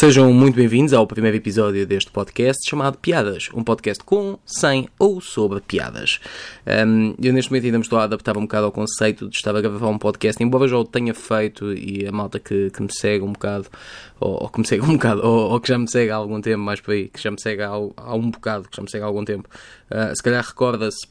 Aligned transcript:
Sejam 0.00 0.32
muito 0.32 0.54
bem-vindos 0.54 0.92
ao 0.92 1.08
primeiro 1.08 1.36
episódio 1.36 1.84
deste 1.84 2.08
podcast 2.12 2.70
chamado 2.70 2.96
Piadas, 2.98 3.48
um 3.52 3.64
podcast 3.64 4.04
com, 4.04 4.38
sem 4.46 4.88
ou 4.96 5.20
sobre 5.20 5.60
piadas. 5.60 6.20
Um, 6.86 7.16
eu 7.20 7.32
neste 7.32 7.50
momento 7.50 7.64
ainda 7.64 7.78
me 7.78 7.82
estou 7.82 7.98
a 7.98 8.04
adaptar 8.04 8.36
um 8.36 8.42
bocado 8.42 8.66
ao 8.66 8.70
conceito 8.70 9.28
de 9.28 9.34
estar 9.34 9.56
a 9.56 9.60
gravar 9.60 9.88
um 9.88 9.98
podcast, 9.98 10.40
embora 10.40 10.68
já 10.68 10.76
o 10.76 10.84
tenha 10.84 11.12
feito 11.12 11.72
e 11.72 12.06
a 12.06 12.12
malta 12.12 12.38
que, 12.38 12.70
que 12.70 12.80
me 12.80 12.88
segue 12.92 13.24
um 13.24 13.32
bocado, 13.32 13.66
ou, 14.20 14.44
ou, 14.44 14.48
que 14.48 14.60
me 14.60 14.68
segue 14.68 14.84
um 14.84 14.92
bocado, 14.92 15.20
ou, 15.26 15.50
ou, 15.50 15.60
que 15.60 15.66
já 15.66 15.76
me 15.76 15.90
segue 15.90 16.12
há 16.12 16.14
algum 16.14 16.40
tempo, 16.40 16.62
mais 16.62 16.80
por 16.80 16.92
aí, 16.92 17.08
que 17.08 17.20
já 17.20 17.32
me 17.32 17.40
segue 17.40 17.62
há, 17.62 17.70
há 17.70 18.14
um 18.14 18.30
bocado, 18.30 18.68
que 18.68 18.76
já 18.76 18.82
me 18.84 18.88
segue 18.88 19.02
há 19.02 19.06
algum 19.08 19.24
tempo, 19.24 19.48
uh, 19.90 20.14
se 20.14 20.22
calhar 20.22 20.46
recorda-se 20.46 21.08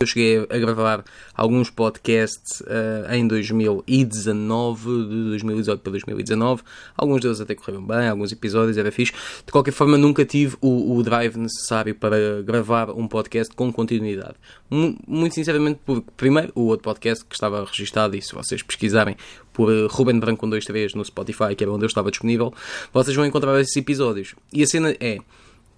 eu 0.00 0.06
cheguei 0.06 0.46
a 0.48 0.58
gravar 0.58 1.04
alguns 1.34 1.70
podcasts 1.70 2.60
uh, 2.60 3.12
em 3.12 3.26
2019, 3.26 4.84
de 5.08 5.24
2018 5.30 5.80
para 5.80 5.90
2019. 5.92 6.62
Alguns 6.96 7.20
deles 7.20 7.40
até 7.40 7.54
correram 7.54 7.84
bem, 7.84 8.08
alguns 8.08 8.30
episódios 8.30 8.76
era 8.76 8.92
fixe. 8.92 9.12
De 9.44 9.50
qualquer 9.50 9.72
forma, 9.72 9.98
nunca 9.98 10.24
tive 10.24 10.56
o, 10.60 10.96
o 10.96 11.02
drive 11.02 11.36
necessário 11.36 11.94
para 11.94 12.42
gravar 12.42 12.90
um 12.90 13.08
podcast 13.08 13.54
com 13.54 13.72
continuidade. 13.72 14.34
M 14.70 14.98
muito 15.06 15.34
sinceramente, 15.34 15.80
porque, 15.84 16.10
primeiro, 16.16 16.52
o 16.54 16.62
outro 16.66 16.84
podcast 16.84 17.24
que 17.24 17.34
estava 17.34 17.64
registado, 17.64 18.16
e 18.16 18.22
se 18.22 18.34
vocês 18.34 18.62
pesquisarem 18.62 19.16
por 19.52 19.68
uh, 19.68 19.88
Ruben 19.88 20.20
Branco 20.20 20.40
com 20.40 20.50
23 20.50 20.94
no 20.94 21.04
Spotify, 21.04 21.54
que 21.56 21.64
era 21.64 21.72
onde 21.72 21.84
eu 21.84 21.88
estava 21.88 22.10
disponível, 22.10 22.54
vocês 22.92 23.16
vão 23.16 23.26
encontrar 23.26 23.60
esses 23.60 23.76
episódios. 23.76 24.34
E 24.52 24.62
a 24.62 24.66
cena 24.66 24.94
é, 25.00 25.18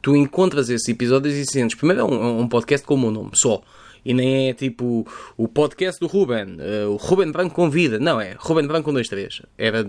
tu 0.03 0.15
encontras 0.15 0.69
esses 0.69 0.89
episódios 0.89 1.35
e 1.35 1.47
sentes, 1.47 1.77
primeiro 1.77 2.03
é 2.03 2.05
um, 2.05 2.41
um 2.41 2.49
podcast 2.49 2.87
com 2.87 2.95
o 2.95 2.99
meu 2.99 3.11
nome, 3.11 3.31
só 3.35 3.63
e 4.05 4.15
nem 4.15 4.49
é 4.49 4.55
tipo 4.55 5.07
o 5.37 5.49
podcast 5.49 6.01
do 6.01 6.07
Ruben, 6.07 6.57
uh, 6.59 6.91
o 6.91 6.97
Ruben 6.97 7.31
Branco 7.31 7.55
convida. 7.55 7.99
Não, 7.99 8.21
é 8.21 8.37
Ruben 8.39 8.67
Branco 8.67 8.85
com 8.85 8.93
dois, 8.93 9.09
três. 9.09 9.43
Era, 9.59 9.87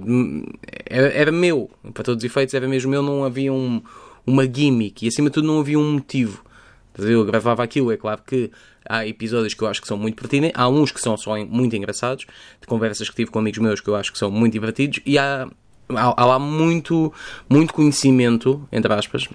era, 0.85 1.07
era 1.13 1.31
meu, 1.31 1.69
para 1.93 2.03
todos 2.03 2.23
os 2.23 2.29
efeitos, 2.29 2.53
era 2.53 2.67
mesmo 2.67 2.91
meu, 2.91 3.01
não 3.01 3.23
havia 3.23 3.51
um, 3.51 3.81
uma 4.25 4.43
gimmick 4.43 5.05
e 5.05 5.07
acima 5.07 5.29
de 5.29 5.35
tudo 5.35 5.47
não 5.47 5.59
havia 5.59 5.79
um 5.79 5.93
motivo. 5.93 6.43
Eu 6.97 7.25
gravava 7.25 7.63
aquilo, 7.63 7.91
é 7.91 7.97
claro 7.97 8.21
que 8.25 8.51
há 8.87 9.07
episódios 9.07 9.53
que 9.53 9.61
eu 9.63 9.67
acho 9.67 9.81
que 9.81 9.87
são 9.87 9.97
muito 9.97 10.15
pertinentes, 10.15 10.59
há 10.59 10.67
uns 10.67 10.91
que 10.91 10.99
são 10.99 11.15
só 11.15 11.37
muito 11.45 11.75
engraçados, 11.75 12.25
de 12.59 12.67
conversas 12.67 13.09
que 13.09 13.15
tive 13.15 13.31
com 13.31 13.39
amigos 13.39 13.59
meus 13.59 13.79
que 13.79 13.87
eu 13.87 13.95
acho 13.95 14.11
que 14.11 14.17
são 14.17 14.29
muito 14.29 14.53
divertidos, 14.53 14.99
e 15.05 15.17
há, 15.17 15.47
há, 15.89 16.21
há 16.21 16.25
lá 16.25 16.39
muito, 16.39 17.13
muito 17.49 17.73
conhecimento, 17.73 18.67
entre 18.71 18.91
aspas, 18.93 19.27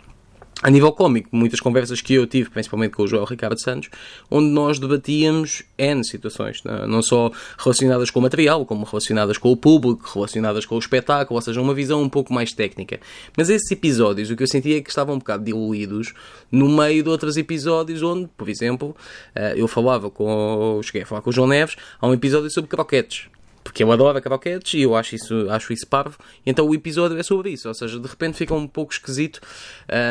a 0.62 0.70
nível 0.70 0.90
cómico, 0.90 1.28
muitas 1.32 1.60
conversas 1.60 2.00
que 2.00 2.14
eu 2.14 2.26
tive, 2.26 2.48
principalmente 2.48 2.92
com 2.92 3.02
o 3.02 3.06
João 3.06 3.24
Ricardo 3.24 3.60
Santos, 3.60 3.90
onde 4.30 4.48
nós 4.48 4.78
debatíamos 4.78 5.62
N 5.76 6.02
situações, 6.02 6.62
é? 6.64 6.86
não 6.86 7.02
só 7.02 7.30
relacionadas 7.58 8.10
com 8.10 8.20
o 8.20 8.22
material, 8.22 8.64
como 8.64 8.86
relacionadas 8.86 9.36
com 9.36 9.52
o 9.52 9.56
público, 9.56 10.10
relacionadas 10.14 10.64
com 10.64 10.74
o 10.74 10.78
espetáculo, 10.78 11.36
ou 11.36 11.42
seja, 11.42 11.60
uma 11.60 11.74
visão 11.74 12.02
um 12.02 12.08
pouco 12.08 12.32
mais 12.32 12.54
técnica. 12.54 12.98
Mas 13.36 13.50
esses 13.50 13.70
episódios, 13.70 14.30
o 14.30 14.36
que 14.36 14.42
eu 14.42 14.48
sentia 14.48 14.78
é 14.78 14.80
que 14.80 14.88
estavam 14.88 15.16
um 15.16 15.18
bocado 15.18 15.44
diluídos 15.44 16.14
no 16.50 16.68
meio 16.70 17.02
de 17.02 17.08
outros 17.10 17.36
episódios 17.36 18.02
onde, 18.02 18.26
por 18.34 18.48
exemplo, 18.48 18.96
eh, 19.34 19.54
eu 19.58 19.68
falava 19.68 20.08
com, 20.10 20.80
cheguei 20.82 21.02
a 21.02 21.06
falar 21.06 21.20
com 21.20 21.28
o 21.28 21.32
João 21.32 21.48
Neves, 21.48 21.76
há 22.00 22.06
um 22.06 22.14
episódio 22.14 22.50
sobre 22.50 22.70
croquetes 22.70 23.28
porque 23.76 23.84
eu 23.84 23.92
adoro 23.92 24.22
croquetes 24.22 24.72
e 24.72 24.80
eu 24.80 24.96
acho 24.96 25.14
isso, 25.14 25.50
acho 25.50 25.70
isso 25.70 25.86
parvo. 25.86 26.16
Então 26.46 26.66
o 26.66 26.74
episódio 26.74 27.18
é 27.18 27.22
sobre 27.22 27.50
isso, 27.50 27.68
ou 27.68 27.74
seja, 27.74 28.00
de 28.00 28.08
repente 28.08 28.38
fica 28.38 28.54
um 28.54 28.66
pouco 28.66 28.94
esquisito. 28.94 29.38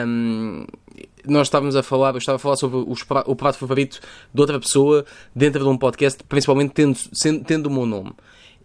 Um, 0.07 0.67
nós 1.25 1.47
estávamos 1.47 1.75
a 1.75 1.81
falar, 1.81 2.13
eu 2.13 2.19
estava 2.19 2.35
a 2.35 2.39
falar 2.39 2.57
sobre 2.57 2.77
os, 2.77 3.03
o 3.25 3.35
prato 3.35 3.57
favorito 3.57 3.99
de 4.31 4.39
outra 4.39 4.59
pessoa 4.59 5.03
dentro 5.35 5.63
de 5.63 5.67
um 5.67 5.80
podcast, 5.80 6.23
principalmente 6.25 6.73
tendo, 6.73 6.95
sendo, 7.11 7.44
tendo 7.44 7.66
o 7.66 7.72
meu 7.72 7.88
nome. 7.88 8.13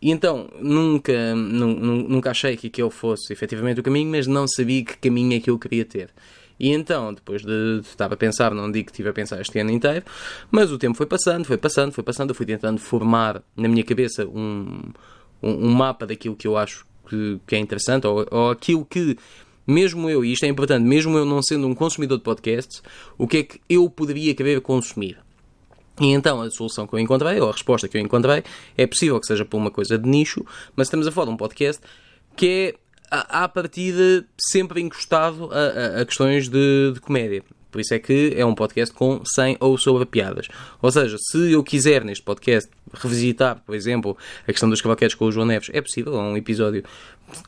E 0.02 0.10
então, 0.10 0.50
nunca, 0.60 1.34
nunca 1.34 2.32
achei 2.32 2.54
que 2.58 2.66
aquele 2.66 2.90
fosse 2.90 3.32
efetivamente 3.32 3.80
o 3.80 3.82
caminho, 3.82 4.10
mas 4.10 4.26
não 4.26 4.46
sabia 4.46 4.84
que 4.84 4.98
caminho 4.98 5.34
é 5.34 5.40
que 5.40 5.48
eu 5.48 5.58
queria 5.58 5.86
ter. 5.86 6.10
E 6.60 6.70
então, 6.72 7.14
depois 7.14 7.42
de, 7.42 7.80
estar 7.80 8.12
a 8.12 8.16
pensar, 8.16 8.52
não 8.52 8.70
digo 8.70 8.84
que 8.84 8.92
estive 8.92 9.08
a 9.08 9.12
pensar 9.14 9.40
este 9.40 9.58
ano 9.58 9.70
inteiro, 9.70 10.04
mas 10.50 10.70
o 10.70 10.76
tempo 10.76 10.94
foi 10.94 11.06
passando, 11.06 11.46
foi 11.46 11.56
passando, 11.56 11.90
foi 11.90 12.04
passando, 12.04 12.28
eu 12.28 12.34
fui 12.34 12.44
tentando 12.44 12.78
formar 12.78 13.42
na 13.56 13.66
minha 13.66 13.82
cabeça 13.82 14.26
um, 14.26 14.92
um, 15.42 15.68
um 15.68 15.70
mapa 15.70 16.06
daquilo 16.06 16.36
que 16.36 16.46
eu 16.46 16.58
acho 16.58 16.84
que, 17.08 17.40
que 17.46 17.56
é 17.56 17.58
interessante, 17.58 18.06
ou, 18.06 18.26
ou 18.30 18.50
aquilo 18.50 18.84
que 18.84 19.16
mesmo 19.66 20.10
eu, 20.10 20.22
e 20.22 20.32
isto 20.32 20.44
é 20.44 20.48
importante, 20.48 20.84
mesmo 20.84 21.16
eu 21.16 21.24
não 21.24 21.42
sendo 21.42 21.66
um 21.66 21.74
consumidor 21.74 22.18
de 22.18 22.24
podcasts, 22.24 22.82
o 23.16 23.26
que 23.26 23.38
é 23.38 23.42
que 23.42 23.60
eu 23.66 23.88
poderia 23.88 24.34
querer 24.34 24.60
consumir? 24.60 25.16
E 25.98 26.08
então 26.08 26.42
a 26.42 26.50
solução 26.50 26.86
que 26.86 26.94
eu 26.94 26.98
encontrei, 26.98 27.40
ou 27.40 27.48
a 27.48 27.52
resposta 27.52 27.88
que 27.88 27.96
eu 27.96 28.02
encontrei, 28.02 28.42
é 28.76 28.86
possível 28.86 29.18
que 29.18 29.26
seja 29.26 29.46
por 29.46 29.56
uma 29.56 29.70
coisa 29.70 29.96
de 29.96 30.06
nicho, 30.06 30.44
mas 30.76 30.88
estamos 30.88 31.06
a 31.06 31.12
falar 31.12 31.26
de 31.26 31.32
um 31.32 31.36
podcast 31.38 31.80
que 32.36 32.46
é 32.46 32.74
à 33.10 33.48
partida 33.48 34.24
sempre 34.38 34.80
encostado 34.80 35.50
a, 35.52 35.98
a, 35.98 36.00
a 36.02 36.04
questões 36.04 36.48
de, 36.48 36.92
de, 36.94 37.00
comédia. 37.00 37.42
Por 37.70 37.80
isso 37.80 37.94
é 37.94 37.98
que 37.98 38.34
é 38.36 38.44
um 38.44 38.54
podcast 38.54 38.94
com 38.94 39.22
100 39.24 39.56
ou 39.60 39.78
sobre 39.78 40.04
piadas. 40.04 40.48
Ou 40.82 40.90
seja, 40.90 41.16
se 41.18 41.52
eu 41.52 41.62
quiser 41.62 42.04
neste 42.04 42.24
podcast 42.24 42.70
revisitar, 42.92 43.62
por 43.64 43.74
exemplo, 43.74 44.16
a 44.42 44.52
questão 44.52 44.68
dos 44.68 44.80
cavaquetes 44.80 45.14
com 45.14 45.26
o 45.26 45.32
João 45.32 45.46
Neves, 45.46 45.70
é 45.72 45.80
possível, 45.80 46.14
é 46.14 46.18
um 46.18 46.36
episódio 46.36 46.84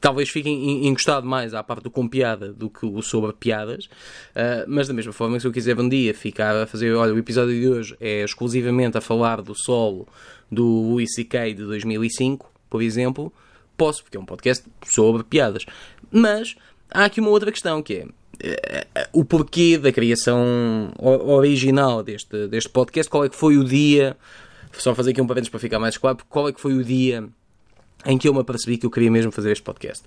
talvez 0.00 0.28
fique 0.28 0.48
encostado 0.48 1.26
mais 1.26 1.54
à 1.54 1.62
parte 1.62 1.84
do 1.84 1.90
com 1.90 2.06
piada 2.08 2.52
do 2.52 2.70
que 2.70 2.86
o 2.86 3.02
sobre 3.02 3.32
piadas, 3.32 3.86
uh, 3.86 4.64
mas 4.66 4.88
da 4.88 4.94
mesma 4.94 5.12
forma, 5.12 5.38
se 5.40 5.46
eu 5.46 5.52
quiser 5.52 5.78
um 5.78 5.88
dia 5.88 6.14
ficar 6.14 6.54
a 6.54 6.66
fazer, 6.66 6.92
olha, 6.94 7.12
o 7.12 7.18
episódio 7.18 7.58
de 7.58 7.68
hoje 7.68 7.96
é 8.00 8.22
exclusivamente 8.22 8.96
a 8.96 9.00
falar 9.00 9.42
do 9.42 9.54
solo 9.54 10.06
do 10.50 10.64
Louis 10.64 11.12
C.K. 11.14 11.54
de 11.54 11.64
2005, 11.64 12.50
por 12.68 12.82
exemplo, 12.82 13.32
posso, 13.82 14.04
porque 14.04 14.16
é 14.16 14.20
um 14.20 14.24
podcast 14.24 14.64
sobre 14.84 15.24
piadas. 15.24 15.66
Mas 16.08 16.54
há 16.88 17.04
aqui 17.06 17.20
uma 17.20 17.30
outra 17.30 17.50
questão 17.50 17.82
que 17.82 17.94
é 17.94 18.04
uh, 18.04 19.08
o 19.12 19.24
porquê 19.24 19.76
da 19.76 19.90
criação 19.90 20.92
original 21.00 22.00
deste, 22.00 22.46
deste 22.46 22.70
podcast, 22.70 23.10
qual 23.10 23.24
é 23.24 23.28
que 23.28 23.34
foi 23.34 23.56
o 23.58 23.64
dia, 23.64 24.16
só 24.72 24.94
fazer 24.94 25.10
aqui 25.10 25.20
um 25.20 25.26
parênteses 25.26 25.50
para 25.50 25.58
ficar 25.58 25.80
mais 25.80 25.98
claro, 25.98 26.18
qual 26.28 26.48
é 26.48 26.52
que 26.52 26.60
foi 26.60 26.74
o 26.74 26.84
dia 26.84 27.28
em 28.06 28.16
que 28.16 28.28
eu 28.28 28.34
me 28.34 28.40
apercebi 28.40 28.78
que 28.78 28.86
eu 28.86 28.90
queria 28.90 29.10
mesmo 29.10 29.32
fazer 29.32 29.50
este 29.50 29.64
podcast. 29.64 30.04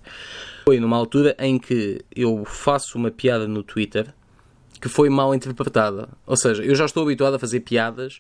Foi 0.63 0.80
numa 0.80 0.96
altura 0.96 1.36
em 1.38 1.59
que 1.59 2.02
eu 2.16 2.46
faço 2.46 2.97
uma 2.97 3.12
piada 3.12 3.46
no 3.46 3.62
Twitter 3.62 4.13
que 4.81 4.88
foi 4.88 5.09
mal 5.09 5.36
interpretada. 5.36 6.07
Ou 6.25 6.38
seja, 6.38 6.63
eu 6.63 6.75
já 6.75 6.86
estou 6.86 7.03
habituado 7.03 7.36
a 7.36 7.40
fazer 7.40 7.62
piadas 7.62 8.19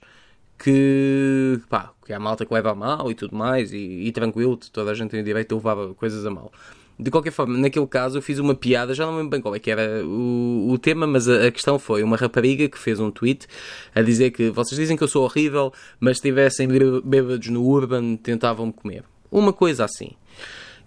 que, 0.57 1.59
pá, 1.69 1.91
que 2.05 2.13
há 2.13 2.19
malta 2.19 2.45
que 2.45 2.53
leva 2.53 2.71
a 2.71 2.75
mal 2.75 3.11
e 3.11 3.15
tudo 3.15 3.35
mais, 3.35 3.73
e, 3.73 3.77
e 3.77 4.11
tranquilo, 4.11 4.57
toda 4.71 4.91
a 4.91 4.93
gente 4.93 5.11
tem 5.11 5.21
o 5.21 5.23
direito 5.23 5.49
de 5.49 5.55
levar 5.55 5.93
coisas 5.95 6.25
a 6.25 6.31
mal. 6.31 6.51
De 6.97 7.11
qualquer 7.11 7.31
forma, 7.31 7.57
naquele 7.57 7.87
caso 7.87 8.17
eu 8.17 8.21
fiz 8.21 8.39
uma 8.39 8.55
piada, 8.55 8.93
já 8.93 9.05
não 9.05 9.17
lembro 9.17 9.31
bem 9.31 9.41
qual 9.41 9.53
é 9.53 9.59
que 9.59 9.69
era 9.69 10.01
o, 10.05 10.69
o 10.71 10.77
tema, 10.77 11.05
mas 11.05 11.27
a, 11.27 11.47
a, 11.47 11.51
questão 11.51 11.77
foi 11.77 12.01
uma 12.01 12.15
rapariga 12.15 12.69
que 12.69 12.79
fez 12.79 13.01
um 13.01 13.11
tweet 13.11 13.47
a 13.93 14.01
dizer 14.01 14.31
que 14.31 14.49
vocês 14.49 14.79
dizem 14.79 14.95
que 14.95 15.03
eu 15.03 15.07
sou 15.07 15.25
horrível, 15.25 15.73
mas 15.99 16.17
se 16.17 16.19
estivessem 16.19 16.69
bêbados 17.03 17.47
no 17.49 17.65
Urban 17.65 18.15
tentavam-me 18.15 18.71
comer. 18.71 19.03
Uma 19.29 19.51
coisa 19.51 19.83
assim. 19.83 20.11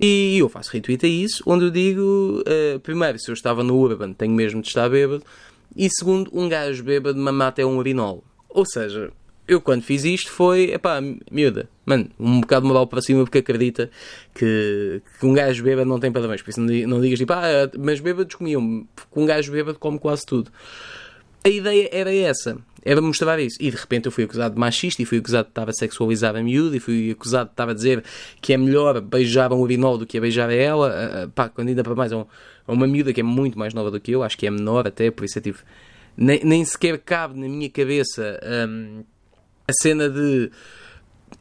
E 0.01 0.39
eu 0.39 0.49
faço 0.49 0.73
retweet 0.73 1.05
a 1.05 1.09
isso, 1.09 1.43
onde 1.45 1.67
eu 1.67 1.71
digo, 1.71 2.43
uh, 2.47 2.81
primeiro, 2.81 3.19
se 3.19 3.31
eu 3.31 3.35
estava 3.35 3.63
no 3.63 3.77
Urban, 3.77 4.15
tenho 4.15 4.33
mesmo 4.33 4.63
de 4.63 4.69
estar 4.69 4.89
bêbado, 4.89 5.23
e 5.77 5.91
segundo, 5.91 6.31
um 6.33 6.49
gajo 6.49 6.83
bêbado 6.83 7.19
me 7.19 7.33
mata 7.33 7.61
é 7.61 7.67
um 7.67 7.77
urinol. 7.77 8.25
Ou 8.49 8.65
seja, 8.65 9.13
eu 9.49 9.63
quando 9.63 9.83
fiz 9.83 10.05
isto 10.05 10.31
foi, 10.31 10.73
epá, 10.73 11.01
miúda, 11.33 11.71
mano, 11.87 12.11
um 12.21 12.43
bocado 12.43 12.67
moral 12.67 12.87
para 12.87 13.01
cima 13.01 13.25
porque 13.25 13.39
acredita 13.39 13.91
que, 14.35 15.01
que 15.19 15.27
um 15.27 15.33
gajo 15.33 15.65
bêbado 15.65 15.89
não 15.89 15.99
tem 15.99 16.13
parabéns. 16.13 16.43
Por 16.43 16.51
isso 16.51 16.61
não, 16.61 17.01
digas 17.01 17.19
tipo, 17.19 17.33
ah, 17.33 17.71
mas 17.79 17.99
bêbados 17.99 18.35
comiam, 18.35 18.87
porque 18.95 19.19
um 19.19 19.25
gajo 19.25 19.51
bêbado 19.51 19.79
come 19.79 19.99
quase 19.99 20.27
tudo. 20.27 20.53
A 21.43 21.49
ideia 21.49 21.89
era 21.91 22.15
essa, 22.15 22.59
era 22.85 23.01
mostrar 23.01 23.41
isso. 23.41 23.57
E 23.59 23.71
de 23.71 23.77
repente 23.77 24.05
eu 24.05 24.13
fui 24.13 24.25
acusado 24.25 24.55
de 24.55 24.61
machista 24.61 25.01
e 25.01 25.07
fui 25.07 25.17
acusado 25.17 25.47
de 25.47 25.53
estar 25.53 25.69
a 25.69 25.73
sexualizar 25.73 26.37
a 26.37 26.43
miúda 26.43 26.77
e 26.77 26.81
fui 26.81 27.11
acusado 27.11 27.49
de 27.49 27.53
estar 27.55 27.71
a 27.71 27.73
dizer 27.73 28.05
que 28.43 28.53
é 28.53 28.59
melhor 28.59 29.01
beijar 29.01 29.51
um 29.51 29.61
urinol 29.61 29.97
do 29.97 30.07
que 30.07 30.19
a 30.19 30.21
beijar 30.21 30.51
a 30.51 30.55
ela. 30.55 31.33
Pá, 31.35 31.49
quando 31.49 31.69
ainda 31.69 31.83
para 31.83 31.95
mais 31.95 32.13
é 32.13 32.17
um, 32.17 32.27
é 32.67 32.73
uma 32.73 32.87
miúda 32.87 33.15
que 33.15 33.21
é 33.21 33.25
muito 33.25 33.59
mais 33.59 33.73
nova 33.73 33.91
do 33.91 33.99
que 33.99 34.13
eu, 34.13 34.23
acho 34.23 34.37
que 34.37 34.47
é 34.47 34.51
menor 34.51 34.87
até, 34.87 35.11
por 35.11 35.25
isso 35.25 35.39
eu 35.39 35.43
tive. 35.43 35.59
Nem, 36.15 36.41
nem 36.45 36.65
sequer 36.65 36.99
cabe 36.99 37.39
na 37.39 37.49
minha 37.49 37.71
cabeça. 37.71 38.39
Um, 38.69 39.05
a 39.69 39.73
cena 39.83 40.09
de 40.09 40.51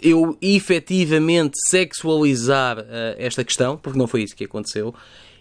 eu 0.01 0.37
efetivamente 0.41 1.57
sexualizar 1.69 2.79
uh, 2.79 2.83
esta 3.17 3.43
questão, 3.43 3.77
porque 3.77 3.97
não 3.97 4.05
foi 4.05 4.23
isso 4.23 4.35
que 4.35 4.43
aconteceu. 4.43 4.93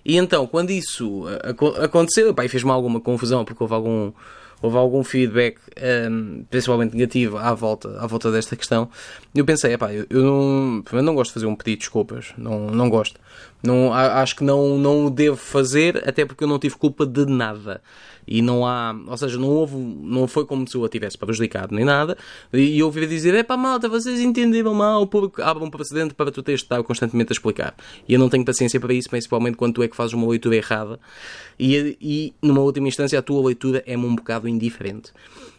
E 0.04 0.16
então, 0.16 0.46
quando 0.46 0.70
isso 0.70 1.24
uh, 1.24 1.82
aconteceu, 1.82 2.32
pá, 2.32 2.48
fez-me 2.48 2.70
alguma 2.70 3.00
confusão, 3.00 3.44
porque 3.44 3.60
houve 3.62 3.74
algum, 3.74 4.12
houve 4.62 4.76
algum 4.76 5.02
feedback, 5.02 5.58
um, 5.58 5.62
ehm, 5.76 6.44
principalmente 6.48 6.94
negativo, 6.94 7.36
à 7.36 7.52
volta, 7.54 8.00
à 8.00 8.06
volta 8.06 8.30
desta 8.30 8.54
questão. 8.54 8.88
Eu 9.34 9.44
pensei, 9.44 9.72
epá, 9.74 9.92
eu, 9.92 10.06
eu 10.08 10.22
não, 10.22 10.84
eu 10.92 11.02
não 11.02 11.14
gosto 11.14 11.30
de 11.30 11.34
fazer 11.34 11.46
um 11.46 11.56
pedido 11.56 11.78
de 11.78 11.80
desculpas, 11.80 12.32
não, 12.38 12.70
não 12.70 12.88
gosto. 12.88 13.20
Não, 13.62 13.92
acho 13.92 14.36
que 14.36 14.44
não, 14.44 14.78
não 14.78 15.06
o 15.06 15.10
devo 15.10 15.36
fazer, 15.36 16.08
até 16.08 16.24
porque 16.24 16.44
eu 16.44 16.48
não 16.48 16.58
tive 16.58 16.76
culpa 16.76 17.04
de 17.04 17.26
nada. 17.26 17.82
E 18.26 18.42
não 18.42 18.66
há, 18.66 18.94
ou 19.06 19.16
seja, 19.16 19.38
não 19.38 19.48
houve, 19.48 19.76
não 19.76 20.26
foi 20.26 20.44
como 20.44 20.66
se 20.66 20.76
eu 20.76 20.84
a 20.84 20.88
tivesse 20.88 21.16
prejudicado 21.16 21.74
nem 21.74 21.84
nada. 21.84 22.18
E 22.52 22.78
eu 22.78 22.86
ouvi 22.86 23.06
dizer: 23.06 23.34
é 23.34 23.42
pá, 23.42 23.56
malta, 23.56 23.88
vocês 23.88 24.20
entenderam 24.20 24.74
mal, 24.74 25.06
porque 25.06 25.40
abre 25.40 25.62
um 25.62 25.70
precedente 25.70 26.14
para 26.14 26.30
tu 26.30 26.42
teres 26.42 26.60
de 26.60 26.64
estar 26.64 26.82
constantemente 26.82 27.32
a 27.32 27.34
explicar. 27.34 27.74
E 28.08 28.14
eu 28.14 28.18
não 28.18 28.28
tenho 28.28 28.44
paciência 28.44 28.80
para 28.80 28.92
isso, 28.92 29.08
principalmente 29.08 29.56
quando 29.56 29.74
tu 29.74 29.82
é 29.82 29.88
que 29.88 29.96
fazes 29.96 30.14
uma 30.14 30.26
leitura 30.26 30.56
errada. 30.56 30.98
E, 31.58 31.96
e 32.00 32.34
numa 32.42 32.60
última 32.60 32.88
instância, 32.88 33.18
a 33.18 33.22
tua 33.22 33.46
leitura 33.46 33.82
é-me 33.86 34.04
um 34.04 34.16
bocado 34.16 34.48
indiferente. 34.48 35.12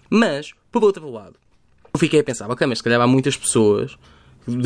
Mas, 0.09 0.53
por 0.71 0.83
outro 0.83 1.09
lado, 1.09 1.35
eu 1.93 1.99
fiquei 1.99 2.19
a 2.19 2.23
pensar: 2.23 2.51
ok, 2.51 2.67
mas 2.67 2.79
se 2.79 2.83
calhar 2.83 2.99
há 2.99 3.07
muitas 3.07 3.37
pessoas 3.37 3.97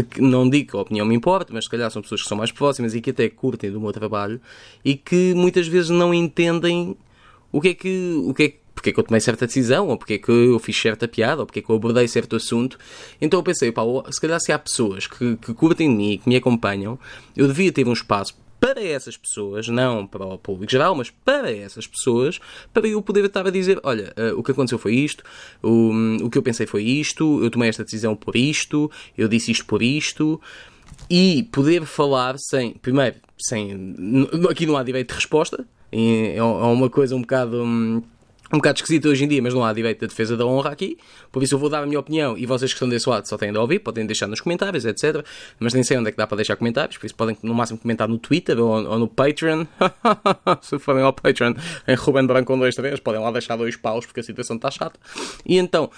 que 0.09 0.21
não 0.21 0.48
digo 0.48 0.71
que 0.71 0.77
a 0.77 0.81
opinião 0.81 1.06
me 1.06 1.15
importa, 1.15 1.51
mas 1.53 1.65
se 1.65 1.69
calhar 1.69 1.89
são 1.89 2.01
pessoas 2.01 2.21
que 2.21 2.27
são 2.27 2.38
mais 2.38 2.51
próximas 2.51 2.94
e 2.94 3.01
que 3.01 3.09
até 3.09 3.27
curtem 3.30 3.71
do 3.71 3.81
meu 3.81 3.92
trabalho 3.92 4.39
e 4.86 4.95
que 4.95 5.33
muitas 5.33 5.68
vezes 5.68 5.89
não 5.89 6.13
entendem 6.13 6.95
o 7.51 7.62
que 7.62 7.69
é 7.69 7.74
que, 7.74 8.13
o 8.25 8.33
que, 8.33 8.44
é 8.44 8.50
que 8.50 8.62
porque 8.74 8.89
é 8.89 8.94
que 8.94 9.00
eu 9.00 9.03
tomei 9.03 9.21
certa 9.21 9.45
decisão, 9.45 9.89
ou 9.89 9.98
porque 9.98 10.13
é 10.13 10.18
que 10.18 10.31
eu 10.31 10.57
fiz 10.57 10.75
certa 10.80 11.07
piada, 11.07 11.42
ou 11.42 11.45
porque 11.45 11.59
é 11.59 11.62
que 11.62 11.69
eu 11.69 11.75
abordei 11.75 12.07
certo 12.07 12.36
assunto. 12.36 12.80
Então 13.21 13.39
eu 13.39 13.44
pensei, 13.44 13.71
pá, 13.71 13.83
se 14.09 14.19
calhar 14.19 14.39
se 14.39 14.51
há 14.51 14.57
pessoas 14.57 15.06
que, 15.06 15.38
que 15.38 15.53
curtem 15.53 15.89
de 15.89 15.95
mim 15.95 16.12
e 16.13 16.18
que 16.18 16.27
me 16.27 16.36
acompanham, 16.36 16.98
eu 17.36 17.48
devia 17.48 17.71
ter 17.71 17.88
um 17.88 17.94
espaço 17.94 18.36
para 18.62 18.83
essas 18.83 19.18
pessoas, 19.18 19.68
não 19.68 20.06
para 20.06 20.24
o 20.24 20.38
público 20.38 20.71
geral, 20.71 20.94
mas 20.94 21.09
para 21.09 21.51
essas 21.51 21.88
pessoas, 21.88 22.39
para 22.71 22.88
eu 22.88 23.01
poder 23.01 23.25
estar 23.25 23.45
a 23.45 23.50
dizer: 23.50 23.80
olha, 23.83 24.13
uh, 24.15 24.38
o 24.39 24.44
que 24.44 24.51
aconteceu 24.51 24.77
foi 24.77 24.94
isto, 24.94 25.24
o, 25.63 25.92
o 26.24 26.30
que 26.30 26.38
eu 26.38 26.44
pensei 26.44 26.68
foi 26.68 26.83
isto, 26.83 27.44
eu 27.44 27.50
tomei 27.50 27.69
esta 27.69 27.83
decisão 27.83 28.15
por 28.15 28.36
isto, 28.36 28.89
eu 29.18 29.27
disse 29.27 29.51
isto 29.51 29.65
por 29.65 29.81
isto, 29.81 30.39
e 31.09 31.50
poder 31.51 31.86
falar 31.86 32.38
sem, 32.38 32.74
primeiro, 32.74 33.15
sem, 33.39 33.95
aqui 34.48 34.68
não 34.68 34.77
há 34.77 34.83
direito 34.83 35.09
de 35.09 35.15
resposta, 35.15 35.68
é, 35.92 36.38
é 36.38 36.44
uma 36.44 36.90
coisa 36.90 37.16
um 37.16 37.22
bocado. 37.22 37.64
Hum, 37.64 38.02
um 38.51 38.57
bocado 38.57 38.77
esquisito 38.77 39.07
hoje 39.07 39.24
em 39.24 39.27
dia, 39.27 39.42
mas 39.42 39.53
não 39.53 39.63
há 39.63 39.71
direito 39.71 40.01
de 40.01 40.07
defesa 40.07 40.36
da 40.36 40.45
honra 40.45 40.71
aqui. 40.71 40.98
Por 41.31 41.42
isso 41.42 41.56
eu 41.56 41.59
vou 41.59 41.69
dar 41.69 41.83
a 41.83 41.86
minha 41.86 42.00
opinião 42.00 42.38
e 42.38 42.45
vocês 42.45 42.71
que 42.71 42.75
estão 42.75 42.89
desse 42.89 43.07
lado 43.09 43.25
só 43.27 43.38
têm 43.38 43.51
de 43.51 43.57
ouvir, 43.57 43.80
podem 43.80 44.06
deixar 44.06 44.27
nos 44.27 44.42
comentários, 44.42 44.86
etc. 44.86 45.25
Mas 45.59 45.74
nem 45.74 45.83
sei 45.83 45.98
onde 45.98 46.09
é 46.09 46.12
que 46.12 46.18
dá 46.18 46.27
para 46.27 46.38
deixar 46.38 46.56
comentários, 46.56 46.98
por 46.98 47.06
isso 47.06 47.15
podem 47.15 47.38
no 47.42 47.53
máximo 47.53 47.80
comentar 47.80 48.07
no 48.07 48.18
Twitter 48.18 48.59
ou, 48.59 48.83
ou 48.86 49.00
no 49.00 49.07
Patreon. 49.07 49.65
Se 50.62 50.77
forem 50.80 51.03
ao 51.03 51.13
Patreon 51.13 51.53
em 51.88 51.95
Ruben 51.95 52.25
Branco 52.25 52.51
123, 52.51 53.00
podem 53.00 53.21
lá 53.21 53.31
deixar 53.31 53.56
dois 53.56 53.75
paus 53.77 54.06
porque 54.06 54.19
a 54.19 54.24
situação 54.24 54.57
está 54.57 54.69
chata. 54.69 55.00
E 55.45 55.57
então, 55.57 55.89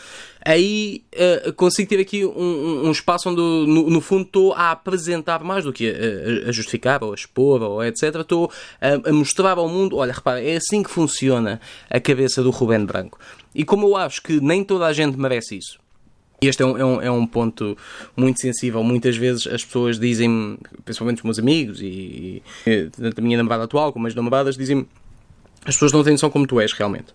aí 0.45 1.03
uh, 1.47 1.53
consigo 1.53 1.89
ter 1.89 1.99
aqui 1.99 2.25
um, 2.25 2.87
um 2.87 2.91
espaço 2.91 3.29
onde, 3.29 3.41
no, 3.41 3.89
no, 3.89 4.01
fundo, 4.01 4.23
estou 4.23 4.53
a 4.53 4.71
apresentar 4.71 5.43
mais 5.43 5.63
do 5.63 5.73
que 5.73 5.89
a, 5.89 6.49
a, 6.49 6.51
justificar 6.51 7.03
ou 7.03 7.11
a 7.11 7.15
expor 7.15 7.61
ou 7.61 7.83
etc. 7.83 8.15
Estou 8.15 8.51
a, 8.79 9.09
a 9.09 9.13
mostrar 9.13 9.57
ao 9.57 9.67
mundo: 9.67 9.97
olha, 9.97 10.13
repara, 10.13 10.43
é 10.43 10.57
assim 10.57 10.83
que 10.83 10.89
funciona 10.89 11.59
a 11.89 11.99
cabeça 11.99 12.42
do 12.43 12.49
Ruben 12.49 12.85
Branco. 12.85 13.19
E 13.53 13.63
como 13.63 13.87
eu 13.87 13.95
acho 13.95 14.21
que 14.21 14.39
nem 14.39 14.63
toda 14.63 14.85
a 14.85 14.93
gente 14.93 15.17
merece 15.17 15.57
isso, 15.57 15.79
este 16.41 16.61
é 16.61 16.65
um, 16.65 16.77
é, 16.77 16.85
um, 16.85 17.01
é 17.01 17.11
um 17.11 17.25
ponto 17.25 17.77
muito 18.15 18.41
sensível. 18.41 18.83
Muitas 18.83 19.15
vezes 19.15 19.47
as 19.47 19.63
pessoas 19.63 19.99
dizem, 19.99 20.57
principalmente 20.83 21.19
os 21.19 21.23
meus 21.23 21.39
amigos 21.39 21.81
e, 21.81 22.43
e 22.67 22.89
a 23.17 23.21
minha 23.21 23.37
namorada 23.37 23.63
atual, 23.63 23.93
como 23.93 24.07
as 24.07 24.15
namoradas, 24.15 24.57
dizem 24.57 24.85
as 25.65 25.75
pessoas 25.75 25.93
não 25.93 26.03
têm 26.03 26.13
noção 26.13 26.29
como 26.29 26.45
tu 26.45 26.59
és 26.59 26.73
realmente. 26.73 27.13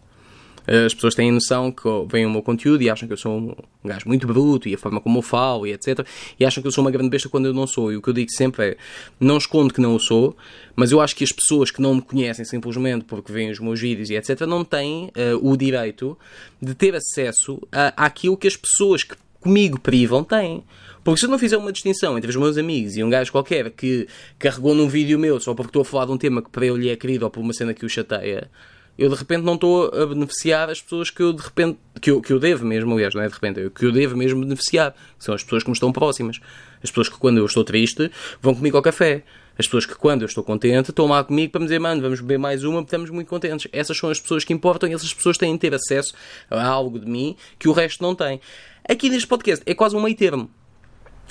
Eh, 0.69 0.85
as 0.85 0.95
pessoas 0.95 1.15
têm 1.15 1.33
noção 1.33 1.73
que 1.73 1.89
veem 2.11 2.27
o 2.27 2.31
meu 2.31 2.43
conteúdo 2.43 2.83
e 2.83 2.91
acham 2.91 3.09
que 3.09 3.15
eu 3.15 3.17
sou 3.17 3.39
um 3.39 3.89
gajo 3.89 4.07
muito 4.07 4.27
bruto 4.27 4.69
e 4.69 4.75
a 4.75 4.79
forma 4.79 5.01
como 5.01 5.19
eu 5.19 5.23
falo 5.23 5.67
e 5.67 5.73
etc. 5.73 6.07
E 6.39 6.45
acham 6.45 6.63
que 6.63 6.69
eu 6.69 6.73
sou 6.73 6.85
uma 6.85 6.91
grande 6.91 7.09
besta 7.09 7.29
quando 7.29 7.47
eu 7.47 7.55
não 7.55 7.67
sou. 7.67 7.91
E 7.91 7.97
o 7.97 8.03
que 8.03 8.11
eu 8.11 8.15
digo 8.15 8.31
sempre 8.31 8.67
é: 8.67 8.77
não 9.19 9.39
escondo 9.39 9.73
que 9.73 9.81
não 9.81 9.95
o 9.95 9.99
sou, 9.99 10.37
mas 10.77 10.93
eu 10.93 11.01
acho 11.01 11.17
que 11.17 11.25
as 11.25 11.33
pessoas 11.33 11.71
que 11.71 11.81
não 11.81 11.95
me 11.95 12.03
conhecem 12.03 12.45
simplesmente 12.45 13.05
porque 13.07 13.33
veem 13.33 13.51
os 13.51 13.59
meus 13.59 13.81
vídeos 13.81 14.11
e 14.11 14.15
etc. 14.15 14.43
não 14.43 14.63
têm 14.63 15.07
uh, 15.07 15.51
o 15.51 15.57
direito 15.57 16.17
de 16.61 16.75
ter 16.75 16.95
acesso 16.95 17.61
a, 17.73 18.05
àquilo 18.05 18.37
que 18.37 18.47
as 18.47 18.57
pessoas 18.57 19.03
que 19.03 19.17
comigo 19.41 19.81
privam 19.81 20.23
têm. 20.23 20.63
Porque 21.03 21.21
se 21.21 21.27
eu 21.27 21.31
não 21.31 21.39
fizer 21.39 21.57
uma 21.57 21.73
distinção 21.73 22.19
entre 22.19 22.29
os 22.29 22.37
meus 22.37 22.59
amigos 22.59 22.97
e 22.97 23.03
um 23.03 23.09
gajo 23.09 23.33
qualquer 23.33 23.71
que 23.71 24.07
carregou 24.39 24.75
num 24.75 24.89
vídeo 24.89 25.19
meu 25.19 25.41
só 25.41 25.55
porque 25.55 25.71
estou 25.71 25.81
a 25.81 25.85
falar 25.85 26.05
de 26.05 26.13
um 26.13 26.19
tema 26.19 26.43
que 26.43 26.51
para 26.51 26.67
ele 26.67 26.91
é 26.91 26.97
querido 26.97 27.25
ou 27.25 27.31
por 27.31 27.41
uma 27.41 27.55
cena 27.55 27.73
que 27.73 27.87
o 27.87 27.89
chateia, 27.89 28.51
eu 28.99 29.09
de 29.09 29.15
repente 29.15 29.43
não 29.43 29.55
estou 29.55 29.87
a 29.95 30.07
beneficiar 30.07 30.69
as 30.69 30.83
pessoas 30.83 31.09
que 31.09 31.23
eu 31.23 31.33
de 31.33 31.41
repente, 31.41 31.79
que 32.01 32.11
eu, 32.11 32.21
que 32.21 32.33
eu 32.33 32.41
devo 32.41 32.67
mesmo, 32.67 32.93
aliás, 32.93 33.15
não 33.15 33.23
é 33.23 33.29
de 33.29 33.33
repente, 33.33 33.71
que 33.71 33.87
eu 33.87 33.93
devo 33.93 34.17
mesmo 34.17 34.41
beneficiar, 34.41 34.93
são 35.19 35.35
as 35.35 35.45
pessoas 35.45 35.63
que 35.63 35.71
me 35.71 35.75
estão 35.75 35.93
próximas. 35.93 36.41
As 36.83 36.91
pessoas 36.91 37.09
que 37.09 37.17
quando 37.17 37.39
eu 37.39 37.47
estou 37.47 37.63
triste 37.63 38.11
vão 38.43 38.55
comigo 38.55 38.77
ao 38.77 38.83
café. 38.83 39.23
As 39.57 39.67
pessoas 39.67 39.87
que 39.87 39.95
quando 39.95 40.23
eu 40.23 40.27
estou 40.27 40.45
contente 40.45 40.91
estão 40.91 41.07
lá 41.07 41.23
comigo 41.25 41.51
para 41.51 41.61
me 41.61 41.67
dizer, 41.67 41.81
mano, 41.81 42.01
vamos 42.01 42.21
beber 42.21 42.39
mais 42.39 42.63
uma 42.63 42.81
estamos 42.81 43.11
muito 43.11 43.29
contentes. 43.29 43.69
Essas 43.73 43.97
são 43.97 44.09
as 44.09 44.21
pessoas 44.21 44.45
que 44.45 44.53
importam 44.53 44.89
e 44.89 44.93
essas 44.93 45.13
pessoas 45.13 45.37
têm 45.37 45.53
de 45.53 45.59
ter 45.59 45.75
acesso 45.75 46.15
a 46.49 46.65
algo 46.65 46.99
de 46.99 47.07
mim 47.07 47.37
que 47.59 47.69
o 47.69 47.73
resto 47.73 48.03
não 48.03 48.15
tem. 48.15 48.41
Aqui 48.89 49.11
neste 49.11 49.27
podcast 49.27 49.63
é 49.67 49.75
quase 49.75 49.97
um 49.97 50.01
meio 50.01 50.17
termo. 50.17 50.49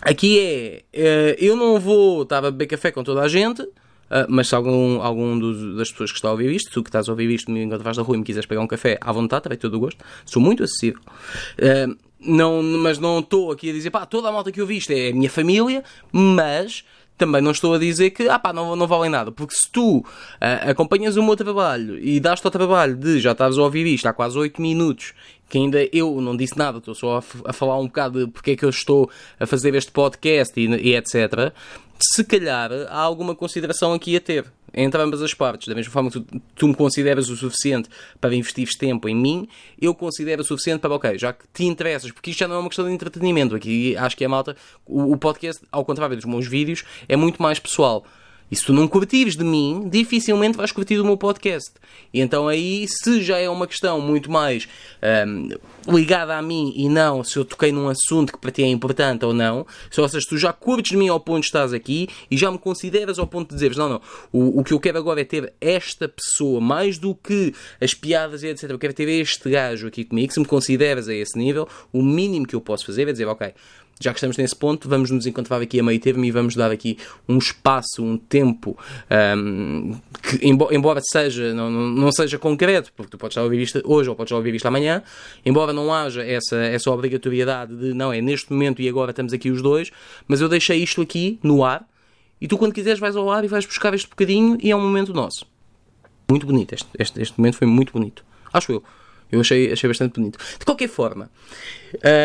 Aqui 0.01 0.39
é, 0.39 0.83
é 0.93 1.35
eu 1.39 1.55
não 1.55 1.79
vou 1.79 2.23
estar 2.23 2.39
a 2.39 2.51
beber 2.51 2.67
café 2.67 2.91
com 2.91 3.03
toda 3.03 3.21
a 3.21 3.27
gente, 3.27 3.65
Uh, 4.09 4.25
mas 4.29 4.47
se 4.47 4.55
algum, 4.55 5.01
algum 5.01 5.37
dos, 5.37 5.75
das 5.75 5.91
pessoas 5.91 6.11
que 6.11 6.17
está 6.17 6.29
a 6.29 6.31
ouvir 6.31 6.51
isto, 6.51 6.71
tu 6.71 6.83
que 6.83 6.89
estás 6.89 7.09
a 7.09 7.11
ouvir 7.11 7.29
isto 7.29 7.51
enquanto 7.51 7.83
vais 7.83 7.97
da 7.97 8.03
rua 8.03 8.15
e 8.15 8.19
me 8.19 8.25
quiseres 8.25 8.45
pegar 8.45 8.61
um 8.61 8.67
café 8.67 8.97
à 9.01 9.11
vontade, 9.11 9.43
terei 9.43 9.57
todo 9.57 9.75
o 9.75 9.79
gosto, 9.79 10.03
sou 10.25 10.41
muito 10.41 10.63
acessível. 10.63 11.01
Uh, 11.59 11.97
não, 12.19 12.63
mas 12.63 12.97
não 12.97 13.19
estou 13.19 13.51
aqui 13.51 13.69
a 13.69 13.73
dizer, 13.73 13.91
pá, 13.91 14.05
toda 14.05 14.29
a 14.29 14.31
malta 14.31 14.51
que 14.51 14.59
eu 14.59 14.65
vi 14.65 14.77
isto 14.77 14.91
é 14.91 15.09
a 15.09 15.13
minha 15.13 15.29
família, 15.29 15.83
mas 16.11 16.83
também 17.17 17.41
não 17.41 17.51
estou 17.51 17.73
a 17.73 17.79
dizer 17.79 18.11
que 18.11 18.29
ah 18.29 18.37
pá, 18.37 18.53
não, 18.53 18.75
não 18.75 18.85
valem 18.85 19.09
nada, 19.09 19.31
porque 19.31 19.55
se 19.55 19.69
tu 19.71 19.97
uh, 19.97 20.05
acompanhas 20.69 21.17
o 21.17 21.23
meu 21.23 21.35
trabalho 21.35 21.97
e 21.99 22.19
dás-te 22.19 22.45
ao 22.45 22.51
trabalho 22.51 22.95
de 22.95 23.19
já 23.19 23.31
estás 23.31 23.57
a 23.57 23.61
ouvir 23.61 23.87
isto 23.87 24.05
há 24.05 24.13
quase 24.13 24.37
8 24.37 24.61
minutos, 24.61 25.13
que 25.49 25.57
ainda 25.57 25.87
eu 25.91 26.21
não 26.21 26.37
disse 26.37 26.57
nada, 26.57 26.77
estou 26.77 26.93
só 26.93 27.17
a, 27.17 27.49
a 27.49 27.53
falar 27.53 27.79
um 27.79 27.87
bocado 27.87 28.25
de 28.25 28.31
porque 28.31 28.51
é 28.51 28.55
que 28.55 28.65
eu 28.65 28.69
estou 28.69 29.09
a 29.39 29.45
fazer 29.45 29.73
este 29.73 29.91
podcast 29.91 30.59
e, 30.59 30.67
e 30.67 30.95
etc 30.95 31.51
se 31.99 32.23
calhar 32.23 32.71
há 32.89 32.99
alguma 32.99 33.35
consideração 33.35 33.93
aqui 33.93 34.15
a 34.15 34.21
ter 34.21 34.45
entre 34.73 35.01
ambas 35.01 35.21
as 35.21 35.33
partes. 35.33 35.67
Da 35.67 35.75
mesma 35.75 35.91
forma 35.91 36.11
que 36.11 36.19
tu, 36.19 36.41
tu 36.55 36.67
me 36.67 36.75
consideras 36.75 37.29
o 37.29 37.35
suficiente 37.35 37.89
para 38.21 38.35
investir 38.35 38.69
tempo 38.77 39.09
em 39.09 39.15
mim, 39.15 39.47
eu 39.81 39.93
considero 39.95 40.41
o 40.41 40.45
suficiente 40.45 40.81
para, 40.81 40.93
ok, 40.93 41.17
já 41.17 41.33
que 41.33 41.45
te 41.53 41.65
interessas, 41.65 42.11
porque 42.11 42.29
isto 42.29 42.39
já 42.39 42.47
não 42.47 42.55
é 42.55 42.59
uma 42.59 42.69
questão 42.69 42.85
de 42.85 42.93
entretenimento. 42.93 43.55
Aqui 43.55 43.95
acho 43.97 44.15
que 44.15 44.23
é 44.23 44.27
malta. 44.27 44.55
O, 44.85 45.13
o 45.13 45.17
podcast, 45.17 45.63
ao 45.71 45.83
contrário 45.83 46.15
dos 46.15 46.25
meus 46.25 46.47
vídeos, 46.47 46.83
é 47.07 47.15
muito 47.15 47.41
mais 47.41 47.59
pessoal. 47.59 48.05
E 48.49 48.55
se 48.55 48.65
tu 48.65 48.73
não 48.73 48.87
curtires 48.87 49.35
de 49.35 49.43
mim, 49.43 49.89
dificilmente 49.89 50.57
vais 50.57 50.71
curtir 50.71 50.97
do 50.97 51.03
meu 51.03 51.17
podcast. 51.17 51.71
E 52.13 52.21
então 52.21 52.47
aí, 52.47 52.85
se 52.87 53.21
já 53.21 53.37
é 53.37 53.49
uma 53.49 53.67
questão 53.67 53.99
muito 53.99 54.31
mais 54.31 54.67
um, 55.27 55.49
ligada 55.93 56.37
a 56.37 56.41
mim 56.41 56.73
e 56.75 56.87
não 56.87 57.23
se 57.23 57.37
eu 57.37 57.43
toquei 57.43 57.71
num 57.71 57.89
assunto 57.89 58.31
que 58.31 58.39
para 58.39 58.51
ti 58.51 58.63
é 58.63 58.67
importante 58.67 59.25
ou 59.25 59.33
não, 59.33 59.65
se, 59.91 59.99
ou 59.99 60.07
seja, 60.07 60.25
tu 60.27 60.37
já 60.37 60.53
curtes 60.53 60.91
de 60.91 60.97
mim 60.97 61.09
ao 61.09 61.19
ponto 61.19 61.41
de 61.41 61.47
estás 61.47 61.73
aqui 61.73 62.07
e 62.31 62.37
já 62.37 62.49
me 62.49 62.57
consideras 62.57 63.19
ao 63.19 63.27
ponto 63.27 63.49
de 63.49 63.55
dizeres, 63.55 63.75
não, 63.75 63.89
não, 63.89 64.01
o, 64.31 64.61
o 64.61 64.63
que 64.63 64.73
eu 64.73 64.79
quero 64.79 64.97
agora 64.97 65.21
é 65.21 65.25
ter 65.25 65.53
esta 65.59 66.07
pessoa, 66.07 66.61
mais 66.61 66.97
do 66.97 67.13
que 67.13 67.53
as 67.81 67.93
piadas 67.93 68.43
e 68.43 68.47
etc. 68.47 68.69
Eu 68.69 68.79
quero 68.79 68.93
ter 68.93 69.09
este 69.09 69.49
gajo 69.49 69.87
aqui 69.87 70.05
comigo, 70.05 70.31
se 70.31 70.39
me 70.39 70.45
consideras 70.45 71.09
a 71.09 71.13
esse 71.13 71.37
nível, 71.37 71.67
o 71.91 72.01
mínimo 72.01 72.47
que 72.47 72.55
eu 72.55 72.61
posso 72.61 72.85
fazer 72.85 73.07
é 73.07 73.11
dizer, 73.11 73.27
ok, 73.27 73.53
já 73.99 74.11
que 74.11 74.17
estamos 74.17 74.37
nesse 74.37 74.55
ponto, 74.55 74.87
vamos 74.87 75.09
nos 75.09 75.25
encontrar 75.25 75.61
aqui 75.61 75.79
a 75.79 75.83
meio 75.83 75.99
termo 75.99 76.23
e 76.23 76.31
vamos 76.31 76.55
dar 76.55 76.71
aqui 76.71 76.97
um 77.27 77.37
espaço, 77.37 78.03
um 78.03 78.17
tempo 78.17 78.77
um, 79.37 79.95
que, 80.21 80.47
embora 80.47 81.01
seja, 81.01 81.53
não, 81.53 81.69
não 81.69 82.11
seja 82.11 82.37
concreto, 82.37 82.91
porque 82.95 83.11
tu 83.11 83.17
podes 83.17 83.37
a 83.37 83.43
ouvir 83.43 83.61
isto 83.61 83.81
hoje 83.85 84.09
ou 84.09 84.15
podes 84.15 84.31
a 84.31 84.35
ouvir 84.35 84.53
isto 84.55 84.67
amanhã, 84.67 85.01
embora 85.45 85.73
não 85.73 85.93
haja 85.93 86.23
essa, 86.23 86.57
essa 86.57 86.91
obrigatoriedade 86.91 87.75
de 87.75 87.93
não, 87.93 88.13
é 88.13 88.21
neste 88.21 88.51
momento 88.51 88.81
e 88.81 88.87
agora 88.87 89.11
estamos 89.11 89.33
aqui 89.33 89.49
os 89.49 89.61
dois, 89.61 89.91
mas 90.27 90.41
eu 90.41 90.49
deixei 90.49 90.81
isto 90.81 91.01
aqui 91.01 91.39
no 91.41 91.63
ar 91.63 91.87
e 92.39 92.47
tu, 92.47 92.57
quando 92.57 92.73
quiseres, 92.73 92.99
vais 92.99 93.15
ao 93.15 93.31
ar 93.31 93.43
e 93.43 93.47
vais 93.47 93.65
buscar 93.65 93.93
este 93.93 94.07
bocadinho 94.07 94.57
e 94.61 94.69
é 94.69 94.75
um 94.75 94.81
momento 94.81 95.11
nosso. 95.13 95.45
Muito 96.29 96.45
bonito, 96.45 96.73
este, 96.73 96.87
este, 96.99 97.21
este 97.21 97.37
momento 97.39 97.57
foi 97.57 97.67
muito 97.67 97.91
bonito. 97.93 98.23
Acho 98.53 98.71
eu. 98.71 98.83
Eu 99.31 99.41
achei, 99.41 99.71
achei 99.71 99.87
bastante 99.87 100.13
bonito. 100.19 100.39
De 100.57 100.65
qualquer 100.65 100.87
forma, 100.87 101.29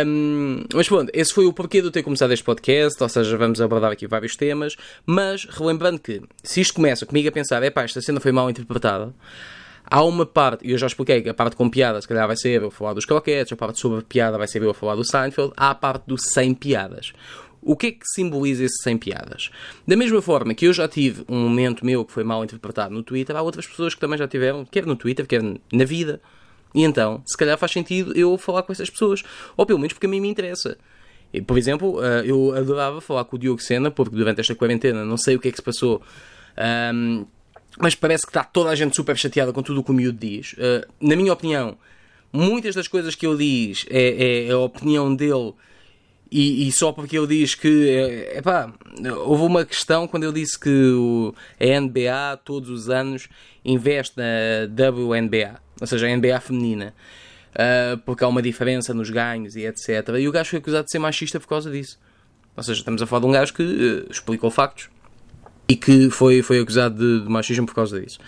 um, 0.07 0.65
mas 0.75 0.89
pronto, 0.89 1.11
esse 1.13 1.33
foi 1.33 1.47
o 1.47 1.53
porquê 1.53 1.81
de 1.81 1.89
eu 1.89 1.91
ter 1.91 2.03
começado 2.03 2.33
este 2.33 2.45
podcast, 2.45 3.03
ou 3.03 3.09
seja, 3.09 3.37
vamos 3.37 3.61
abordar 3.61 3.93
aqui 3.93 4.07
vários 4.07 4.37
temas, 4.37 4.77
mas 5.05 5.45
relembrando 5.45 5.99
que 5.99 6.23
se 6.43 6.61
isto 6.61 6.75
começa 6.75 7.05
comigo 7.05 7.29
a 7.29 7.33
pensar, 7.33 7.63
é 7.63 7.71
pá, 7.71 7.83
esta 7.83 8.01
cena 8.01 8.21
foi 8.21 8.33
mal 8.33 8.49
interpretada, 8.49 9.13
há 9.85 10.03
uma 10.03 10.25
parte, 10.25 10.67
e 10.67 10.73
eu 10.73 10.79
já 10.79 10.87
expliquei 10.87 11.23
que 11.23 11.29
a 11.29 11.35
parte 11.35 11.57
com 11.57 11.69
piada 11.69 12.01
se 12.01 12.07
calhar 12.07 12.27
vai 12.27 12.37
ser 12.37 12.63
eu 12.63 12.69
a 12.69 12.71
falar 12.71 12.95
dos 12.95 13.05
croquetes, 13.05 13.53
a 13.53 13.57
parte 13.57 13.81
sobre 13.81 14.03
piada 14.03 14.39
vai 14.39 14.47
ser 14.47 14.63
eu 14.63 14.71
a 14.71 14.75
falar 14.75 14.95
do 14.95 15.05
Seinfeld, 15.05 15.53
há 15.57 15.71
a 15.71 15.75
parte 15.75 16.05
do 16.07 16.17
sem 16.19 16.55
piadas. 16.55 17.13
O 17.65 17.77
que 17.77 17.87
é 17.87 17.91
que 17.93 18.05
simboliza 18.05 18.65
esse 18.65 18.83
sem 18.83 18.99
piadas? 18.99 19.51
Da 19.87 19.97
mesma 19.97 20.21
forma 20.21 20.53
que 20.53 20.67
eu 20.67 20.73
já 20.73 20.89
tive 20.89 21.25
um 21.29 21.39
momento 21.39 21.87
meu 21.87 22.05
que 22.05 22.11
foi 22.11 22.25
mal 22.25 22.43
interpretado 22.43 22.93
no 22.93 23.05
Twitter, 23.05 23.37
há 23.37 23.43
outras 23.43 23.67
pessoas 23.67 23.95
que 23.95 24.01
também 24.01 24.19
já 24.19 24.27
tiveram, 24.27 24.65
quer 24.65 24.85
no 24.85 24.97
Twitter, 24.97 25.27
quer 25.27 25.41
na 25.43 25.85
vida, 25.85 26.21
e 26.75 26.83
então, 26.83 27.23
se 27.27 27.37
calhar 27.37 27.59
faz 27.59 27.73
sentido 27.73 28.17
eu 28.17 28.37
falar 28.39 28.63
com 28.63 28.73
essas 28.73 28.89
pessoas. 28.89 29.23
Ou 29.57 29.67
pelo 29.67 29.79
menos 29.79 29.93
porque 29.93 30.07
a 30.07 30.09
mim 30.09 30.21
me 30.21 30.29
interessa. 30.29 30.79
Por 31.47 31.57
exemplo, 31.57 32.03
eh, 32.05 32.25
eu 32.27 32.55
adorava 32.55 33.01
falar 33.01 33.25
com 33.25 33.37
o 33.37 33.39
Diogo 33.39 33.61
Sena, 33.61 33.91
porque 33.91 34.15
durante 34.15 34.41
esta 34.41 34.55
quarentena 34.55 35.05
não 35.05 35.17
sei 35.17 35.37
o 35.37 35.41
que 35.41 35.49
é 35.49 35.51
que 35.51 35.57
se 35.57 35.63
passou 35.63 36.03
mas 37.79 37.95
parece 37.95 38.25
que 38.25 38.31
está 38.31 38.45
toda 38.45 38.71
a 38.71 38.75
gente 38.75 38.95
super 38.95 39.17
chateada 39.17 39.53
com 39.53 39.63
tudo 39.63 39.81
o 39.81 39.85
que 39.85 39.91
o 39.91 39.95
miúdo 39.95 40.19
diz. 40.19 40.53
Uh, 40.55 40.87
na 41.01 41.17
minha 41.17 41.33
opinião, 41.33 41.77
muitas 42.33 42.75
das 42.75 42.89
coisas 42.89 43.15
que 43.15 43.27
ele 43.27 43.39
diz 43.39 43.87
é, 43.91 44.01
é, 44.01 44.47
é 44.49 44.53
a 44.53 44.59
opinião 44.59 45.15
dele 45.15 45.55
e, 46.31 46.67
e, 46.67 46.73
só 46.73 46.93
porque 46.93 47.19
ele 47.19 47.27
diz 47.27 47.55
que 47.55 47.91
é, 47.91 48.39
epá, 48.39 48.73
houve 49.27 49.43
uma 49.45 49.67
questão 49.67 50.09
quando 50.09 50.25
ele 50.25 50.41
disse 50.41 50.59
que 50.59 50.71
o, 50.71 51.35
a 51.61 51.81
NBA 51.81 52.39
todos 52.43 52.71
os 52.71 52.89
anos 52.89 53.29
investe 53.63 54.17
na 54.17 54.91
WNBA, 54.91 55.61
ou 55.83 55.87
seja, 55.89 56.07
a 56.07 56.17
NBA 56.17 56.41
feminina, 56.41 56.95
uh, 57.55 57.99
porque 58.07 58.23
há 58.23 58.29
uma 58.29 58.41
diferença 58.41 58.95
nos 58.95 59.11
ganhos 59.11 59.57
e 59.57 59.67
etc. 59.67 60.11
E 60.17 60.29
o 60.29 60.33
gajo 60.33 60.51
foi 60.51 60.61
acusado 60.61 60.85
de 60.85 60.93
ser 60.93 61.01
machista 61.01 61.41
por 61.41 61.49
causa 61.49 61.73
disso. 61.73 61.99
Ou 62.57 62.63
seja, 62.63 62.79
estamos 62.79 63.03
a 63.03 63.07
falar 63.07 63.21
de 63.21 63.27
um 63.27 63.33
gajo 63.33 63.53
que 63.53 63.63
uh, 63.65 64.07
explicou 64.09 64.49
factos 64.49 64.89
e 65.69 65.75
que 65.75 66.09
foi, 66.09 66.41
foi 66.41 66.61
acusado 66.61 66.97
de, 66.97 67.25
de 67.25 67.29
machismo 67.29 67.67
por 67.67 67.75
causa 67.75 68.01
disso. 68.01 68.21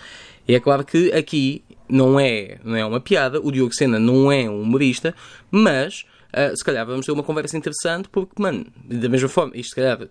E 0.45 0.53
é 0.53 0.59
claro 0.59 0.83
que 0.83 1.13
aqui 1.13 1.63
não 1.87 2.19
é, 2.19 2.59
não 2.61 2.75
é 2.75 2.85
uma 2.85 2.99
piada, 2.99 3.39
o 3.41 3.49
Diogo 3.49 3.73
Sena 3.73 3.97
não 3.97 4.29
é 4.29 4.49
um 4.49 4.61
humorista, 4.61 5.15
mas 5.49 6.05
uh, 6.33 6.57
se 6.57 6.61
calhar 6.61 6.85
vamos 6.85 7.05
ter 7.05 7.13
uma 7.13 7.23
conversa 7.23 7.55
interessante, 7.55 8.09
porque, 8.09 8.33
mano, 8.37 8.65
da 8.83 9.07
mesma 9.07 9.29
forma, 9.29 9.55
isto 9.55 9.69
se 9.69 9.75
calhar 9.75 10.09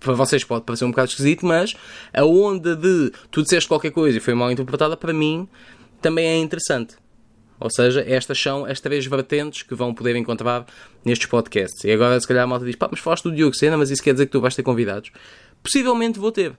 para 0.00 0.14
vocês 0.14 0.42
pode 0.44 0.64
parecer 0.64 0.86
um 0.86 0.90
bocado 0.90 1.10
esquisito, 1.10 1.44
mas 1.44 1.74
a 2.14 2.24
onda 2.24 2.74
de 2.74 3.12
tu 3.30 3.42
disseste 3.42 3.68
qualquer 3.68 3.90
coisa 3.90 4.16
e 4.16 4.20
foi 4.20 4.32
mal 4.32 4.50
interpretada, 4.50 4.96
para 4.96 5.12
mim 5.12 5.46
também 6.00 6.26
é 6.26 6.36
interessante. 6.36 6.96
Ou 7.58 7.70
seja, 7.70 8.04
estas 8.06 8.38
são 8.40 8.64
as 8.66 8.80
três 8.80 9.06
vertentes 9.06 9.62
que 9.62 9.74
vão 9.74 9.94
poder 9.94 10.14
encontrar 10.16 10.66
nestes 11.04 11.26
podcasts. 11.26 11.84
E 11.84 11.90
agora, 11.90 12.20
se 12.20 12.28
calhar, 12.28 12.44
a 12.44 12.46
malta 12.46 12.66
diz: 12.66 12.76
pá, 12.76 12.88
mas 12.90 13.00
falaste 13.00 13.24
do 13.24 13.34
Diogo 13.34 13.54
Sena, 13.54 13.76
mas 13.78 13.90
isso 13.90 14.02
quer 14.02 14.12
dizer 14.12 14.26
que 14.26 14.32
tu 14.32 14.40
vais 14.40 14.54
ter 14.54 14.62
convidados? 14.62 15.10
Possivelmente 15.62 16.18
vou 16.18 16.30
ter. 16.30 16.56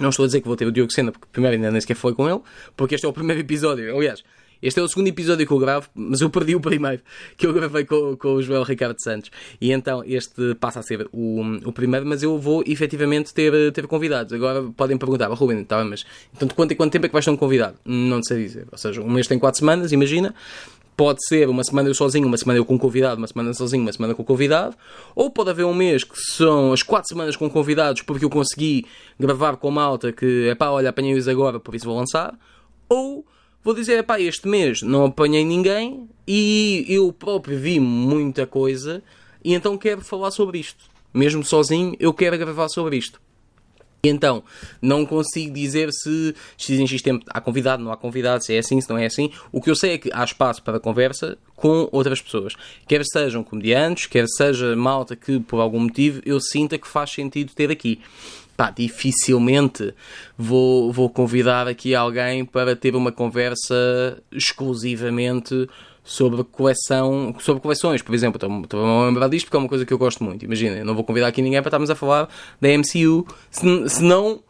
Não 0.00 0.10
estou 0.10 0.24
a 0.24 0.26
dizer 0.26 0.40
que 0.40 0.46
vou 0.46 0.56
ter 0.56 0.66
o 0.66 0.72
Diogo 0.72 0.92
Sena, 0.92 1.12
porque 1.12 1.26
primeiro 1.30 1.56
ainda 1.56 1.70
nem 1.70 1.80
sequer 1.80 1.96
foi 1.96 2.14
com 2.14 2.28
ele, 2.28 2.40
porque 2.76 2.94
este 2.94 3.04
é 3.04 3.08
o 3.08 3.12
primeiro 3.12 3.40
episódio. 3.40 3.94
Aliás, 3.94 4.22
este 4.62 4.80
é 4.80 4.82
o 4.82 4.88
segundo 4.88 5.08
episódio 5.08 5.46
que 5.46 5.52
eu 5.52 5.58
gravo, 5.58 5.88
mas 5.94 6.20
eu 6.20 6.30
perdi 6.30 6.54
o 6.54 6.60
primeiro, 6.60 7.02
que 7.36 7.46
eu 7.46 7.52
gravei 7.52 7.84
com, 7.84 8.16
com 8.16 8.34
o 8.34 8.42
Joel 8.42 8.62
Ricardo 8.62 9.00
Santos. 9.00 9.30
E 9.60 9.72
então 9.72 10.02
este 10.04 10.54
passa 10.56 10.80
a 10.80 10.82
ser 10.82 11.08
o, 11.12 11.42
o 11.64 11.72
primeiro, 11.72 12.06
mas 12.06 12.22
eu 12.22 12.38
vou 12.38 12.62
efetivamente 12.66 13.32
ter, 13.32 13.72
ter 13.72 13.86
convidados. 13.86 14.32
Agora 14.32 14.62
podem 14.76 14.96
perguntar, 14.96 15.28
Ruben, 15.28 15.64
tá, 15.64 15.84
mas 15.84 16.04
então 16.34 16.48
de 16.48 16.54
quanto 16.54 16.72
em 16.72 16.76
quanto 16.76 16.92
tempo 16.92 17.06
é 17.06 17.08
que 17.08 17.12
vais 17.12 17.24
ter 17.24 17.30
um 17.30 17.36
convidado? 17.36 17.76
Não 17.84 18.22
sei 18.22 18.44
dizer. 18.44 18.66
Ou 18.70 18.78
seja, 18.78 19.00
um 19.00 19.10
mês 19.10 19.26
tem 19.26 19.38
quatro 19.38 19.58
semanas, 19.58 19.92
imagina 19.92 20.34
pode 20.96 21.24
ser 21.26 21.48
uma 21.48 21.62
semana 21.62 21.90
eu 21.90 21.94
sozinho, 21.94 22.26
uma 22.26 22.38
semana 22.38 22.58
eu 22.58 22.64
com 22.64 22.78
convidado, 22.78 23.18
uma 23.18 23.26
semana 23.26 23.52
sozinho, 23.52 23.82
uma 23.82 23.92
semana 23.92 24.14
com 24.14 24.24
convidado, 24.24 24.74
ou 25.14 25.30
pode 25.30 25.50
haver 25.50 25.64
um 25.64 25.74
mês 25.74 26.02
que 26.02 26.18
são 26.18 26.72
as 26.72 26.82
quatro 26.82 27.08
semanas 27.08 27.36
com 27.36 27.50
convidados 27.50 28.00
porque 28.00 28.24
eu 28.24 28.30
consegui 28.30 28.86
gravar 29.20 29.56
com 29.56 29.68
a 29.68 29.70
malta 29.70 30.10
que 30.10 30.48
é 30.48 30.54
pá, 30.54 30.70
olha, 30.70 30.88
apanhei-os 30.88 31.28
agora, 31.28 31.60
por 31.60 31.74
isso 31.74 31.84
vou 31.84 31.96
lançar, 31.96 32.34
ou 32.88 33.26
vou 33.66 33.74
dizer, 33.74 34.04
pá, 34.04 34.20
este 34.20 34.46
mês 34.46 34.80
não 34.80 35.06
apanhei 35.06 35.44
ninguém 35.44 36.08
e 36.24 36.86
eu 36.88 37.12
próprio 37.12 37.58
vi 37.58 37.80
muita 37.80 38.46
coisa 38.46 39.02
e 39.44 39.54
então 39.54 39.76
quero 39.76 40.02
falar 40.02 40.30
sobre 40.30 40.60
isto. 40.60 40.84
Mesmo 41.12 41.44
sozinho, 41.44 41.96
eu 41.98 42.14
quero 42.14 42.38
gravar 42.38 42.68
sobre 42.68 42.96
isto. 42.96 43.20
E 44.04 44.08
então, 44.08 44.44
não 44.80 45.04
consigo 45.04 45.52
dizer 45.52 45.88
se 45.90 46.32
X 46.56 46.78
em 46.78 46.86
X 46.86 47.02
tempo 47.02 47.24
há 47.28 47.40
convidado, 47.40 47.82
não 47.82 47.90
há 47.90 47.96
convidado, 47.96 48.44
se 48.44 48.54
é 48.54 48.58
assim, 48.58 48.80
se 48.80 48.88
não 48.88 48.98
é 48.98 49.06
assim. 49.06 49.32
O 49.50 49.60
que 49.60 49.68
eu 49.68 49.74
sei 49.74 49.94
é 49.94 49.98
que 49.98 50.10
há 50.12 50.22
espaço 50.22 50.62
para 50.62 50.78
conversa 50.78 51.36
com 51.56 51.88
outras 51.90 52.22
pessoas. 52.22 52.54
Quer 52.86 53.04
sejam 53.04 53.42
comediantes, 53.42 54.06
quer 54.06 54.26
seja 54.28 54.76
malta 54.76 55.16
que 55.16 55.40
por 55.40 55.60
algum 55.60 55.80
motivo 55.80 56.22
eu 56.24 56.38
sinta 56.40 56.78
que 56.78 56.86
faz 56.86 57.10
sentido 57.10 57.52
ter 57.52 57.72
aqui 57.72 58.00
pá, 58.56 58.70
dificilmente 58.70 59.94
vou, 60.36 60.92
vou 60.92 61.10
convidar 61.10 61.68
aqui 61.68 61.94
alguém 61.94 62.44
para 62.44 62.74
ter 62.74 62.96
uma 62.96 63.12
conversa 63.12 64.22
exclusivamente 64.32 65.68
sobre 66.02 66.44
coleção, 66.44 67.34
sobre 67.40 67.60
coleções, 67.60 68.00
por 68.00 68.14
exemplo, 68.14 68.36
estou 68.62 68.84
a 68.84 69.06
lembrar 69.06 69.28
disto 69.28 69.46
porque 69.46 69.56
é 69.56 69.60
uma 69.60 69.68
coisa 69.68 69.84
que 69.84 69.92
eu 69.92 69.98
gosto 69.98 70.22
muito. 70.22 70.44
Imagina, 70.44 70.84
não 70.84 70.94
vou 70.94 71.02
convidar 71.02 71.26
aqui 71.26 71.42
ninguém 71.42 71.60
para 71.60 71.68
estarmos 71.68 71.90
a 71.90 71.96
falar 71.96 72.28
da 72.60 72.68
MCU, 72.68 73.26
se, 73.50 73.88
se 73.88 74.02
não 74.02 74.40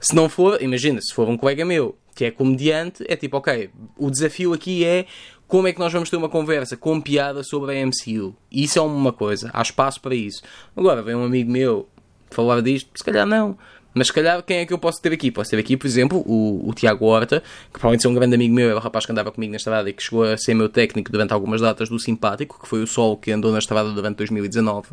se 0.00 0.14
não 0.14 0.28
for, 0.28 0.62
imagina, 0.62 1.00
se 1.00 1.12
for 1.12 1.28
um 1.28 1.36
colega 1.36 1.64
meu 1.64 1.96
que 2.14 2.24
é 2.24 2.30
comediante, 2.32 3.04
é 3.08 3.14
tipo, 3.14 3.36
ok, 3.36 3.70
o 3.96 4.10
desafio 4.10 4.52
aqui 4.52 4.84
é 4.84 5.06
como 5.46 5.68
é 5.68 5.72
que 5.72 5.78
nós 5.78 5.92
vamos 5.92 6.10
ter 6.10 6.16
uma 6.16 6.28
conversa 6.28 6.76
com 6.76 7.00
piada 7.00 7.44
sobre 7.44 7.80
a 7.80 7.86
MCU. 7.86 8.34
Isso 8.50 8.78
é 8.78 8.82
uma 8.82 9.12
coisa, 9.12 9.50
há 9.52 9.62
espaço 9.62 10.00
para 10.00 10.16
isso. 10.16 10.42
Agora, 10.76 11.00
vem 11.00 11.14
um 11.14 11.24
amigo 11.24 11.50
meu 11.50 11.88
falar 12.30 12.60
disto? 12.62 12.90
Se 12.94 13.04
calhar 13.04 13.26
não. 13.26 13.56
Mas 13.94 14.08
se 14.08 14.12
calhar 14.12 14.42
quem 14.42 14.58
é 14.58 14.66
que 14.66 14.72
eu 14.72 14.78
posso 14.78 15.00
ter 15.00 15.12
aqui? 15.12 15.30
Posso 15.30 15.50
ter 15.50 15.58
aqui, 15.58 15.76
por 15.76 15.86
exemplo, 15.86 16.22
o, 16.26 16.68
o 16.68 16.74
Tiago 16.74 17.06
Horta, 17.06 17.42
que 17.72 17.72
provavelmente 17.72 18.06
é 18.06 18.10
um 18.10 18.14
grande 18.14 18.34
amigo 18.34 18.54
meu, 18.54 18.70
é 18.70 18.74
o 18.74 18.78
rapaz 18.78 19.04
que 19.04 19.12
andava 19.12 19.32
comigo 19.32 19.50
na 19.50 19.56
estrada 19.56 19.88
e 19.88 19.92
que 19.92 20.02
chegou 20.02 20.24
a 20.24 20.36
ser 20.36 20.54
meu 20.54 20.68
técnico 20.68 21.10
durante 21.10 21.32
algumas 21.32 21.60
datas 21.60 21.88
do 21.88 21.98
Simpático, 21.98 22.60
que 22.60 22.68
foi 22.68 22.82
o 22.82 22.86
sol 22.86 23.16
que 23.16 23.32
andou 23.32 23.50
na 23.50 23.58
estrada 23.58 23.90
durante 23.90 24.16
2019. 24.18 24.90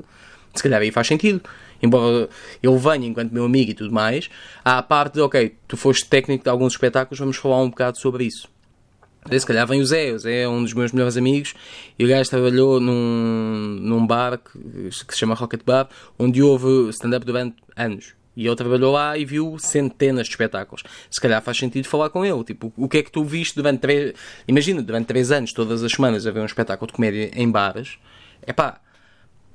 Se 0.55 0.63
calhar 0.63 0.81
aí 0.81 0.91
faz 0.91 1.07
sentido. 1.07 1.41
Embora 1.83 2.29
eu 2.63 2.77
venha 2.79 3.05
enquanto 3.05 3.31
meu 3.31 3.43
amigo 3.45 3.71
e 3.71 3.73
tudo 3.73 3.93
mais, 3.93 4.29
há 4.63 4.77
a 4.77 4.81
parte 4.81 5.15
de, 5.15 5.21
ok, 5.21 5.55
tu 5.67 5.75
foste 5.75 6.07
técnico 6.07 6.43
de 6.43 6.49
alguns 6.49 6.73
espetáculos, 6.73 7.19
vamos 7.19 7.37
falar 7.37 7.61
um 7.61 7.69
bocado 7.69 7.99
sobre 7.99 8.23
isso. 8.23 8.54
Daí, 9.27 9.39
se 9.39 9.45
calhar 9.45 9.65
vem 9.65 9.81
o 9.81 9.85
Zé, 9.85 10.11
o 10.13 10.19
Zé 10.19 10.41
é 10.41 10.47
um 10.47 10.61
dos 10.63 10.73
meus 10.73 10.91
melhores 10.91 11.17
amigos 11.17 11.55
e 11.97 12.05
o 12.05 12.07
gajo 12.07 12.29
trabalhou 12.29 12.79
num, 12.79 13.79
num 13.81 14.05
bar 14.05 14.37
que, 14.37 14.59
que 15.05 15.13
se 15.13 15.19
chama 15.19 15.33
Rocket 15.33 15.63
Bar, 15.65 15.89
onde 16.19 16.43
houve 16.43 16.89
stand-up 16.89 17.25
durante 17.25 17.55
anos. 17.75 18.13
E 18.35 18.45
ele 18.45 18.55
trabalhou 18.55 18.91
lá 18.91 19.17
e 19.17 19.25
viu 19.25 19.57
centenas 19.57 20.27
de 20.27 20.33
espetáculos. 20.33 20.83
Se 21.09 21.19
calhar 21.21 21.41
faz 21.41 21.57
sentido 21.57 21.87
falar 21.87 22.09
com 22.09 22.23
ele. 22.23 22.43
Tipo, 22.43 22.71
o 22.75 22.87
que 22.87 22.97
é 22.97 23.03
que 23.03 23.11
tu 23.11 23.23
viste 23.23 23.55
durante 23.55 23.79
três... 23.79 24.13
Imagina, 24.47 24.81
durante 24.81 25.07
três 25.07 25.31
anos, 25.31 25.53
todas 25.53 25.83
as 25.83 25.91
semanas, 25.91 26.27
haver 26.27 26.41
um 26.41 26.45
espetáculo 26.45 26.87
de 26.87 26.93
comédia 26.93 27.31
em 27.33 27.49
bares. 27.49 27.97
É 28.41 28.51
pá, 28.51 28.81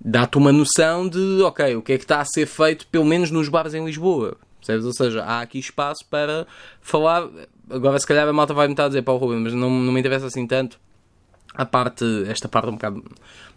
dá-te 0.00 0.38
uma 0.38 0.50
noção 0.50 1.06
de, 1.06 1.42
ok, 1.42 1.76
o 1.76 1.82
que 1.82 1.92
é 1.92 1.98
que 1.98 2.04
está 2.04 2.20
a 2.20 2.24
ser 2.24 2.46
feito, 2.46 2.86
pelo 2.86 3.04
menos 3.04 3.30
nos 3.30 3.48
bares 3.48 3.74
em 3.74 3.84
Lisboa. 3.84 4.36
Percebes? 4.58 4.84
Ou 4.84 4.92
seja, 4.92 5.22
há 5.24 5.42
aqui 5.42 5.58
espaço 5.58 6.04
para 6.08 6.46
falar 6.80 7.28
agora 7.70 7.98
se 7.98 8.06
calhar 8.06 8.28
a 8.28 8.32
malta 8.32 8.54
vai 8.54 8.66
me 8.66 8.72
estar 8.72 8.84
a 8.84 8.88
dizer 8.88 9.02
para 9.02 9.14
o 9.14 9.16
Ruben, 9.16 9.40
mas 9.40 9.54
não, 9.54 9.70
não 9.70 9.92
me 9.92 10.00
interessa 10.00 10.26
assim 10.26 10.46
tanto 10.46 10.78
a 11.54 11.64
parte, 11.64 12.04
esta 12.28 12.48
parte 12.48 12.68
um 12.68 12.72
bocado 12.72 13.04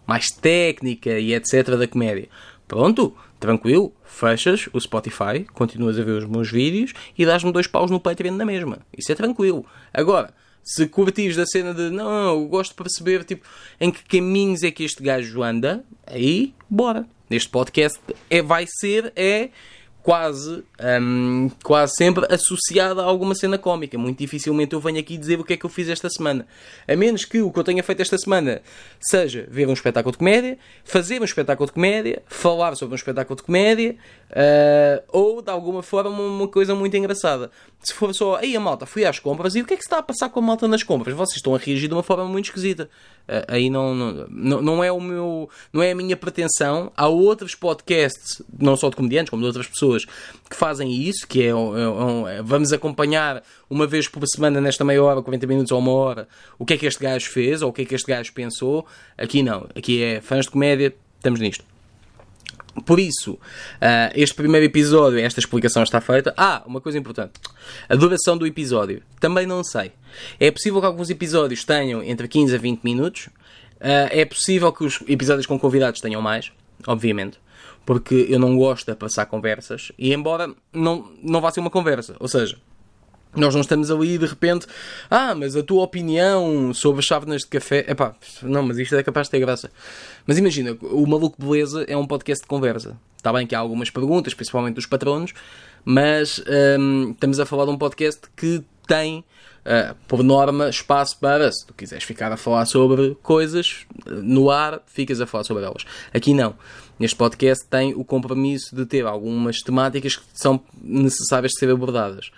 mais 0.06 0.28
técnica 0.30 1.18
e 1.18 1.34
etc 1.34 1.76
da 1.76 1.86
comédia. 1.86 2.28
Pronto, 2.66 3.14
tranquilo, 3.38 3.92
fechas 4.04 4.68
o 4.72 4.80
Spotify, 4.80 5.44
continuas 5.52 5.98
a 5.98 6.02
ver 6.02 6.12
os 6.12 6.24
meus 6.24 6.50
vídeos 6.50 6.92
e 7.16 7.26
dás-me 7.26 7.52
dois 7.52 7.66
paus 7.66 7.90
no 7.90 8.00
Patreon 8.00 8.34
na 8.34 8.44
mesma. 8.44 8.78
Isso 8.96 9.12
é 9.12 9.14
tranquilo. 9.14 9.64
Agora, 9.92 10.32
se 10.62 10.86
curtires 10.88 11.36
da 11.36 11.44
cena 11.46 11.74
de 11.74 11.90
não, 11.90 12.34
eu 12.34 12.46
gosto 12.46 12.70
de 12.70 12.76
perceber 12.76 13.24
tipo, 13.24 13.46
em 13.80 13.90
que 13.90 14.04
caminhos 14.04 14.62
é 14.62 14.70
que 14.70 14.82
este 14.82 15.02
gajo 15.02 15.42
anda, 15.42 15.84
aí 16.06 16.54
bora. 16.68 17.06
Este 17.30 17.48
podcast 17.48 17.98
é, 18.30 18.42
vai 18.42 18.66
ser 18.66 19.12
é 19.16 19.50
quase, 20.04 20.62
um, 21.00 21.50
quase 21.62 21.94
sempre 21.96 22.26
associada 22.30 23.00
a 23.00 23.06
alguma 23.06 23.34
cena 23.34 23.56
cómica. 23.56 23.96
Muito 23.96 24.18
dificilmente 24.18 24.74
eu 24.74 24.80
venho 24.80 25.00
aqui 25.00 25.16
dizer 25.16 25.40
o 25.40 25.44
que 25.44 25.54
é 25.54 25.56
que 25.56 25.64
eu 25.64 25.70
fiz 25.70 25.88
esta 25.88 26.10
semana. 26.10 26.46
A 26.86 26.94
menos 26.94 27.24
que 27.24 27.40
o 27.40 27.50
que 27.50 27.58
eu 27.58 27.64
tenha 27.64 27.82
feito 27.82 28.02
esta 28.02 28.18
semana 28.18 28.60
seja 29.00 29.46
ver 29.48 29.66
um 29.66 29.72
espetáculo 29.72 30.12
de 30.12 30.18
comédia, 30.18 30.58
fazer 30.84 31.22
um 31.22 31.24
espetáculo 31.24 31.66
de 31.66 31.72
comédia, 31.72 32.22
falar 32.26 32.76
sobre 32.76 32.92
um 32.92 32.96
espetáculo 32.96 33.34
de 33.34 33.44
comédia, 33.44 33.96
uh, 34.30 35.02
ou 35.08 35.40
de 35.40 35.50
alguma 35.50 35.82
forma 35.82 36.10
uma 36.10 36.48
coisa 36.48 36.74
muito 36.74 36.94
engraçada. 36.98 37.50
Se 37.82 37.94
for 37.94 38.14
só, 38.14 38.36
aí 38.36 38.54
a 38.54 38.60
malta, 38.60 38.84
fui 38.84 39.06
às 39.06 39.18
compras 39.18 39.54
e 39.54 39.62
o 39.62 39.64
que 39.64 39.72
é 39.72 39.76
que 39.76 39.82
está 39.82 39.98
a 39.98 40.02
passar 40.02 40.28
com 40.28 40.38
a 40.38 40.42
malta 40.42 40.68
nas 40.68 40.82
compras? 40.82 41.14
Vocês 41.14 41.36
estão 41.36 41.54
a 41.54 41.58
reagir 41.58 41.88
de 41.88 41.94
uma 41.94 42.02
forma 42.02 42.26
muito 42.26 42.46
esquisita. 42.46 42.90
Uh, 43.26 43.44
aí 43.48 43.70
não, 43.70 43.94
não, 43.94 44.60
não 44.60 44.84
é 44.84 44.92
o 44.92 45.00
meu, 45.00 45.48
não 45.72 45.82
é 45.82 45.92
a 45.92 45.94
minha 45.94 46.16
pretensão. 46.16 46.92
Há 46.94 47.08
outros 47.08 47.54
podcasts, 47.54 48.42
não 48.58 48.76
só 48.76 48.90
de 48.90 48.96
comediantes, 48.96 49.30
como 49.30 49.40
de 49.40 49.46
outras 49.46 49.66
pessoas, 49.66 49.93
que 50.04 50.56
fazem 50.56 50.92
isso, 50.92 51.26
que 51.28 51.42
é, 51.42 51.48
é, 51.48 51.54
um, 51.54 52.26
é 52.26 52.42
vamos 52.42 52.72
acompanhar 52.72 53.42
uma 53.68 53.86
vez 53.86 54.08
por 54.08 54.26
semana, 54.26 54.60
nesta 54.60 54.84
meia 54.84 55.02
hora, 55.02 55.22
40 55.22 55.46
minutos 55.46 55.72
ou 55.72 55.78
uma 55.78 55.92
hora, 55.92 56.28
o 56.58 56.64
que 56.64 56.74
é 56.74 56.76
que 56.76 56.86
este 56.86 57.02
gajo 57.02 57.30
fez 57.30 57.62
ou 57.62 57.70
o 57.70 57.72
que 57.72 57.82
é 57.82 57.84
que 57.84 57.94
este 57.94 58.06
gajo 58.06 58.32
pensou. 58.32 58.86
Aqui 59.16 59.42
não. 59.42 59.68
Aqui 59.74 60.02
é 60.02 60.20
fãs 60.20 60.46
de 60.46 60.50
comédia, 60.50 60.94
estamos 61.18 61.40
nisto. 61.40 61.64
Por 62.84 62.98
isso, 62.98 63.34
uh, 63.34 64.10
este 64.14 64.34
primeiro 64.34 64.66
episódio, 64.66 65.20
esta 65.20 65.38
explicação 65.38 65.82
está 65.82 66.00
feita. 66.00 66.34
Ah, 66.36 66.62
uma 66.66 66.80
coisa 66.80 66.98
importante: 66.98 67.34
a 67.88 67.94
duração 67.94 68.36
do 68.36 68.46
episódio. 68.46 69.02
Também 69.20 69.46
não 69.46 69.62
sei. 69.62 69.92
É 70.40 70.50
possível 70.50 70.80
que 70.80 70.86
alguns 70.86 71.08
episódios 71.08 71.64
tenham 71.64 72.02
entre 72.02 72.26
15 72.26 72.54
a 72.54 72.58
20 72.58 72.82
minutos. 72.82 73.26
Uh, 73.76 74.10
é 74.10 74.24
possível 74.24 74.72
que 74.72 74.84
os 74.84 75.00
episódios 75.06 75.46
com 75.46 75.58
convidados 75.58 76.00
tenham 76.00 76.20
mais, 76.20 76.50
obviamente. 76.86 77.38
Porque 77.84 78.26
eu 78.28 78.38
não 78.38 78.56
gosto 78.56 78.90
de 78.90 78.96
passar 78.96 79.26
conversas. 79.26 79.92
E 79.98 80.12
embora 80.12 80.54
não, 80.72 81.12
não 81.22 81.40
vá 81.40 81.50
ser 81.50 81.60
uma 81.60 81.70
conversa. 81.70 82.16
Ou 82.18 82.28
seja, 82.28 82.56
nós 83.36 83.54
não 83.54 83.60
estamos 83.60 83.90
ali 83.90 84.16
de 84.16 84.26
repente, 84.26 84.66
ah, 85.10 85.34
mas 85.34 85.56
a 85.56 85.62
tua 85.62 85.82
opinião 85.82 86.72
sobre 86.72 87.02
chávenas 87.02 87.42
de 87.42 87.48
café. 87.48 87.84
Epá, 87.88 88.14
não, 88.42 88.62
mas 88.62 88.78
isto 88.78 88.94
é 88.94 89.02
capaz 89.02 89.26
de 89.26 89.32
ter 89.32 89.40
graça. 89.40 89.70
Mas 90.26 90.38
imagina, 90.38 90.76
o 90.80 91.06
Maluco 91.06 91.36
Beleza 91.38 91.84
é 91.88 91.96
um 91.96 92.06
podcast 92.06 92.42
de 92.42 92.48
conversa. 92.48 92.96
Está 93.16 93.32
bem 93.32 93.46
que 93.46 93.54
há 93.54 93.58
algumas 93.58 93.90
perguntas, 93.90 94.34
principalmente 94.34 94.74
dos 94.74 94.86
patronos, 94.86 95.32
mas 95.84 96.42
um, 96.78 97.10
estamos 97.10 97.40
a 97.40 97.46
falar 97.46 97.64
de 97.64 97.70
um 97.70 97.78
podcast 97.78 98.20
que 98.36 98.62
tem, 98.86 99.24
uh, 99.64 99.94
por 100.06 100.22
norma, 100.22 100.68
espaço 100.68 101.18
para, 101.18 101.50
se 101.50 101.66
tu 101.66 101.74
quiseres 101.74 102.04
ficar 102.04 102.30
a 102.30 102.36
falar 102.36 102.66
sobre 102.66 103.16
coisas 103.22 103.86
no 104.06 104.50
ar, 104.50 104.82
ficas 104.86 105.20
a 105.20 105.26
falar 105.26 105.44
sobre 105.44 105.64
elas. 105.64 105.84
Aqui 106.12 106.34
não. 106.34 106.54
Neste 106.98 107.16
podcast 107.16 107.66
tem 107.66 107.92
o 107.94 108.04
compromisso 108.04 108.74
de 108.74 108.86
ter 108.86 109.04
algumas 109.04 109.60
temáticas 109.60 110.16
que 110.16 110.24
são 110.32 110.60
necessárias 110.80 111.52
de 111.52 111.58
ser 111.58 111.70
abordadas. 111.70 112.30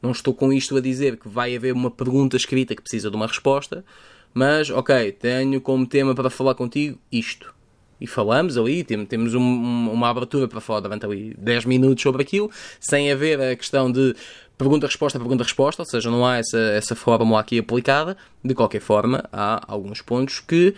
Não 0.00 0.12
estou 0.12 0.32
com 0.32 0.52
isto 0.52 0.76
a 0.76 0.80
dizer 0.80 1.16
que 1.16 1.28
vai 1.28 1.56
haver 1.56 1.72
uma 1.72 1.90
pergunta 1.90 2.36
escrita 2.36 2.76
que 2.76 2.82
precisa 2.82 3.10
de 3.10 3.16
uma 3.16 3.26
resposta, 3.26 3.84
mas 4.32 4.70
ok, 4.70 5.12
tenho 5.12 5.60
como 5.60 5.86
tema 5.86 6.14
para 6.14 6.30
falar 6.30 6.54
contigo 6.54 6.98
isto 7.10 7.54
e 8.00 8.06
falamos 8.06 8.58
ali, 8.58 8.84
temos 8.84 9.34
um, 9.34 9.90
uma 9.90 10.10
abertura 10.10 10.48
para 10.48 10.60
falar 10.60 10.80
durante 10.80 11.06
ali 11.06 11.34
10 11.38 11.64
minutos 11.64 12.02
sobre 12.02 12.22
aquilo, 12.22 12.50
sem 12.80 13.10
haver 13.10 13.40
a 13.40 13.56
questão 13.56 13.90
de 13.90 14.14
pergunta-resposta, 14.58 15.18
pergunta-resposta, 15.18 15.82
ou 15.82 15.86
seja, 15.86 16.10
não 16.10 16.26
há 16.26 16.36
essa, 16.36 16.58
essa 16.58 16.94
fórmula 16.94 17.40
aqui 17.40 17.58
aplicada. 17.58 18.16
De 18.44 18.54
qualquer 18.54 18.80
forma, 18.80 19.24
há 19.32 19.62
alguns 19.66 20.02
pontos 20.02 20.38
que, 20.38 20.74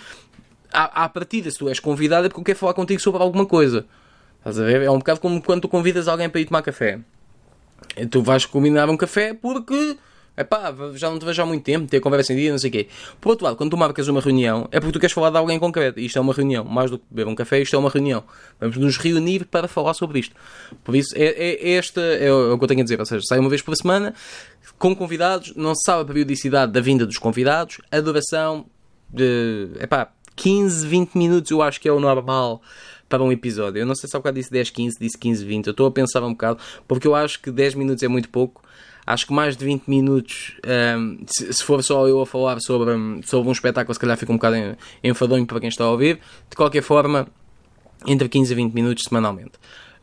à, 0.72 1.04
à 1.04 1.08
partida, 1.08 1.50
se 1.50 1.58
tu 1.58 1.68
és 1.68 1.80
convidado, 1.80 2.26
é 2.26 2.28
porque 2.28 2.40
eu 2.40 2.44
quero 2.44 2.58
falar 2.58 2.74
contigo 2.74 3.00
sobre 3.00 3.22
alguma 3.22 3.46
coisa. 3.46 3.86
Estás 4.38 4.58
a 4.60 4.64
ver? 4.64 4.82
É 4.82 4.90
um 4.90 4.98
bocado 4.98 5.20
como 5.20 5.42
quando 5.42 5.62
tu 5.62 5.68
convidas 5.68 6.08
alguém 6.08 6.28
para 6.28 6.40
ir 6.40 6.46
tomar 6.46 6.62
café. 6.62 7.00
Tu 8.10 8.22
vais 8.22 8.46
combinar 8.46 8.88
um 8.88 8.96
café 8.96 9.34
porque 9.34 9.96
Epá, 10.36 10.74
já 10.94 11.08
não 11.08 11.18
te 11.18 11.24
vejo 11.24 11.40
há 11.40 11.46
muito 11.46 11.64
tempo, 11.64 11.88
ter 11.88 11.98
conversa 11.98 12.34
em 12.34 12.36
dia, 12.36 12.50
não 12.50 12.58
sei 12.58 12.68
o 12.68 12.72
quê. 12.72 12.88
Por 13.18 13.30
outro 13.30 13.46
lado, 13.46 13.56
quando 13.56 13.70
tu 13.70 13.76
marcas 13.76 14.06
uma 14.06 14.20
reunião, 14.20 14.68
é 14.70 14.78
porque 14.78 14.92
tu 14.92 15.00
queres 15.00 15.14
falar 15.14 15.30
de 15.30 15.38
alguém 15.38 15.58
concreto. 15.58 15.98
Isto 15.98 16.18
é 16.18 16.20
uma 16.20 16.34
reunião. 16.34 16.62
Mais 16.62 16.90
do 16.90 16.98
que 16.98 17.04
beber 17.10 17.26
um 17.26 17.34
café, 17.34 17.62
isto 17.62 17.74
é 17.74 17.78
uma 17.78 17.88
reunião. 17.88 18.22
Vamos 18.60 18.76
nos 18.76 18.98
reunir 18.98 19.46
para 19.46 19.66
falar 19.66 19.94
sobre 19.94 20.18
isto. 20.18 20.36
Por 20.84 20.94
isso, 20.94 21.16
é, 21.16 21.24
é, 21.24 21.70
é 21.70 21.72
esta 21.76 22.02
é 22.02 22.30
o 22.30 22.58
que 22.58 22.64
eu 22.64 22.68
tenho 22.68 22.80
a 22.80 22.84
dizer. 22.84 23.00
Ou 23.00 23.06
seja, 23.06 23.24
sai 23.26 23.38
uma 23.38 23.48
vez 23.48 23.62
por 23.62 23.74
semana, 23.76 24.12
com 24.78 24.94
convidados, 24.94 25.54
não 25.56 25.74
se 25.74 25.84
sabe 25.86 26.02
a 26.02 26.04
periodicidade 26.04 26.70
da 26.70 26.80
vinda 26.80 27.06
dos 27.06 27.16
convidados, 27.16 27.80
a 27.90 27.98
duração 27.98 28.66
de, 29.08 29.70
epá, 29.80 30.12
15, 30.36 30.86
20 30.86 31.14
minutos 31.14 31.50
eu 31.50 31.62
acho 31.62 31.80
que 31.80 31.88
é 31.88 31.92
o 31.92 31.98
normal 31.98 32.62
para 33.08 33.22
um 33.22 33.32
episódio. 33.32 33.80
Eu 33.80 33.86
não 33.86 33.94
sei 33.94 34.08
se 34.08 34.16
há 34.16 34.18
bocado 34.18 34.36
disse 34.36 34.50
10, 34.50 34.70
15, 34.70 34.98
disse 35.00 35.18
15, 35.18 35.44
20. 35.44 35.66
Eu 35.66 35.70
estou 35.72 35.86
a 35.86 35.90
pensar 35.90 36.22
um 36.22 36.32
bocado, 36.32 36.58
porque 36.86 37.06
eu 37.06 37.14
acho 37.14 37.40
que 37.40 37.50
10 37.50 37.74
minutos 37.74 38.02
é 38.02 38.08
muito 38.08 38.28
pouco 38.28 38.62
acho 39.06 39.26
que 39.26 39.32
mais 39.32 39.56
de 39.56 39.64
20 39.64 39.86
minutos, 39.86 40.56
um, 40.98 41.24
se, 41.26 41.52
se, 41.52 41.62
for 41.62 41.82
só 41.82 42.08
eu 42.08 42.20
a 42.20 42.26
falar 42.26 42.60
sobre, 42.60 42.92
sobre 43.22 43.48
um 43.48 43.52
espetáculo, 43.52 43.94
se 43.94 44.00
calhar 44.00 44.16
fica 44.16 44.32
um 44.32 44.36
bocado 44.36 44.76
enfadonho 45.02 45.46
para 45.46 45.60
quem 45.60 45.68
está 45.68 45.84
a 45.84 45.90
ouvir. 45.90 46.18
De 46.50 46.56
qualquer 46.56 46.82
forma, 46.82 47.28
entre 48.04 48.28
15 48.28 48.52
a 48.52 48.56
20 48.56 48.72
minutos 48.72 49.04
semanalmente. 49.04 49.52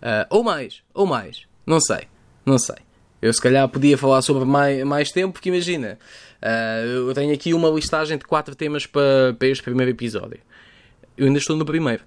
Uh, 0.02 0.26
ou 0.30 0.44
mais, 0.44 0.82
ou 0.94 1.06
mais, 1.06 1.46
não 1.66 1.82
sei, 1.82 2.08
não 2.46 2.58
sei. 2.58 2.78
Eu 3.24 3.32
se 3.32 3.40
calhar 3.40 3.66
podia 3.70 3.98
falar 3.98 4.22
sobre 4.22 4.44
mais, 4.44 4.84
mais 4.84 5.10
tempo, 5.10 5.32
porque 5.32 5.48
imagina, 5.48 5.98
uh, 6.42 7.08
eu 7.08 7.14
tenho 7.14 7.34
aqui 7.34 7.54
uma 7.54 7.70
listagem 7.70 8.18
de 8.18 8.26
4 8.26 8.54
temas 8.54 8.86
para, 8.86 9.34
para 9.40 9.48
este 9.48 9.64
primeiro 9.64 9.90
episódio. 9.92 10.42
Eu 11.18 11.28
ainda 11.28 11.40
estou 11.40 11.56
no 11.56 11.64
primeiro. 11.64 12.04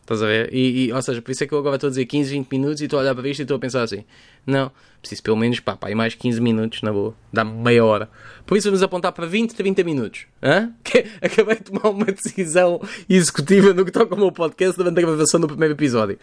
Estás 0.00 0.22
a 0.22 0.26
ver? 0.26 0.48
E, 0.50 0.86
e, 0.86 0.92
ou 0.92 1.02
seja, 1.02 1.20
por 1.20 1.30
isso 1.32 1.44
é 1.44 1.46
que 1.46 1.52
eu 1.52 1.58
agora 1.58 1.74
estou 1.74 1.88
a 1.88 1.90
dizer 1.90 2.06
15, 2.06 2.30
20 2.30 2.50
minutos 2.50 2.80
e 2.80 2.84
estou 2.84 2.98
a 2.98 3.02
olhar 3.02 3.14
para 3.14 3.28
isto 3.28 3.40
e 3.40 3.42
estou 3.42 3.58
a 3.58 3.60
pensar 3.60 3.82
assim: 3.82 4.06
não, 4.46 4.72
preciso 5.02 5.22
pelo 5.22 5.36
menos, 5.36 5.60
pá, 5.60 5.76
pá, 5.76 5.94
mais 5.94 6.14
15 6.14 6.40
minutos, 6.40 6.80
na 6.80 6.90
boa, 6.90 7.14
dá-me 7.30 7.52
meia 7.52 7.84
hora. 7.84 8.08
Por 8.46 8.56
isso 8.56 8.68
vamos 8.68 8.82
apontar 8.82 9.12
para 9.12 9.26
20, 9.26 9.54
30 9.54 9.84
minutos. 9.84 10.24
Hã? 10.42 10.72
Que 10.82 11.04
acabei 11.20 11.56
de 11.56 11.64
tomar 11.64 11.90
uma 11.90 12.06
decisão 12.06 12.80
executiva 13.06 13.74
no 13.74 13.84
que 13.84 13.90
toca 13.90 14.14
ao 14.14 14.18
meu 14.18 14.32
podcast 14.32 14.78
durante 14.78 14.98
a 14.98 15.02
gravação 15.02 15.38
do 15.38 15.46
primeiro 15.46 15.74
episódio. 15.74 16.18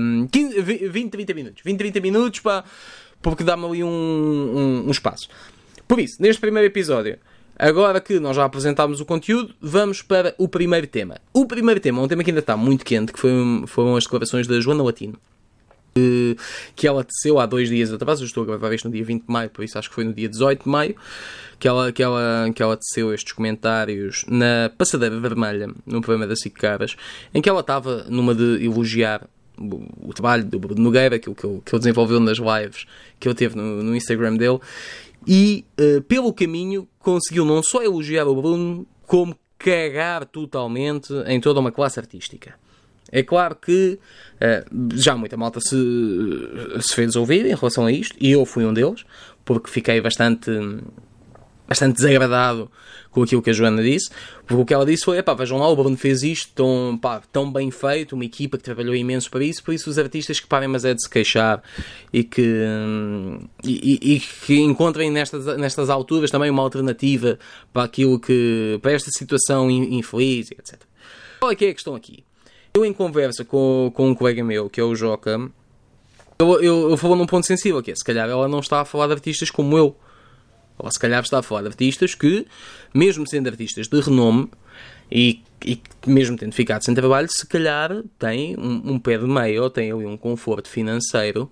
Um, 0.00 0.28
15, 0.28 0.60
20, 0.62 1.10
30 1.10 1.34
minutos. 1.34 1.62
20, 1.64 1.76
30 1.76 2.00
minutos, 2.00 2.38
pá, 2.38 2.64
porque 3.24 3.42
dá-me 3.42 3.64
ali 3.64 3.82
um, 3.82 3.88
um, 3.88 4.84
um 4.86 4.90
espaço. 4.90 5.28
Por 5.88 5.98
isso, 5.98 6.20
neste 6.20 6.40
primeiro 6.40 6.68
episódio. 6.68 7.18
Agora 7.56 8.00
que 8.00 8.18
nós 8.18 8.36
já 8.36 8.44
apresentámos 8.44 9.00
o 9.00 9.04
conteúdo, 9.04 9.54
vamos 9.60 10.02
para 10.02 10.34
o 10.36 10.48
primeiro 10.48 10.86
tema. 10.88 11.18
O 11.32 11.46
primeiro 11.46 11.80
tema 11.80 12.00
é 12.00 12.02
um 12.02 12.08
tema 12.08 12.22
que 12.22 12.30
ainda 12.30 12.40
está 12.40 12.56
muito 12.56 12.84
quente, 12.84 13.12
que 13.12 13.18
foi, 13.18 13.30
foram 13.66 13.96
as 13.96 14.04
declarações 14.04 14.46
da 14.46 14.60
Joana 14.60 14.82
Latino. 14.82 15.14
Que 16.74 16.86
ela 16.88 17.04
teceu 17.04 17.38
há 17.38 17.46
dois 17.46 17.68
dias 17.68 17.92
atrás, 17.92 18.18
eu 18.18 18.26
estou 18.26 18.42
a 18.42 18.46
gravar 18.46 18.74
isto 18.74 18.88
no 18.88 18.92
dia 18.92 19.04
20 19.04 19.24
de 19.24 19.32
maio, 19.32 19.48
por 19.50 19.64
isso 19.64 19.78
acho 19.78 19.88
que 19.88 19.94
foi 19.94 20.02
no 20.02 20.12
dia 20.12 20.28
18 20.28 20.64
de 20.64 20.68
maio, 20.68 20.96
que 21.58 21.68
ela, 21.68 21.92
que 21.92 22.02
ela, 22.02 22.50
que 22.52 22.60
ela 22.60 22.76
teceu 22.76 23.14
estes 23.14 23.32
comentários 23.32 24.24
na 24.28 24.72
Passadeira 24.76 25.18
Vermelha, 25.20 25.68
no 25.86 26.00
programa 26.02 26.26
da 26.26 26.34
SIC 26.34 26.54
Caras, 26.54 26.96
em 27.32 27.40
que 27.40 27.48
ela 27.48 27.60
estava 27.60 28.04
numa 28.08 28.34
de 28.34 28.64
elogiar 28.64 29.28
o 29.58 30.12
trabalho 30.12 30.44
do 30.44 30.58
Bruno 30.58 30.82
Nogueira, 30.82 31.16
aquilo 31.16 31.34
que 31.34 31.46
ele, 31.46 31.62
que 31.64 31.74
ele 31.74 31.78
desenvolveu 31.78 32.20
nas 32.20 32.38
lives 32.38 32.86
que 33.20 33.28
ele 33.28 33.34
teve 33.34 33.56
no, 33.56 33.82
no 33.82 33.94
Instagram 33.96 34.36
dele, 34.36 34.58
e 35.26 35.64
uh, 35.80 36.02
pelo 36.02 36.32
caminho 36.32 36.88
conseguiu 36.98 37.44
não 37.44 37.62
só 37.62 37.82
elogiar 37.82 38.26
o 38.26 38.34
Bruno, 38.34 38.86
como 39.06 39.36
cagar 39.58 40.26
totalmente 40.26 41.12
em 41.26 41.40
toda 41.40 41.60
uma 41.60 41.72
classe 41.72 41.98
artística. 41.98 42.54
É 43.10 43.22
claro 43.22 43.56
que 43.56 43.98
uh, 44.36 44.96
já 44.98 45.16
muita 45.16 45.36
malta 45.36 45.60
se, 45.60 45.76
se 46.80 46.94
fez 46.94 47.16
ouvir 47.16 47.46
em 47.46 47.54
relação 47.54 47.86
a 47.86 47.92
isto, 47.92 48.16
e 48.20 48.32
eu 48.32 48.44
fui 48.44 48.64
um 48.64 48.74
deles, 48.74 49.04
porque 49.44 49.70
fiquei 49.70 50.00
bastante 50.00 50.50
bastante 51.66 51.96
desagradado 51.96 52.70
com 53.14 53.22
aquilo 53.22 53.40
que 53.40 53.50
a 53.50 53.52
Joana 53.52 53.82
disse, 53.82 54.10
porque 54.44 54.60
o 54.60 54.64
que 54.66 54.74
ela 54.74 54.84
disse 54.84 55.04
foi, 55.04 55.22
pá, 55.22 55.32
vejam 55.34 55.58
lá, 55.58 55.68
o 55.68 55.76
Bruno 55.76 55.96
fez 55.96 56.24
isto 56.24 56.50
tão, 56.52 56.98
pá, 57.00 57.22
tão 57.32 57.50
bem 57.50 57.70
feito, 57.70 58.14
uma 58.14 58.24
equipa 58.24 58.58
que 58.58 58.64
trabalhou 58.64 58.94
imenso 58.94 59.30
para 59.30 59.44
isso, 59.44 59.62
por 59.62 59.72
isso 59.72 59.88
os 59.88 59.98
artistas 59.98 60.40
que 60.40 60.46
parem 60.46 60.68
mas 60.68 60.84
é 60.84 60.92
de 60.92 61.02
se 61.02 61.08
queixar 61.08 61.62
e 62.12 62.24
que, 62.24 62.64
e, 63.62 64.14
e, 64.14 64.20
que 64.20 64.58
encontrem 64.60 65.10
nestas, 65.10 65.46
nestas 65.56 65.88
alturas 65.88 66.30
também 66.30 66.50
uma 66.50 66.62
alternativa 66.62 67.38
para 67.72 67.84
aquilo 67.84 68.18
que, 68.18 68.78
para 68.82 68.92
esta 68.92 69.10
situação 69.12 69.70
infeliz, 69.70 70.50
etc. 70.50 70.80
Qual 71.38 71.52
é 71.52 71.54
que 71.54 71.66
é 71.66 71.70
a 71.70 71.74
questão 71.74 71.94
aqui? 71.94 72.24
Eu 72.74 72.84
em 72.84 72.92
conversa 72.92 73.44
com, 73.44 73.92
com 73.94 74.08
um 74.08 74.14
colega 74.14 74.42
meu, 74.42 74.68
que 74.68 74.80
é 74.80 74.84
o 74.84 74.96
Joca, 74.96 75.38
eu, 76.38 76.60
eu, 76.60 76.90
eu 76.90 76.96
falo 76.96 77.14
num 77.14 77.26
ponto 77.26 77.46
sensível, 77.46 77.80
que 77.80 77.92
é, 77.92 77.94
se 77.94 78.02
calhar 78.02 78.28
ela 78.28 78.48
não 78.48 78.58
está 78.58 78.80
a 78.80 78.84
falar 78.84 79.06
de 79.06 79.12
artistas 79.12 79.50
como 79.50 79.78
eu, 79.78 79.96
ou 80.78 80.90
se 80.90 80.98
calhar 80.98 81.22
está 81.22 81.38
a 81.38 81.42
falar 81.42 81.62
de 81.62 81.68
artistas 81.68 82.14
que, 82.14 82.46
mesmo 82.92 83.26
sendo 83.26 83.48
artistas 83.48 83.88
de 83.88 84.00
renome 84.00 84.50
e, 85.10 85.40
e 85.64 85.80
mesmo 86.06 86.36
tendo 86.36 86.52
ficado 86.52 86.82
sem 86.82 86.94
trabalho, 86.94 87.28
se 87.30 87.46
calhar 87.46 88.02
têm 88.18 88.56
um, 88.58 88.92
um 88.92 88.98
pé 88.98 89.18
de 89.18 89.26
meio 89.26 89.62
ou 89.62 89.70
têm 89.70 89.92
ali 89.92 90.04
um 90.04 90.16
conforto 90.16 90.68
financeiro 90.68 91.50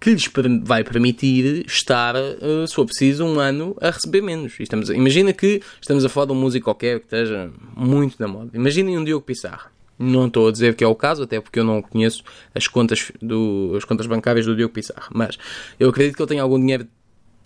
que 0.00 0.14
lhes 0.14 0.30
vai 0.62 0.82
permitir 0.82 1.66
estar, 1.66 2.16
uh, 2.16 2.66
se 2.66 2.74
for 2.74 2.86
preciso, 2.86 3.24
um 3.24 3.38
ano 3.38 3.76
a 3.80 3.90
receber 3.90 4.22
menos. 4.22 4.58
Estamos, 4.58 4.88
imagina 4.88 5.32
que 5.32 5.60
estamos 5.78 6.04
a 6.04 6.08
falar 6.08 6.26
de 6.26 6.32
um 6.32 6.36
músico 6.36 6.64
qualquer 6.64 7.00
que 7.00 7.04
esteja 7.04 7.52
muito 7.76 8.16
na 8.18 8.26
moda. 8.26 8.50
Imaginem 8.54 8.96
um 8.96 9.04
Diogo 9.04 9.24
Pissarro. 9.24 9.68
Não 9.98 10.28
estou 10.28 10.48
a 10.48 10.52
dizer 10.52 10.74
que 10.74 10.82
é 10.82 10.86
o 10.86 10.94
caso, 10.94 11.24
até 11.24 11.38
porque 11.38 11.60
eu 11.60 11.64
não 11.64 11.82
conheço 11.82 12.24
as 12.54 12.66
contas, 12.66 13.12
do, 13.20 13.74
as 13.76 13.84
contas 13.84 14.06
bancárias 14.06 14.46
do 14.46 14.56
Diogo 14.56 14.72
Pissarro. 14.72 15.10
Mas 15.12 15.38
eu 15.78 15.90
acredito 15.90 16.16
que 16.16 16.22
ele 16.22 16.28
tenha 16.28 16.42
algum 16.42 16.58
dinheiro 16.58 16.88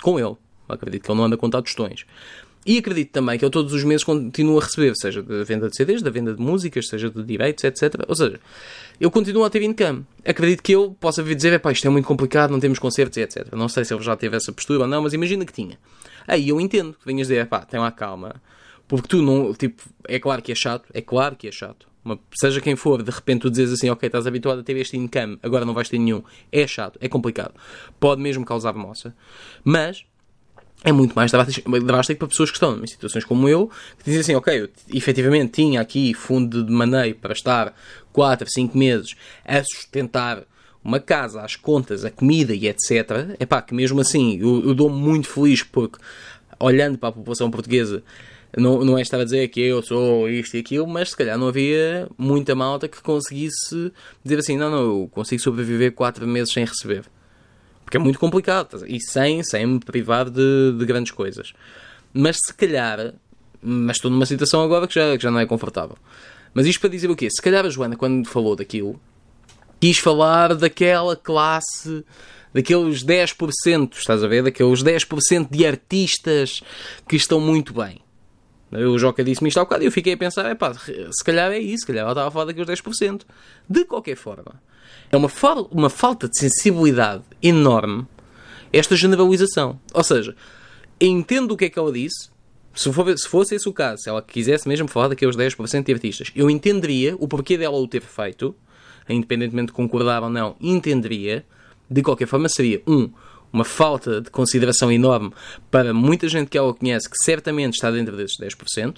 com 0.00 0.20
ele. 0.20 0.36
Acredito 0.68 1.04
que 1.04 1.10
ele 1.10 1.18
não 1.18 1.24
anda 1.24 1.34
a 1.34 1.38
contar 1.38 1.62
tostões. 1.62 2.04
E 2.66 2.78
acredito 2.78 3.10
também 3.10 3.38
que 3.38 3.44
ele 3.44 3.52
todos 3.52 3.74
os 3.74 3.84
meses 3.84 4.02
continua 4.02 4.60
a 4.60 4.64
receber, 4.64 4.94
seja 4.96 5.22
da 5.22 5.44
venda 5.44 5.68
de 5.68 5.76
CDs, 5.76 6.00
da 6.00 6.10
venda 6.10 6.32
de 6.32 6.40
músicas, 6.40 6.88
seja 6.88 7.10
de 7.10 7.22
direitos, 7.22 7.62
etc. 7.62 8.04
Ou 8.08 8.14
seja, 8.14 8.40
eu 8.98 9.10
continuo 9.10 9.44
a 9.44 9.50
ter 9.50 9.60
income. 9.62 10.06
Acredito 10.24 10.62
que 10.62 10.74
ele 10.74 10.90
possa 10.98 11.22
vir 11.22 11.34
dizer, 11.34 11.60
pá, 11.60 11.72
isto 11.72 11.86
é 11.86 11.90
muito 11.90 12.06
complicado, 12.06 12.50
não 12.50 12.60
temos 12.60 12.78
concertos, 12.78 13.18
etc. 13.18 13.52
Não 13.52 13.68
sei 13.68 13.84
se 13.84 13.92
ele 13.92 14.02
já 14.02 14.16
teve 14.16 14.36
essa 14.36 14.50
postura 14.50 14.80
ou 14.80 14.86
não, 14.86 15.02
mas 15.02 15.12
imagina 15.12 15.44
que 15.44 15.52
tinha. 15.52 15.78
Aí 16.26 16.48
eu 16.48 16.58
entendo 16.58 16.94
que 16.94 17.04
venhas 17.04 17.28
dizer, 17.28 17.46
pá, 17.46 17.60
tem 17.60 17.78
lá 17.78 17.90
calma. 17.90 18.40
Porque 18.88 19.08
tu 19.08 19.22
não, 19.22 19.52
tipo, 19.54 19.82
é 20.08 20.18
claro 20.18 20.40
que 20.40 20.52
é 20.52 20.54
chato, 20.54 20.88
é 20.94 21.02
claro 21.02 21.36
que 21.36 21.46
é 21.46 21.52
chato. 21.52 21.86
Uma, 22.02 22.18
seja 22.34 22.60
quem 22.60 22.76
for, 22.76 23.02
de 23.02 23.10
repente 23.10 23.42
tu 23.42 23.50
dizes 23.50 23.74
assim, 23.74 23.88
ok, 23.88 24.06
estás 24.06 24.26
habituado 24.26 24.60
a 24.60 24.62
ter 24.62 24.76
este 24.76 24.96
income, 24.96 25.38
agora 25.42 25.64
não 25.64 25.72
vais 25.72 25.88
ter 25.88 25.98
nenhum. 25.98 26.22
É 26.52 26.66
chato, 26.66 26.98
é 27.00 27.08
complicado. 27.08 27.54
Pode 27.98 28.20
mesmo 28.20 28.44
causar 28.44 28.74
moça. 28.74 29.14
Mas, 29.62 30.04
é 30.84 30.92
muito 30.92 31.14
mais 31.14 31.32
drástico, 31.32 32.18
para 32.18 32.28
pessoas 32.28 32.50
que 32.50 32.56
estão 32.56 32.78
em 32.84 32.86
situações 32.86 33.24
como 33.24 33.48
eu, 33.48 33.70
que 33.98 34.04
dizem 34.04 34.20
assim, 34.20 34.34
ok, 34.34 34.60
eu 34.60 34.68
efetivamente 34.92 35.52
tinha 35.52 35.80
aqui 35.80 36.12
fundo 36.12 36.62
de 36.62 36.70
maneio 36.70 37.14
para 37.14 37.32
estar 37.32 37.74
4, 38.12 38.46
5 38.48 38.76
meses 38.76 39.16
a 39.44 39.64
sustentar 39.64 40.44
uma 40.84 41.00
casa, 41.00 41.40
as 41.40 41.56
contas, 41.56 42.04
a 42.04 42.10
comida 42.10 42.54
e 42.54 42.68
etc. 42.68 43.34
É 43.40 43.46
pá, 43.46 43.62
que 43.62 43.74
mesmo 43.74 43.98
assim 43.98 44.38
eu, 44.38 44.62
eu 44.68 44.74
dou-me 44.74 44.96
muito 44.96 45.26
feliz 45.26 45.62
porque, 45.62 45.98
olhando 46.60 46.98
para 46.98 47.08
a 47.08 47.12
população 47.12 47.50
portuguesa, 47.50 48.02
não, 48.54 48.84
não 48.84 48.98
é 48.98 49.00
estar 49.00 49.18
a 49.18 49.24
dizer 49.24 49.48
que 49.48 49.60
eu 49.60 49.82
sou 49.82 50.28
isto 50.28 50.54
e 50.54 50.60
aquilo, 50.60 50.86
mas 50.86 51.10
se 51.10 51.16
calhar 51.16 51.38
não 51.38 51.48
havia 51.48 52.06
muita 52.18 52.54
malta 52.54 52.86
que 52.86 53.02
conseguisse 53.02 53.90
dizer 54.22 54.38
assim, 54.38 54.58
não, 54.58 54.70
não, 54.70 54.82
eu 54.82 55.08
consigo 55.10 55.40
sobreviver 55.40 55.92
4 55.92 56.26
meses 56.28 56.52
sem 56.52 56.64
receber. 56.66 57.04
Porque 57.84 57.96
é 57.96 58.00
muito 58.00 58.18
complicado. 58.18 58.84
E 58.86 59.00
sem, 59.00 59.42
sem 59.42 59.66
me 59.66 59.80
privar 59.80 60.30
de, 60.30 60.74
de 60.78 60.84
grandes 60.84 61.12
coisas. 61.12 61.52
Mas 62.12 62.36
se 62.44 62.54
calhar. 62.54 63.14
Mas 63.62 63.96
estou 63.96 64.10
numa 64.10 64.26
situação 64.26 64.62
agora 64.62 64.86
que 64.86 64.94
já, 64.94 65.16
que 65.16 65.22
já 65.22 65.30
não 65.30 65.40
é 65.40 65.46
confortável. 65.46 65.96
Mas 66.52 66.66
isto 66.66 66.80
para 66.80 66.90
dizer 66.90 67.10
o 67.10 67.16
quê? 67.16 67.28
Se 67.30 67.42
calhar 67.42 67.64
a 67.64 67.68
Joana, 67.68 67.96
quando 67.96 68.28
falou 68.28 68.54
daquilo, 68.54 69.00
quis 69.80 69.98
falar 69.98 70.54
daquela 70.54 71.16
classe, 71.16 72.04
daqueles 72.52 73.04
10%, 73.04 73.96
estás 73.96 74.22
a 74.22 74.28
ver? 74.28 74.44
Daqueles 74.44 74.82
10% 74.82 75.48
de 75.50 75.66
artistas 75.66 76.62
que 77.08 77.16
estão 77.16 77.40
muito 77.40 77.74
bem. 77.74 78.00
O 78.70 78.98
Joca 78.98 79.22
disse-me 79.22 79.48
isto 79.48 79.58
há 79.58 79.64
bocado 79.64 79.84
e 79.84 79.86
eu 79.86 79.92
fiquei 79.92 80.14
a 80.14 80.16
pensar, 80.16 80.46
é 80.46 80.54
pá, 80.54 80.74
se 80.74 81.24
calhar 81.24 81.52
é 81.52 81.58
isso, 81.58 81.80
se 81.80 81.86
calhar 81.86 82.02
ela 82.02 82.12
estava 82.12 82.28
a 82.28 82.30
falar 82.30 82.46
daqueles 82.46 82.68
10%. 82.68 83.22
De 83.68 83.84
qualquer 83.84 84.16
forma, 84.16 84.60
é 85.14 85.18
uma, 85.18 85.28
fa 85.28 85.54
uma 85.70 85.90
falta 85.90 86.28
de 86.28 86.38
sensibilidade 86.38 87.22
enorme 87.42 88.06
esta 88.72 88.96
generalização. 88.96 89.78
Ou 89.92 90.02
seja, 90.02 90.34
entendo 91.00 91.52
o 91.52 91.56
que 91.56 91.66
é 91.66 91.70
que 91.70 91.78
ela 91.78 91.92
disse, 91.92 92.28
se, 92.74 92.92
for, 92.92 93.16
se 93.16 93.28
fosse 93.28 93.54
esse 93.54 93.68
o 93.68 93.72
caso, 93.72 94.02
se 94.02 94.08
ela 94.08 94.20
quisesse 94.20 94.68
mesmo 94.68 94.88
falar 94.88 95.08
daqueles 95.08 95.36
10% 95.36 95.84
de 95.84 95.92
artistas, 95.92 96.32
eu 96.34 96.50
entenderia 96.50 97.14
o 97.18 97.28
porquê 97.28 97.56
dela 97.56 97.76
o 97.76 97.86
ter 97.86 98.02
feito, 98.02 98.54
independentemente 99.08 99.68
de 99.68 99.72
concordar 99.72 100.22
ou 100.22 100.30
não, 100.30 100.56
entenderia. 100.60 101.44
De 101.88 102.02
qualquer 102.02 102.26
forma, 102.26 102.48
seria 102.48 102.82
um 102.86 103.10
uma 103.54 103.64
falta 103.64 104.20
de 104.20 104.30
consideração 104.30 104.90
enorme 104.90 105.32
para 105.70 105.94
muita 105.94 106.28
gente 106.28 106.48
que 106.48 106.58
ela 106.58 106.74
conhece, 106.74 107.08
que 107.08 107.16
certamente 107.22 107.74
está 107.74 107.88
dentro 107.88 108.16
desses 108.16 108.36
10%. 108.36 108.96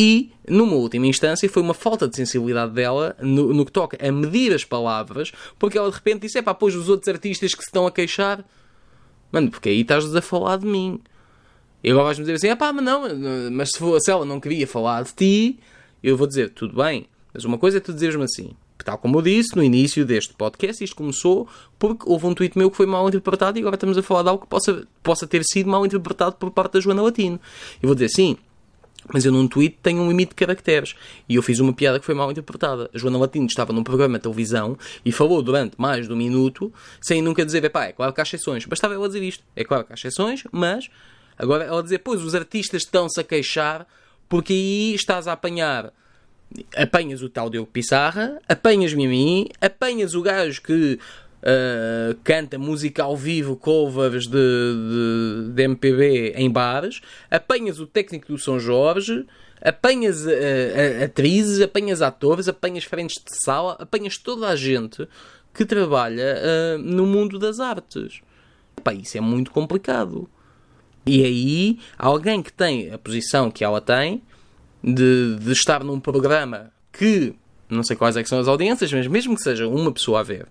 E, 0.00 0.30
numa 0.48 0.76
última 0.76 1.08
instância, 1.08 1.50
foi 1.50 1.60
uma 1.60 1.74
falta 1.74 2.06
de 2.06 2.14
sensibilidade 2.14 2.72
dela 2.72 3.16
no, 3.20 3.52
no 3.52 3.66
que 3.66 3.72
toca 3.72 3.98
a 4.00 4.12
medir 4.12 4.54
as 4.54 4.62
palavras, 4.62 5.32
porque 5.58 5.76
ela 5.76 5.90
de 5.90 5.96
repente 5.96 6.20
disse: 6.20 6.38
é 6.38 6.42
pá, 6.42 6.54
pois 6.54 6.76
os 6.76 6.88
outros 6.88 7.12
artistas 7.12 7.52
que 7.52 7.62
se 7.62 7.68
estão 7.68 7.84
a 7.84 7.90
queixar, 7.90 8.44
mano, 9.32 9.50
porque 9.50 9.70
aí 9.70 9.80
estás 9.80 10.14
a 10.14 10.22
falar 10.22 10.58
de 10.58 10.66
mim. 10.66 11.00
E 11.82 11.90
agora 11.90 12.04
vais-me 12.04 12.22
dizer 12.24 12.36
assim: 12.36 12.46
é 12.46 12.54
pá, 12.54 12.72
mas 12.72 12.84
não, 12.84 13.08
mas 13.50 13.70
se, 13.72 13.78
for, 13.80 14.00
se 14.00 14.08
ela 14.08 14.24
não 14.24 14.38
queria 14.38 14.68
falar 14.68 15.02
de 15.02 15.14
ti, 15.14 15.58
eu 16.00 16.16
vou 16.16 16.28
dizer: 16.28 16.50
tudo 16.50 16.76
bem, 16.76 17.08
mas 17.34 17.44
uma 17.44 17.58
coisa 17.58 17.78
é 17.78 17.80
tu 17.80 17.92
dizeres-me 17.92 18.22
assim, 18.22 18.52
tal 18.84 18.98
como 18.98 19.18
eu 19.18 19.22
disse 19.22 19.56
no 19.56 19.64
início 19.64 20.06
deste 20.06 20.32
podcast, 20.32 20.82
isto 20.84 20.94
começou 20.94 21.48
porque 21.76 22.04
houve 22.06 22.24
um 22.24 22.34
tweet 22.34 22.56
meu 22.56 22.70
que 22.70 22.76
foi 22.76 22.86
mal 22.86 23.08
interpretado 23.08 23.58
e 23.58 23.62
agora 23.62 23.74
estamos 23.74 23.98
a 23.98 24.02
falar 24.04 24.22
de 24.22 24.28
algo 24.28 24.42
que 24.44 24.48
possa, 24.48 24.86
possa 25.02 25.26
ter 25.26 25.42
sido 25.42 25.68
mal 25.68 25.84
interpretado 25.84 26.36
por 26.36 26.52
parte 26.52 26.74
da 26.74 26.80
Joana 26.80 27.02
Latino. 27.02 27.40
Eu 27.82 27.88
vou 27.88 27.96
dizer 27.96 28.10
sim, 28.10 28.36
mas 29.12 29.24
eu 29.24 29.32
num 29.32 29.48
tweet 29.48 29.78
tenho 29.82 30.02
um 30.02 30.08
limite 30.08 30.30
de 30.30 30.34
caracteres. 30.36 30.94
E 31.28 31.34
eu 31.34 31.42
fiz 31.42 31.58
uma 31.58 31.72
piada 31.72 31.98
que 31.98 32.06
foi 32.06 32.14
mal 32.14 32.30
interpretada. 32.30 32.90
A 32.94 32.98
Joana 32.98 33.18
Latino 33.18 33.46
estava 33.46 33.72
num 33.72 33.82
programa 33.82 34.18
de 34.18 34.22
televisão 34.22 34.76
e 35.04 35.12
falou 35.12 35.42
durante 35.42 35.74
mais 35.78 36.06
de 36.06 36.12
um 36.12 36.16
minuto, 36.16 36.72
sem 37.00 37.22
nunca 37.22 37.44
dizer, 37.44 37.64
epá, 37.64 37.86
é 37.86 37.92
claro 37.92 38.12
que 38.12 38.20
há 38.20 38.24
exceções. 38.24 38.64
Bastava 38.66 38.94
ela 38.94 39.06
dizer 39.06 39.22
isto. 39.22 39.44
É 39.56 39.64
claro 39.64 39.84
que 39.84 39.92
há 39.92 39.94
exceções, 39.94 40.44
mas 40.52 40.88
agora 41.38 41.64
ela 41.64 41.82
dizer, 41.82 41.98
pois 41.98 42.22
os 42.22 42.34
artistas 42.34 42.82
estão-se 42.82 43.20
a 43.20 43.24
queixar 43.24 43.86
porque 44.28 44.52
aí 44.52 44.94
estás 44.94 45.26
a 45.26 45.32
apanhar 45.32 45.92
apanhas 46.76 47.22
o 47.22 47.28
tal 47.28 47.50
Diogo 47.50 47.70
Pissarra, 47.70 48.40
apanhas-me 48.48 49.06
a 49.06 49.08
mim, 49.08 49.48
apanhas 49.60 50.14
o 50.14 50.22
gajo 50.22 50.62
que 50.62 50.98
uh, 51.42 52.14
canta 52.24 52.58
música 52.58 53.02
ao 53.02 53.16
vivo, 53.16 53.56
covers 53.56 54.26
de, 54.26 54.32
de, 54.32 55.52
de, 55.52 55.62
MPB 55.62 56.34
em 56.36 56.50
bares, 56.50 57.00
apanhas 57.30 57.80
o 57.80 57.86
técnico 57.86 58.32
do 58.32 58.38
São 58.38 58.58
Jorge, 58.58 59.26
apanhas 59.60 60.24
uh, 60.24 61.04
atrizes, 61.04 61.60
apanhas 61.60 62.02
atores, 62.02 62.48
apanhas 62.48 62.84
frentes 62.84 63.16
de 63.16 63.44
sala, 63.44 63.76
apanhas 63.78 64.18
toda 64.18 64.48
a 64.48 64.56
gente 64.56 65.08
que 65.52 65.64
trabalha 65.64 66.36
uh, 66.36 66.78
no 66.78 67.06
mundo 67.06 67.38
das 67.38 67.60
artes. 67.60 68.20
Pá, 68.82 68.92
isso 68.92 69.16
é 69.18 69.20
muito 69.20 69.50
complicado. 69.50 70.28
E 71.04 71.24
aí, 71.24 71.78
alguém 71.98 72.42
que 72.42 72.52
tem 72.52 72.92
a 72.92 72.98
posição 72.98 73.50
que 73.50 73.64
ela 73.64 73.80
tem, 73.80 74.22
de, 74.84 75.36
de 75.36 75.52
estar 75.52 75.82
num 75.82 75.98
programa 75.98 76.70
que 76.92 77.34
não 77.68 77.82
sei 77.82 77.96
quais 77.96 78.16
é 78.16 78.24
são 78.24 78.38
as 78.38 78.48
audiências, 78.48 78.92
mas 78.92 79.06
mesmo 79.06 79.36
que 79.36 79.42
seja 79.42 79.68
uma 79.68 79.92
pessoa 79.92 80.20
a 80.20 80.22
ver, 80.22 80.46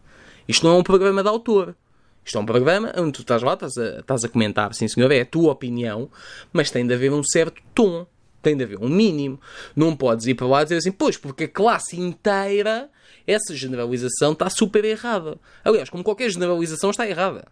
isto 0.48 0.66
não 0.66 0.76
é 0.76 0.80
um 0.80 0.84
programa 0.84 1.22
de 1.22 1.30
autor. 1.30 1.76
Isto 2.24 2.38
é 2.38 2.42
um 2.42 2.46
programa 2.46 2.94
onde 2.98 3.14
tu 3.14 3.22
estás 3.22 3.42
lá, 3.42 3.54
estás 3.54 3.78
a, 3.78 4.00
estás 4.00 4.24
a 4.26 4.30
comentar, 4.30 4.74
sim 4.74 4.88
senhor, 4.88 5.12
é 5.12 5.22
a 5.22 5.26
tua 5.26 5.52
opinião, 5.52 6.10
mas 6.52 6.70
tem 6.70 6.86
de 6.86 6.94
haver 6.94 7.14
um 7.14 7.24
certo 7.24 7.62
tom, 7.74 8.06
tem 8.42 8.56
de 8.56 8.64
haver 8.64 8.80
um 8.80 8.90
mínimo. 8.90 9.40
Não 9.76 9.96
podes 9.96 10.28
ir 10.28 10.36
para 10.36 10.48
lá 10.48 10.62
e 10.62 10.66
dizer 10.66 10.78
assim, 10.78 10.92
pois, 10.92 11.16
porque 11.16 11.46
a 11.46 11.48
classe 11.48 12.00
inteira, 12.00 12.90
essa 13.26 13.56
generalização 13.56 14.34
está 14.34 14.50
super 14.50 14.84
errada. 14.84 15.38
Aliás, 15.64 15.90
como 15.90 16.04
qualquer 16.04 16.30
generalização 16.30 16.90
está 16.90 17.08
errada. 17.08 17.46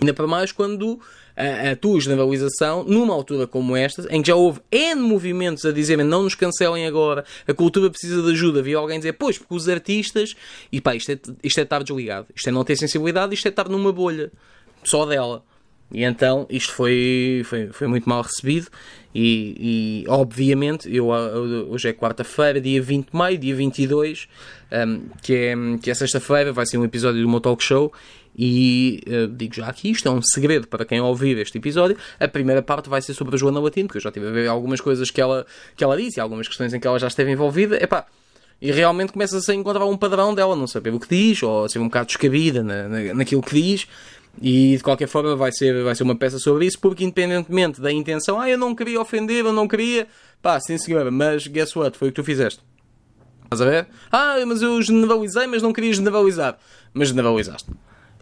Ainda 0.00 0.12
para 0.12 0.26
mais 0.26 0.52
quando 0.52 1.00
a, 1.36 1.70
a, 1.70 1.76
tua 1.76 2.00
generalização, 2.00 2.84
numa 2.84 3.14
altura 3.14 3.46
como 3.46 3.76
esta, 3.76 4.06
em 4.10 4.22
que 4.22 4.28
já 4.28 4.34
houve 4.34 4.60
N 4.70 5.00
movimentos 5.02 5.64
a 5.64 5.72
dizerem 5.72 6.04
não 6.04 6.22
nos 6.22 6.34
cancelem 6.34 6.86
agora, 6.86 7.24
a 7.46 7.54
cultura 7.54 7.90
precisa 7.90 8.22
de 8.22 8.30
ajuda, 8.32 8.60
havia 8.60 8.76
alguém 8.76 8.98
dizer, 8.98 9.14
pois, 9.14 9.38
porque 9.38 9.54
os 9.54 9.68
artistas, 9.68 10.34
e 10.70 10.80
pá, 10.80 10.94
isto 10.94 11.12
é, 11.12 11.18
isto 11.42 11.58
é 11.58 11.62
estar 11.62 11.82
desligado, 11.82 12.26
isto 12.34 12.48
é 12.48 12.52
não 12.52 12.64
ter 12.64 12.76
sensibilidade, 12.76 13.34
isto 13.34 13.46
é 13.46 13.48
estar 13.48 13.68
numa 13.68 13.92
bolha, 13.92 14.30
só 14.84 15.04
dela. 15.04 15.42
E 15.92 16.02
então 16.02 16.46
isto 16.50 16.72
foi, 16.72 17.42
foi, 17.44 17.68
foi 17.68 17.86
muito 17.86 18.08
mal 18.08 18.22
recebido. 18.22 18.66
E, 19.14 20.04
e 20.04 20.08
obviamente 20.08 20.94
eu, 20.94 21.08
hoje 21.08 21.88
é 21.88 21.92
quarta-feira, 21.92 22.60
dia 22.60 22.82
20 22.82 23.10
de 23.10 23.16
maio, 23.16 23.38
dia 23.38 23.54
22, 23.54 24.28
um, 24.72 25.02
que 25.22 25.34
é, 25.34 25.54
que 25.80 25.90
é 25.90 25.94
sexta-feira, 25.94 26.52
vai 26.52 26.66
ser 26.66 26.76
um 26.76 26.84
episódio 26.84 27.22
do 27.22 27.28
meu 27.28 27.40
talk 27.40 27.62
show 27.62 27.92
e 28.36 29.02
uh, 29.06 29.28
digo 29.28 29.54
já 29.54 29.66
aqui, 29.66 29.90
isto 29.90 30.06
é 30.06 30.10
um 30.10 30.20
segredo 30.20 30.68
para 30.68 30.84
quem 30.84 31.00
ouvir 31.00 31.38
este 31.38 31.56
episódio. 31.56 31.96
A 32.20 32.28
primeira 32.28 32.60
parte 32.60 32.88
vai 32.90 33.00
ser 33.00 33.14
sobre 33.14 33.34
a 33.34 33.38
Joana 33.38 33.58
Latino, 33.60 33.88
porque 33.88 33.98
eu 33.98 34.02
já 34.02 34.12
tive 34.12 34.28
a 34.28 34.30
ver 34.30 34.48
algumas 34.48 34.80
coisas 34.80 35.10
que 35.10 35.20
ela, 35.20 35.46
que 35.74 35.82
ela 35.82 35.96
disse, 35.96 36.20
algumas 36.20 36.46
questões 36.46 36.74
em 36.74 36.78
que 36.78 36.86
ela 36.86 36.98
já 36.98 37.06
esteve 37.06 37.30
envolvida. 37.30 37.82
Epá, 37.82 38.06
e 38.60 38.70
realmente 38.70 39.12
começa-se 39.12 39.50
a 39.50 39.54
encontrar 39.54 39.86
um 39.86 39.96
padrão 39.96 40.34
dela, 40.34 40.54
não 40.54 40.66
saber 40.66 40.92
o 40.92 41.00
que 41.00 41.08
diz, 41.08 41.42
ou 41.42 41.68
ser 41.68 41.78
um 41.78 41.84
bocado 41.84 42.06
descabida 42.06 42.62
na, 42.62 42.88
na, 42.88 43.14
naquilo 43.14 43.42
que 43.42 43.54
diz. 43.54 43.86
E 44.40 44.76
de 44.76 44.82
qualquer 44.82 45.08
forma 45.08 45.34
vai 45.34 45.50
ser, 45.50 45.82
vai 45.82 45.94
ser 45.94 46.02
uma 46.02 46.14
peça 46.14 46.38
sobre 46.38 46.66
isso, 46.66 46.78
porque 46.78 47.04
independentemente 47.04 47.80
da 47.80 47.90
intenção, 47.90 48.38
ah, 48.38 48.50
eu 48.50 48.58
não 48.58 48.74
queria 48.74 49.00
ofender, 49.00 49.46
eu 49.46 49.52
não 49.52 49.66
queria, 49.66 50.06
pá, 50.42 50.60
sim 50.60 50.76
senhora, 50.76 51.10
mas 51.10 51.46
guess 51.46 51.74
what? 51.74 51.96
Foi 51.96 52.08
o 52.08 52.12
que 52.12 52.16
tu 52.16 52.24
fizeste. 52.24 52.60
Estás 53.44 53.62
a 53.62 53.64
ver? 53.64 53.86
Ah, 54.12 54.36
mas 54.46 54.60
eu 54.60 54.82
generalizei, 54.82 55.46
mas 55.46 55.62
não 55.62 55.72
queria 55.72 55.92
generalizar. 55.92 56.58
Mas 56.92 57.08
generalizaste. 57.08 57.70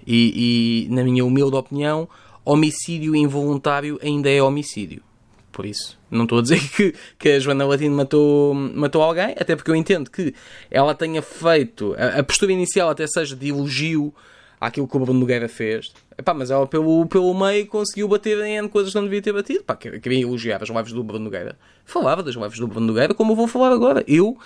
E, 0.06 0.86
e, 0.86 0.94
na 0.94 1.02
minha 1.02 1.24
humilde 1.24 1.56
opinião, 1.56 2.08
homicídio 2.44 3.14
involuntário 3.16 3.98
ainda 4.02 4.30
é 4.30 4.42
homicídio. 4.42 5.02
Por 5.50 5.64
isso, 5.64 5.98
não 6.10 6.24
estou 6.24 6.38
a 6.38 6.42
dizer 6.42 6.60
que, 6.74 6.94
que 7.18 7.28
a 7.28 7.38
Joana 7.38 7.64
Latino 7.64 7.96
matou, 7.96 8.54
matou 8.54 9.02
alguém, 9.02 9.34
até 9.38 9.54
porque 9.54 9.70
eu 9.70 9.76
entendo 9.76 10.10
que 10.10 10.34
ela 10.70 10.94
tenha 10.94 11.22
feito. 11.22 11.94
A, 11.96 12.20
a 12.20 12.22
postura 12.24 12.52
inicial 12.52 12.90
até 12.90 13.06
seja 13.06 13.36
de 13.36 13.48
elogio 13.48 14.12
àquilo 14.60 14.88
que 14.88 14.96
o 14.96 15.00
Bruno 15.00 15.20
Nogueira 15.20 15.48
fez. 15.48 15.92
Epá, 16.18 16.34
mas 16.34 16.50
ela 16.50 16.66
pelo, 16.66 17.06
pelo 17.06 17.32
meio 17.34 17.66
conseguiu 17.66 18.08
bater 18.08 18.38
em 18.44 18.68
coisas 18.68 18.92
que 18.92 18.98
não 18.98 19.04
devia 19.04 19.22
ter 19.22 19.32
batido. 19.32 19.62
Pá, 19.62 19.76
queria 19.76 20.22
elogiar 20.22 20.62
as 20.62 20.68
lives 20.68 20.92
do 20.92 21.04
Bruno 21.04 21.24
Nogueira. 21.24 21.56
Falava 21.84 22.22
das 22.22 22.34
lives 22.34 22.58
do 22.58 22.66
Bruno 22.66 22.86
Nogueira 22.86 23.14
como 23.14 23.32
eu 23.32 23.36
vou 23.36 23.46
falar 23.46 23.72
agora. 23.72 24.02
Eu, 24.08 24.36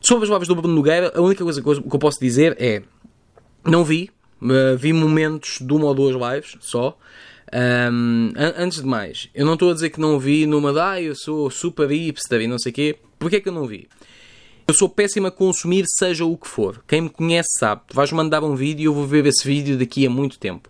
sobre 0.00 0.24
as 0.24 0.30
lives 0.30 0.48
do 0.48 0.54
Bruno 0.56 0.74
Nogueira, 0.74 1.12
a 1.14 1.20
única 1.20 1.44
coisa 1.44 1.62
que 1.62 1.68
eu 1.68 1.98
posso 1.98 2.18
dizer 2.18 2.56
é: 2.58 2.82
não 3.64 3.84
vi, 3.84 4.10
Uh, 4.40 4.76
vi 4.76 4.92
momentos 4.92 5.58
de 5.60 5.72
uma 5.72 5.86
ou 5.86 5.94
duas 5.94 6.14
lives 6.14 6.56
só. 6.60 6.96
Um, 7.52 8.32
an 8.36 8.54
antes 8.58 8.80
de 8.80 8.86
mais, 8.86 9.30
eu 9.32 9.46
não 9.46 9.54
estou 9.54 9.70
a 9.70 9.74
dizer 9.74 9.90
que 9.90 10.00
não 10.00 10.18
vi 10.18 10.46
numa 10.46 10.72
da 10.72 10.90
ah, 10.90 11.00
eu 11.00 11.14
sou 11.14 11.48
super 11.48 11.88
hipster 11.88 12.40
e 12.40 12.46
não 12.46 12.58
sei 12.58 12.72
o 12.72 12.74
quê. 12.74 12.98
Porquê 13.18 13.36
é 13.36 13.40
que 13.40 13.48
eu 13.48 13.52
não 13.52 13.66
vi? 13.66 13.88
Eu 14.66 14.74
sou 14.74 14.88
péssimo 14.88 15.28
a 15.28 15.30
consumir, 15.30 15.84
seja 15.86 16.24
o 16.24 16.36
que 16.36 16.48
for. 16.48 16.82
Quem 16.88 17.02
me 17.02 17.08
conhece 17.08 17.50
sabe. 17.58 17.82
Tu 17.86 17.94
vais 17.94 18.10
mandar 18.10 18.42
um 18.42 18.56
vídeo 18.56 18.82
e 18.82 18.86
eu 18.86 18.92
vou 18.92 19.06
ver 19.06 19.24
esse 19.24 19.46
vídeo 19.46 19.78
daqui 19.78 20.04
a 20.04 20.10
muito 20.10 20.40
tempo. 20.40 20.68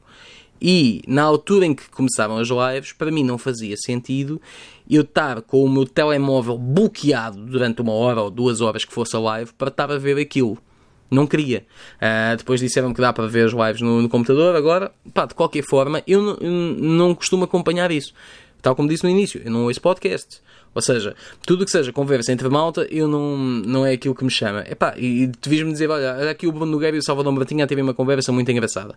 E 0.61 1.03
na 1.07 1.23
altura 1.23 1.67
em 1.67 1.75
que 1.75 1.89
começavam 1.89 2.39
as 2.39 2.49
lives, 2.49 2.93
para 2.93 3.11
mim 3.11 3.25
não 3.25 3.39
fazia 3.39 3.77
sentido 3.77 4.41
eu 4.89 5.03
estar 5.03 5.43
com 5.43 5.65
o 5.65 5.69
meu 5.69 5.87
telemóvel 5.87 6.57
bloqueado 6.59 7.45
durante 7.45 7.81
uma 7.81 7.93
hora 7.93 8.23
ou 8.23 8.31
duas 8.31 8.61
horas 8.61 8.85
que 8.85 8.93
fosse 8.93 9.17
a 9.17 9.19
live 9.19 9.53
para 9.55 9.69
estar 9.69 9.91
a 9.91 9.99
ver 9.99 10.19
aquilo. 10.19 10.59
Não 11.11 11.27
queria. 11.27 11.65
Uh, 11.97 12.37
depois 12.37 12.61
disseram 12.61 12.93
que 12.93 13.01
dá 13.01 13.13
para 13.13 13.27
ver 13.27 13.47
as 13.47 13.53
lives 13.53 13.81
no, 13.81 14.03
no 14.03 14.09
computador. 14.09 14.57
Agora, 14.57 14.93
pá, 15.15 15.27
de 15.27 15.35
qualquer 15.35 15.63
forma, 15.63 16.03
eu 16.07 16.37
eu 16.41 16.51
não 16.51 17.15
costumo 17.15 17.45
acompanhar 17.45 17.91
isso. 17.91 18.13
Tal 18.61 18.75
como 18.75 18.89
disse 18.89 19.05
no 19.05 19.11
início, 19.11 19.41
eu 19.45 19.51
não 19.51 19.65
ouço 19.65 19.81
podcast. 19.81 20.41
Ou 20.75 20.83
seja, 20.83 21.15
tudo 21.47 21.65
que 21.65 21.71
seja 21.71 21.91
conversa 21.91 22.33
entre 22.33 22.49
malta, 22.51 22.87
eu 22.91 23.09
não, 23.09 23.37
não 23.37 23.87
é 23.87 23.93
aquilo 23.93 24.15
que 24.15 24.25
me 24.25 24.31
chama. 24.31 24.63
Epá, 24.69 24.95
e 24.99 25.29
tu 25.41 25.49
vis-me 25.49 25.73
dizer, 25.73 25.89
olha, 25.89 26.31
aqui 26.31 26.47
o 26.47 26.53
Bruno 26.53 26.71
Nogueira 26.71 26.97
e 26.97 26.99
o 26.99 27.03
Salvador 27.03 27.33
Martinha 27.33 27.67
teve 27.67 27.81
uma 27.81 27.95
conversa 27.95 28.31
muito 28.31 28.51
engraçada. 28.51 28.95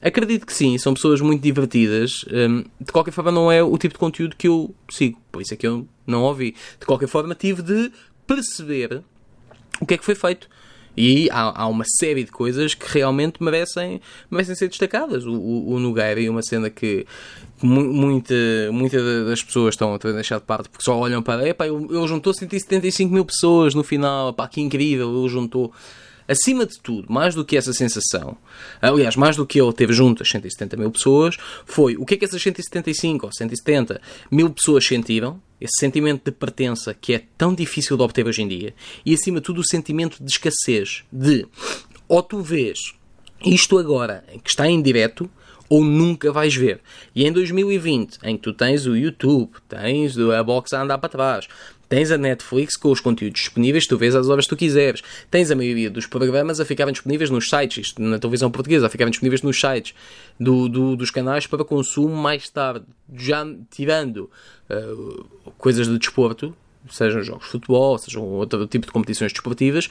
Acredito 0.00 0.44
que 0.44 0.52
sim, 0.52 0.76
são 0.78 0.94
pessoas 0.94 1.20
muito 1.20 1.40
divertidas. 1.40 2.24
Um, 2.28 2.64
de 2.80 2.90
qualquer 2.90 3.12
forma, 3.12 3.30
não 3.30 3.52
é 3.52 3.62
o 3.62 3.78
tipo 3.78 3.94
de 3.94 4.00
conteúdo 4.00 4.34
que 4.34 4.48
eu 4.48 4.74
sigo. 4.90 5.20
Por 5.30 5.40
isso 5.40 5.54
é 5.54 5.56
que 5.56 5.64
eu 5.64 5.86
não 6.04 6.22
ouvi. 6.22 6.56
De 6.80 6.86
qualquer 6.86 7.06
forma, 7.06 7.36
tive 7.36 7.62
de 7.62 7.92
perceber 8.26 9.02
o 9.80 9.86
que 9.86 9.94
é 9.94 9.98
que 9.98 10.04
foi 10.04 10.16
feito. 10.16 10.48
E 10.96 11.28
há, 11.30 11.62
há, 11.62 11.66
uma 11.66 11.84
série 11.86 12.24
de 12.24 12.30
coisas 12.30 12.74
que 12.74 12.86
realmente 12.86 13.42
merecem, 13.42 14.00
merecem 14.30 14.54
ser 14.54 14.68
destacadas. 14.68 15.24
O, 15.24 15.32
o, 15.32 15.74
o 15.74 15.78
Nogueira 15.78 16.20
e 16.20 16.28
uma 16.28 16.42
cena 16.42 16.68
que 16.68 17.06
muita, 17.62 18.34
muita 18.72 19.24
das 19.24 19.42
pessoas 19.42 19.74
estão 19.74 19.94
a 19.94 19.98
deixar 19.98 20.38
de 20.38 20.44
parte 20.44 20.68
porque 20.68 20.84
só 20.84 20.98
olham 20.98 21.22
para 21.22 21.48
epá, 21.48 21.66
ele, 21.66 22.06
juntou 22.06 22.34
175 22.34 23.12
mil 23.12 23.24
pessoas 23.24 23.74
no 23.74 23.82
final, 23.82 24.32
pá, 24.32 24.48
que 24.48 24.60
incrível, 24.60 25.18
ele 25.18 25.28
juntou. 25.28 25.72
Acima 26.32 26.66
de 26.66 26.78
tudo, 26.80 27.12
mais 27.12 27.34
do 27.34 27.44
que 27.44 27.56
essa 27.56 27.72
sensação, 27.72 28.36
aliás, 28.80 29.16
mais 29.16 29.36
do 29.36 29.46
que 29.46 29.60
ele 29.60 29.72
teve 29.72 29.92
junto 29.92 30.22
as 30.22 30.28
170 30.28 30.76
mil 30.76 30.90
pessoas, 30.90 31.36
foi 31.64 31.96
o 31.96 32.04
que 32.04 32.14
é 32.14 32.16
que 32.16 32.24
essas 32.24 32.42
175 32.42 33.26
ou 33.26 33.32
170 33.32 34.00
mil 34.30 34.50
pessoas 34.50 34.84
sentiram, 34.84 35.40
esse 35.60 35.78
sentimento 35.78 36.24
de 36.24 36.32
pertença 36.32 36.92
que 36.92 37.14
é 37.14 37.22
tão 37.38 37.54
difícil 37.54 37.96
de 37.96 38.02
obter 38.02 38.26
hoje 38.26 38.42
em 38.42 38.48
dia, 38.48 38.74
e 39.06 39.14
acima 39.14 39.38
de 39.38 39.44
tudo 39.44 39.60
o 39.60 39.66
sentimento 39.66 40.22
de 40.22 40.30
escassez, 40.30 41.04
de 41.12 41.46
ou 42.08 42.22
tu 42.22 42.42
vês 42.42 42.78
isto 43.44 43.78
agora, 43.78 44.24
que 44.42 44.50
está 44.50 44.68
em 44.68 44.80
direto, 44.80 45.28
ou 45.68 45.82
nunca 45.82 46.30
vais 46.30 46.54
ver. 46.54 46.80
E 47.14 47.26
em 47.26 47.32
2020, 47.32 48.18
em 48.22 48.36
que 48.36 48.42
tu 48.42 48.52
tens 48.52 48.86
o 48.86 48.94
YouTube, 48.94 49.52
tens 49.68 50.18
a 50.18 50.42
box 50.42 50.72
a 50.74 50.82
andar 50.82 50.98
para 50.98 51.08
trás, 51.08 51.48
tens 51.92 52.10
a 52.10 52.16
Netflix 52.16 52.74
com 52.74 52.90
os 52.90 53.00
conteúdos 53.00 53.38
disponíveis, 53.38 53.86
tu 53.86 53.98
vês 53.98 54.14
as 54.14 54.30
horas 54.30 54.46
que 54.46 54.48
tu 54.48 54.56
quiseres, 54.56 55.02
tens 55.30 55.50
a 55.50 55.54
maioria 55.54 55.90
dos 55.90 56.06
programas 56.06 56.58
a 56.58 56.64
ficarem 56.64 56.90
disponíveis 56.90 57.28
nos 57.28 57.50
sites, 57.50 57.88
isto 57.88 58.00
na 58.00 58.18
televisão 58.18 58.50
portuguesa, 58.50 58.86
a 58.86 58.88
ficarem 58.88 59.10
disponíveis 59.10 59.42
nos 59.42 59.60
sites 59.60 59.94
do, 60.40 60.70
do, 60.70 60.96
dos 60.96 61.10
canais 61.10 61.46
para 61.46 61.62
consumo 61.62 62.16
mais 62.16 62.48
tarde, 62.48 62.86
já 63.14 63.46
tirando 63.70 64.30
uh, 64.70 65.52
coisas 65.58 65.86
de 65.86 65.98
desporto, 65.98 66.56
sejam 66.88 67.22
jogos 67.22 67.44
de 67.44 67.50
futebol, 67.50 67.98
sejam 67.98 68.22
outro 68.22 68.66
tipo 68.66 68.86
de 68.86 68.92
competições 68.92 69.30
desportivas, 69.30 69.90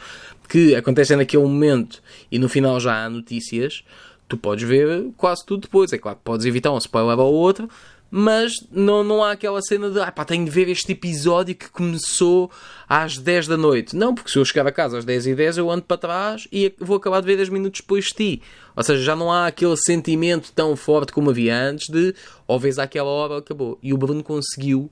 que 0.50 0.74
acontecem 0.74 1.18
naquele 1.18 1.44
momento 1.44 2.02
e 2.32 2.40
no 2.40 2.50
final 2.50 2.80
já 2.80 3.06
há 3.06 3.10
notícias, 3.12 3.84
tu 4.32 4.38
podes 4.38 4.68
ver 4.68 5.10
quase 5.18 5.46
tudo 5.46 5.62
depois. 5.62 5.92
É 5.92 5.98
claro 5.98 6.18
que 6.18 6.24
podes 6.24 6.46
evitar 6.46 6.72
um 6.72 6.78
spoiler 6.78 7.20
ou 7.20 7.34
outro, 7.34 7.70
mas 8.10 8.54
não, 8.72 9.04
não 9.04 9.24
há 9.24 9.32
aquela 9.32 9.62
cena 9.62 9.90
de 9.90 10.00
ah, 10.00 10.12
pá, 10.12 10.24
tenho 10.24 10.46
de 10.46 10.52
ver 10.52 10.70
este 10.70 10.94
episódio 10.94 11.54
que 11.54 11.70
começou 11.70 12.50
às 12.88 13.18
10 13.18 13.48
da 13.48 13.58
noite. 13.58 13.96
Não, 13.96 14.16
porque 14.16 14.32
se 14.32 14.38
eu 14.38 14.46
chegar 14.46 14.66
a 14.66 14.72
casa 14.72 14.98
às 14.98 15.06
10 15.06 15.28
e 15.28 15.36
10 15.36 15.58
eu 15.58 15.70
ando 15.70 15.84
para 15.84 15.98
trás 15.98 16.48
e 16.52 16.74
vou 16.80 16.98
acabar 16.98 17.20
de 17.20 17.28
ver 17.28 17.38
10 17.38 17.50
minutos 17.50 17.82
depois 17.82 18.06
de 18.06 18.14
ti. 18.14 18.42
Ou 18.76 18.84
seja, 18.84 19.04
já 19.04 19.16
não 19.16 19.32
há 19.32 19.48
aquele 19.48 19.76
sentimento 19.78 20.52
tão 20.54 20.76
forte 20.76 21.12
como 21.12 21.30
havia 21.30 21.56
antes 21.56 21.90
de 21.90 22.16
ou 22.48 22.60
vês 22.60 22.80
àquela 22.80 23.10
hora 23.10 23.38
acabou. 23.38 23.78
E 23.84 23.94
o 23.94 23.98
Bruno 23.98 24.24
conseguiu 24.24 24.90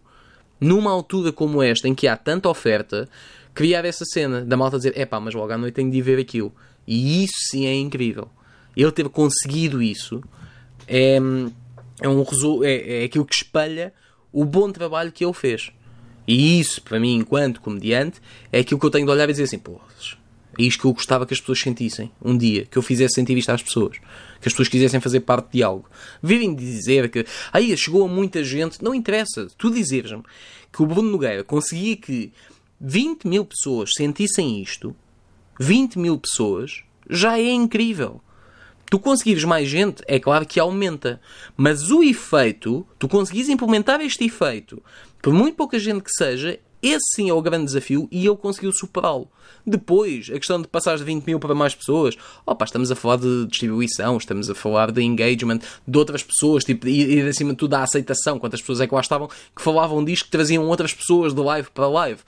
numa 0.59 0.91
altura 0.91 1.31
como 1.31 1.63
esta, 1.63 1.87
em 1.87 1.95
que 1.95 2.07
há 2.07 2.17
tanta 2.17 2.49
oferta, 2.49 3.07
criar 3.53 3.85
essa 3.85 4.03
cena 4.05 4.41
da 4.41 4.57
malta 4.57 4.77
dizer: 4.77 4.93
é 4.95 5.05
pá, 5.05 5.19
mas 5.19 5.33
logo 5.33 5.51
à 5.51 5.57
noite 5.57 5.75
tenho 5.75 5.89
de 5.89 5.97
ir 5.97 6.01
ver 6.01 6.19
aquilo. 6.19 6.53
E 6.85 7.23
isso 7.23 7.35
sim 7.49 7.65
é 7.65 7.73
incrível. 7.75 8.29
Ele 8.75 8.91
ter 8.91 9.07
conseguido 9.09 9.81
isso 9.81 10.23
é, 10.87 11.17
é, 12.01 12.09
um, 12.09 12.23
é, 12.63 13.01
é 13.01 13.03
aquilo 13.05 13.25
que 13.25 13.35
espelha 13.35 13.93
o 14.31 14.45
bom 14.45 14.71
trabalho 14.71 15.11
que 15.11 15.23
ele 15.23 15.33
fez. 15.33 15.71
E 16.27 16.59
isso, 16.59 16.81
para 16.81 16.99
mim, 16.99 17.15
enquanto 17.15 17.61
comediante, 17.61 18.21
é 18.51 18.59
aquilo 18.59 18.79
que 18.79 18.85
eu 18.85 18.91
tenho 18.91 19.05
de 19.05 19.11
olhar 19.11 19.27
e 19.27 19.31
dizer 19.31 19.43
assim: 19.43 19.57
pô, 19.57 19.79
é 20.57 20.63
isto 20.63 20.81
que 20.81 20.85
eu 20.85 20.93
gostava 20.93 21.25
que 21.25 21.33
as 21.33 21.39
pessoas 21.39 21.59
sentissem 21.59 22.11
um 22.21 22.37
dia, 22.37 22.65
que 22.65 22.77
eu 22.77 22.81
fizesse 22.81 23.15
sentir 23.15 23.37
isto 23.37 23.49
às 23.49 23.63
pessoas, 23.63 23.97
que 23.97 24.47
as 24.47 24.53
pessoas 24.53 24.67
quisessem 24.67 24.99
fazer 24.99 25.21
parte 25.21 25.53
de 25.53 25.63
algo. 25.63 25.89
Virem 26.21 26.53
dizer 26.53 27.09
que 27.09 27.25
aí 27.51 27.75
chegou 27.77 28.05
a 28.05 28.07
muita 28.07 28.43
gente, 28.43 28.83
não 28.83 28.93
interessa, 28.93 29.47
tu 29.57 29.71
dizeres-me 29.71 30.23
que 30.71 30.83
o 30.83 30.85
Bruno 30.85 31.09
Nogueira 31.09 31.43
conseguia 31.43 31.95
que 31.95 32.31
20 32.79 33.27
mil 33.27 33.45
pessoas 33.45 33.91
sentissem 33.95 34.61
isto, 34.61 34.95
20 35.59 35.97
mil 35.97 36.17
pessoas, 36.17 36.83
já 37.09 37.39
é 37.39 37.51
incrível. 37.51 38.21
Tu 38.89 38.97
conseguires 38.99 39.43
mais 39.43 39.67
gente, 39.67 40.01
é 40.07 40.19
claro 40.19 40.45
que 40.45 40.59
aumenta. 40.59 41.21
Mas 41.55 41.91
o 41.91 42.03
efeito, 42.03 42.85
tu 42.97 43.07
conseguires 43.07 43.49
implementar 43.49 44.01
este 44.01 44.25
efeito, 44.25 44.81
por 45.21 45.33
muito 45.33 45.55
pouca 45.55 45.77
gente 45.77 46.01
que 46.01 46.11
seja, 46.11 46.59
esse 46.81 47.05
sim 47.15 47.29
é 47.29 47.33
o 47.33 47.41
grande 47.41 47.65
desafio 47.65 48.07
e 48.11 48.25
ele 48.25 48.37
conseguiu 48.37 48.71
superá-lo. 48.71 49.29
Depois, 49.65 50.29
a 50.29 50.37
questão 50.37 50.61
de 50.61 50.67
passar 50.67 50.97
de 50.97 51.03
20 51.03 51.25
mil 51.25 51.39
para 51.39 51.53
mais 51.53 51.75
pessoas, 51.75 52.15
opa, 52.45 52.63
estamos 52.63 52.89
a 52.89 52.95
falar 52.95 53.17
de 53.17 53.45
distribuição, 53.47 54.17
estamos 54.17 54.49
a 54.49 54.55
falar 54.55 54.91
de 54.91 55.01
engagement 55.01 55.59
de 55.87 55.97
outras 55.97 56.23
pessoas, 56.23 56.63
tipo, 56.63 56.87
e, 56.87 57.15
e 57.15 57.21
acima 57.21 57.51
de 57.51 57.57
tudo 57.57 57.71
da 57.71 57.83
aceitação, 57.83 58.39
quantas 58.39 58.61
pessoas 58.61 58.81
é 58.81 58.87
que 58.87 58.95
lá 58.95 59.01
estavam 59.01 59.27
que 59.27 59.61
falavam 59.61 60.03
disto, 60.03 60.25
que 60.25 60.31
traziam 60.31 60.65
outras 60.65 60.93
pessoas 60.93 61.33
de 61.33 61.41
live 61.41 61.69
para 61.71 61.87
live. 61.87 62.21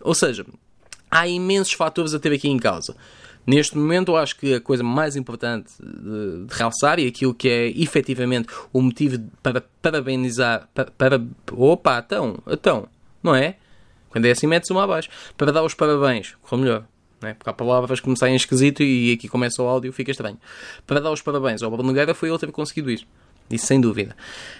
Ou 0.00 0.14
seja, 0.14 0.46
há 1.10 1.26
imensos 1.26 1.72
fatores 1.72 2.14
a 2.14 2.20
ter 2.20 2.32
aqui 2.32 2.48
em 2.48 2.58
causa. 2.58 2.96
Neste 3.46 3.78
momento, 3.78 4.12
eu 4.12 4.16
acho 4.16 4.36
que 4.36 4.54
a 4.54 4.60
coisa 4.60 4.82
mais 4.82 5.14
importante 5.14 5.70
de, 5.80 6.46
de 6.46 6.54
realçar 6.54 6.98
e 6.98 7.06
aquilo 7.06 7.32
que 7.32 7.48
é 7.48 7.68
efetivamente 7.68 8.48
o 8.72 8.82
motivo 8.82 9.18
para 9.42 9.62
parabenizar. 9.80 10.68
Para, 10.74 10.90
para, 10.90 11.24
opa, 11.52 12.02
então, 12.04 12.38
então, 12.46 12.88
não 13.22 13.34
é? 13.34 13.56
Quando 14.10 14.24
é 14.24 14.32
assim, 14.32 14.46
metes 14.46 14.70
uma 14.70 14.82
abaixo. 14.82 15.08
Para 15.36 15.52
dar 15.52 15.62
os 15.62 15.74
parabéns, 15.74 16.34
correu 16.42 16.64
melhor. 16.64 16.84
Né? 17.20 17.34
Porque 17.34 17.48
há 17.48 17.52
palavras 17.52 18.00
que 18.00 18.08
me 18.08 18.18
saem 18.18 18.34
esquisito 18.36 18.82
e 18.82 19.12
aqui 19.12 19.28
começa 19.28 19.62
o 19.62 19.66
áudio 19.66 19.92
fica 19.92 20.10
estranho. 20.10 20.38
Para 20.86 21.00
dar 21.00 21.10
os 21.10 21.22
parabéns 21.22 21.62
ao 21.62 21.70
Bruno 21.70 21.88
Nogueira 21.88 22.14
foi 22.14 22.28
ele 22.28 22.38
ter 22.38 22.50
conseguido 22.50 22.90
isso. 22.90 23.06
Isso 23.50 23.66
sem 23.66 23.80
dúvida. 23.80 24.16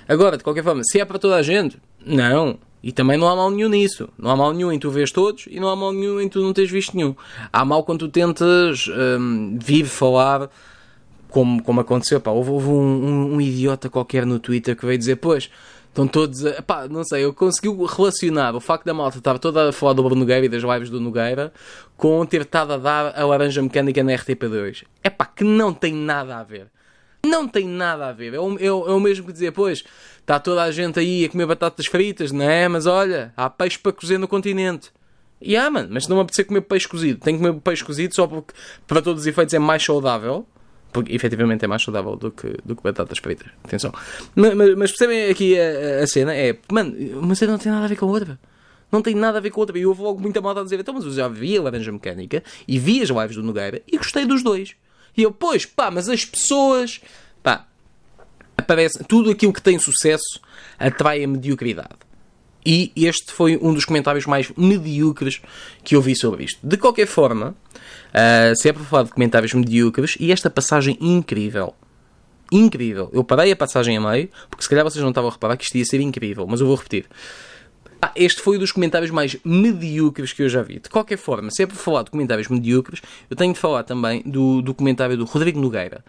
Agora, 0.09 0.37
de 0.37 0.44
qualquer 0.44 0.62
forma, 0.62 0.83
se 0.85 1.01
é 1.01 1.05
para 1.05 1.18
toda 1.18 1.37
a 1.37 1.42
gente, 1.42 1.79
não. 2.05 2.59
E 2.83 2.92
também 2.92 3.18
não 3.18 3.29
há 3.29 3.35
mal 3.35 3.51
nenhum 3.51 3.68
nisso. 3.68 4.09
Não 4.16 4.31
há 4.31 4.37
mal 4.37 4.53
nenhum 4.53 4.70
em 4.70 4.79
tu 4.79 4.90
vês 4.90 5.11
todos 5.11 5.46
e 5.51 5.59
não 5.59 5.68
há 5.68 5.75
mal 5.75 5.92
nenhum 5.92 6.20
em 6.20 6.29
tu 6.29 6.40
não 6.40 6.53
teres 6.53 6.70
visto 6.70 6.96
nenhum. 6.96 7.16
Há 7.53 7.64
mal 7.64 7.83
quando 7.83 8.01
tu 8.01 8.09
tentas 8.09 8.87
um, 8.88 9.59
vir 9.61 9.87
falar 9.87 10.49
como, 11.29 11.62
como 11.62 11.81
aconteceu. 11.81 12.20
Pá, 12.20 12.31
houve, 12.31 12.51
houve 12.51 12.68
um, 12.68 12.72
um, 12.72 13.35
um, 13.35 13.40
idiota 13.40 13.90
qualquer 13.90 14.25
no 14.25 14.38
Twitter 14.38 14.77
que 14.77 14.87
veio 14.87 14.99
dizer: 14.99 15.16
Pois, 15.16 15.51
Estão 15.96 16.07
todos 16.07 16.44
a. 16.44 16.61
Pá, 16.61 16.87
não 16.87 17.03
sei, 17.03 17.25
eu 17.25 17.33
consegui 17.33 17.68
relacionar 17.87 18.55
o 18.55 18.61
facto 18.61 18.85
da 18.85 18.92
malta 18.92 19.16
estar 19.16 19.38
toda 19.38 19.70
a 19.70 19.72
falar 19.72 19.94
do 19.94 20.03
Bruno 20.03 20.20
Nogueira 20.20 20.44
e 20.44 20.49
das 20.49 20.62
lives 20.62 20.90
do 20.90 21.01
Nogueira 21.01 21.51
com 21.96 22.27
ter 22.27 22.42
estado 22.42 22.75
a 22.75 22.77
dar 22.77 23.18
a 23.18 23.25
laranja 23.25 23.62
mecânica 23.62 24.05
na 24.05 24.12
RTP2. 24.12 24.85
É 25.03 25.09
pá, 25.09 25.25
que 25.25 25.42
não 25.42 25.72
tem 25.72 25.94
nada 25.94 26.37
a 26.37 26.42
ver. 26.42 26.70
Não 27.28 27.48
tem 27.48 27.66
nada 27.66 28.08
a 28.08 28.12
ver. 28.12 28.34
É 28.34 28.40
o, 28.40 28.58
é, 28.58 28.66
é 28.66 28.70
o 28.70 29.00
mesmo 29.00 29.26
que 29.26 29.32
dizer, 29.32 29.52
pois, 29.52 29.84
está 30.20 30.38
toda 30.38 30.62
a 30.62 30.70
gente 30.70 30.98
aí 30.98 31.24
a 31.24 31.28
comer 31.28 31.46
batatas 31.46 31.86
fritas, 31.86 32.32
não 32.32 32.48
é? 32.48 32.68
Mas 32.68 32.86
olha, 32.86 33.32
há 33.36 33.48
peixe 33.48 33.78
para 33.78 33.92
cozer 33.92 34.18
no 34.18 34.28
continente. 34.28 34.90
E 35.40 35.56
ah, 35.56 35.70
mano, 35.70 35.88
mas 35.90 36.08
não 36.08 36.16
me 36.16 36.22
apetecer 36.22 36.46
comer 36.46 36.62
peixe 36.62 36.88
cozido, 36.88 37.20
tenho 37.20 37.38
que 37.38 37.44
comer 37.44 37.60
peixe 37.60 37.84
cozido 37.84 38.14
só 38.14 38.26
porque, 38.26 38.54
para 38.86 39.02
todos 39.02 39.22
os 39.22 39.26
efeitos, 39.26 39.52
é 39.52 39.58
mais 39.58 39.84
saudável 39.84 40.46
porque 40.96 41.14
efetivamente 41.14 41.62
é 41.62 41.68
mais 41.68 41.82
saudável 41.82 42.16
do 42.16 42.30
que, 42.30 42.56
do 42.64 42.74
que 42.74 42.82
batatas 42.82 43.18
fritas. 43.18 43.46
Atenção. 43.62 43.92
Mas, 44.34 44.54
mas, 44.54 44.74
mas 44.74 44.90
percebem 44.90 45.30
aqui 45.30 45.54
a, 45.60 46.02
a, 46.02 46.06
cena? 46.06 46.34
É, 46.34 46.56
mano, 46.72 46.96
uma 47.20 47.34
cena 47.34 47.52
não 47.52 47.58
tem 47.58 47.70
nada 47.70 47.84
a 47.84 47.88
ver 47.88 47.96
com 47.96 48.06
a 48.06 48.08
outra. 48.08 48.40
Não 48.90 49.02
tem 49.02 49.14
nada 49.14 49.36
a 49.36 49.40
ver 49.42 49.50
com 49.50 49.60
a 49.60 49.62
outra. 49.62 49.78
E 49.78 49.84
houve 49.84 50.00
logo 50.00 50.18
muita 50.18 50.40
malta 50.40 50.60
a 50.60 50.64
dizer, 50.64 50.80
então, 50.80 50.94
mas 50.94 51.04
eu 51.04 51.12
já 51.12 51.28
vi 51.28 51.58
a 51.58 51.62
Laranja 51.62 51.92
Mecânica 51.92 52.42
e 52.66 52.78
vi 52.78 53.02
as 53.02 53.10
lives 53.10 53.36
do 53.36 53.42
Nogueira 53.42 53.82
e 53.86 53.98
gostei 53.98 54.24
dos 54.24 54.42
dois. 54.42 54.74
E 55.16 55.22
eu, 55.22 55.33
pois, 55.33 55.64
pá, 55.64 55.90
mas 55.90 56.09
as 56.09 56.24
pessoas, 56.24 57.00
pá, 57.42 57.66
aparece, 58.57 59.02
tudo 59.05 59.31
aquilo 59.31 59.52
que 59.52 59.62
tem 59.62 59.79
sucesso 59.79 60.40
atrai 60.79 61.24
a 61.24 61.29
mediocridade. 61.29 62.07
E 62.64 62.90
este 62.96 63.33
foi 63.33 63.57
um 63.62 63.72
dos 63.72 63.85
comentários 63.85 64.26
mais 64.26 64.50
medíocres 64.57 65.40
que 65.85 65.94
eu 65.94 66.02
vi 66.02 66.16
sobre 66.16 66.44
isto. 66.44 66.59
De 66.66 66.76
qualquer 66.76 67.07
forma, 67.07 67.50
uh, 67.50 68.57
se 68.57 68.68
é 68.68 68.72
para 68.72 68.83
falar 68.83 69.02
de 69.05 69.12
comentários 69.12 69.55
medíocres, 69.55 70.16
e 70.18 70.33
esta 70.33 70.50
passagem 70.50 70.98
incrível. 71.00 71.74
Incrível. 72.50 73.09
Eu 73.12 73.22
parei 73.22 73.52
a 73.52 73.57
passagem 73.57 73.96
a 73.96 74.00
meio, 74.00 74.29
porque 74.50 74.64
se 74.64 74.68
calhar 74.68 74.85
vocês 74.85 75.00
não 75.00 75.11
estavam 75.11 75.31
a 75.31 75.33
reparar 75.33 75.57
que 75.57 75.64
isto 75.64 75.76
ia 75.76 75.85
ser 75.85 76.00
incrível, 76.00 76.44
mas 76.48 76.61
eu 76.61 76.66
vou 76.66 76.74
repetir. 76.74 77.07
Ah, 78.00 78.12
este 78.14 78.42
foi 78.42 78.56
um 78.56 78.61
dos 78.61 78.72
comentários 78.72 79.11
mais 79.11 79.37
medíocres 79.44 80.32
que 80.32 80.42
eu 80.42 80.48
já 80.48 80.62
vi. 80.62 80.78
De 80.78 80.88
qualquer 80.88 81.16
forma, 81.16 81.50
se 81.50 81.62
é 81.62 81.66
falar 81.66 82.02
de 82.02 82.11
comentários 82.11 82.48
medíocres, 82.48 83.00
eu 83.30 83.37
tenho 83.37 83.52
de 83.52 83.59
falar 83.59 83.85
também 83.85 84.22
do, 84.24 84.61
do 84.61 84.74
comentário 84.74 85.16
do 85.16 85.24
Rodrigo 85.24 85.59
Nogueira 85.61 86.04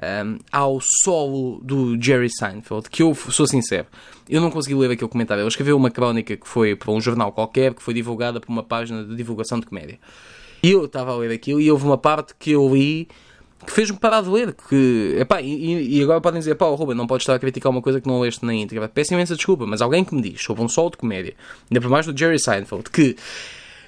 um, 0.00 0.38
ao 0.50 0.78
solo 0.80 1.60
do 1.62 2.00
Jerry 2.00 2.28
Seinfeld, 2.30 2.88
que 2.88 3.02
eu 3.02 3.14
sou 3.14 3.46
sincero, 3.46 3.86
eu 4.28 4.40
não 4.40 4.50
consegui 4.50 4.74
ler 4.74 4.90
aquele 4.90 5.10
comentário. 5.10 5.42
Ele 5.42 5.48
escreveu 5.48 5.76
uma 5.76 5.90
crónica 5.90 6.36
que 6.36 6.48
foi 6.48 6.74
para 6.74 6.90
um 6.90 7.00
jornal 7.00 7.32
qualquer, 7.32 7.74
que 7.74 7.82
foi 7.82 7.94
divulgada 7.94 8.40
por 8.40 8.50
uma 8.50 8.62
página 8.62 9.04
de 9.04 9.14
divulgação 9.14 9.60
de 9.60 9.66
comédia. 9.66 9.98
E 10.62 10.70
eu 10.70 10.84
estava 10.84 11.12
a 11.12 11.16
ler 11.16 11.32
aquilo 11.32 11.60
e 11.60 11.70
houve 11.70 11.84
uma 11.84 11.98
parte 11.98 12.34
que 12.38 12.50
eu 12.50 12.74
li 12.74 13.08
que 13.64 13.72
fez-me 13.72 13.98
parar 13.98 14.22
de 14.22 14.28
ler. 14.28 14.54
Que, 14.68 15.16
epá, 15.18 15.40
e, 15.40 15.98
e 15.98 16.02
agora 16.02 16.20
podem 16.20 16.38
dizer, 16.38 16.54
pá, 16.54 16.66
Ruben, 16.66 16.96
não 16.96 17.06
podes 17.06 17.22
estar 17.22 17.34
a 17.34 17.38
criticar 17.38 17.70
uma 17.70 17.82
coisa 17.82 18.00
que 18.00 18.08
não 18.08 18.20
leste 18.20 18.44
na 18.44 18.54
íntegra. 18.54 18.88
Peço 18.88 19.14
imensa 19.14 19.36
desculpa, 19.36 19.66
mas 19.66 19.80
alguém 19.80 20.04
que 20.04 20.14
me 20.14 20.22
diz 20.22 20.42
sobre 20.42 20.62
um 20.62 20.68
solo 20.68 20.90
de 20.90 20.96
comédia, 20.96 21.34
ainda 21.70 21.80
por 21.80 21.90
mais 21.90 22.06
do 22.06 22.16
Jerry 22.16 22.38
Seinfeld, 22.38 22.90
que 22.90 23.16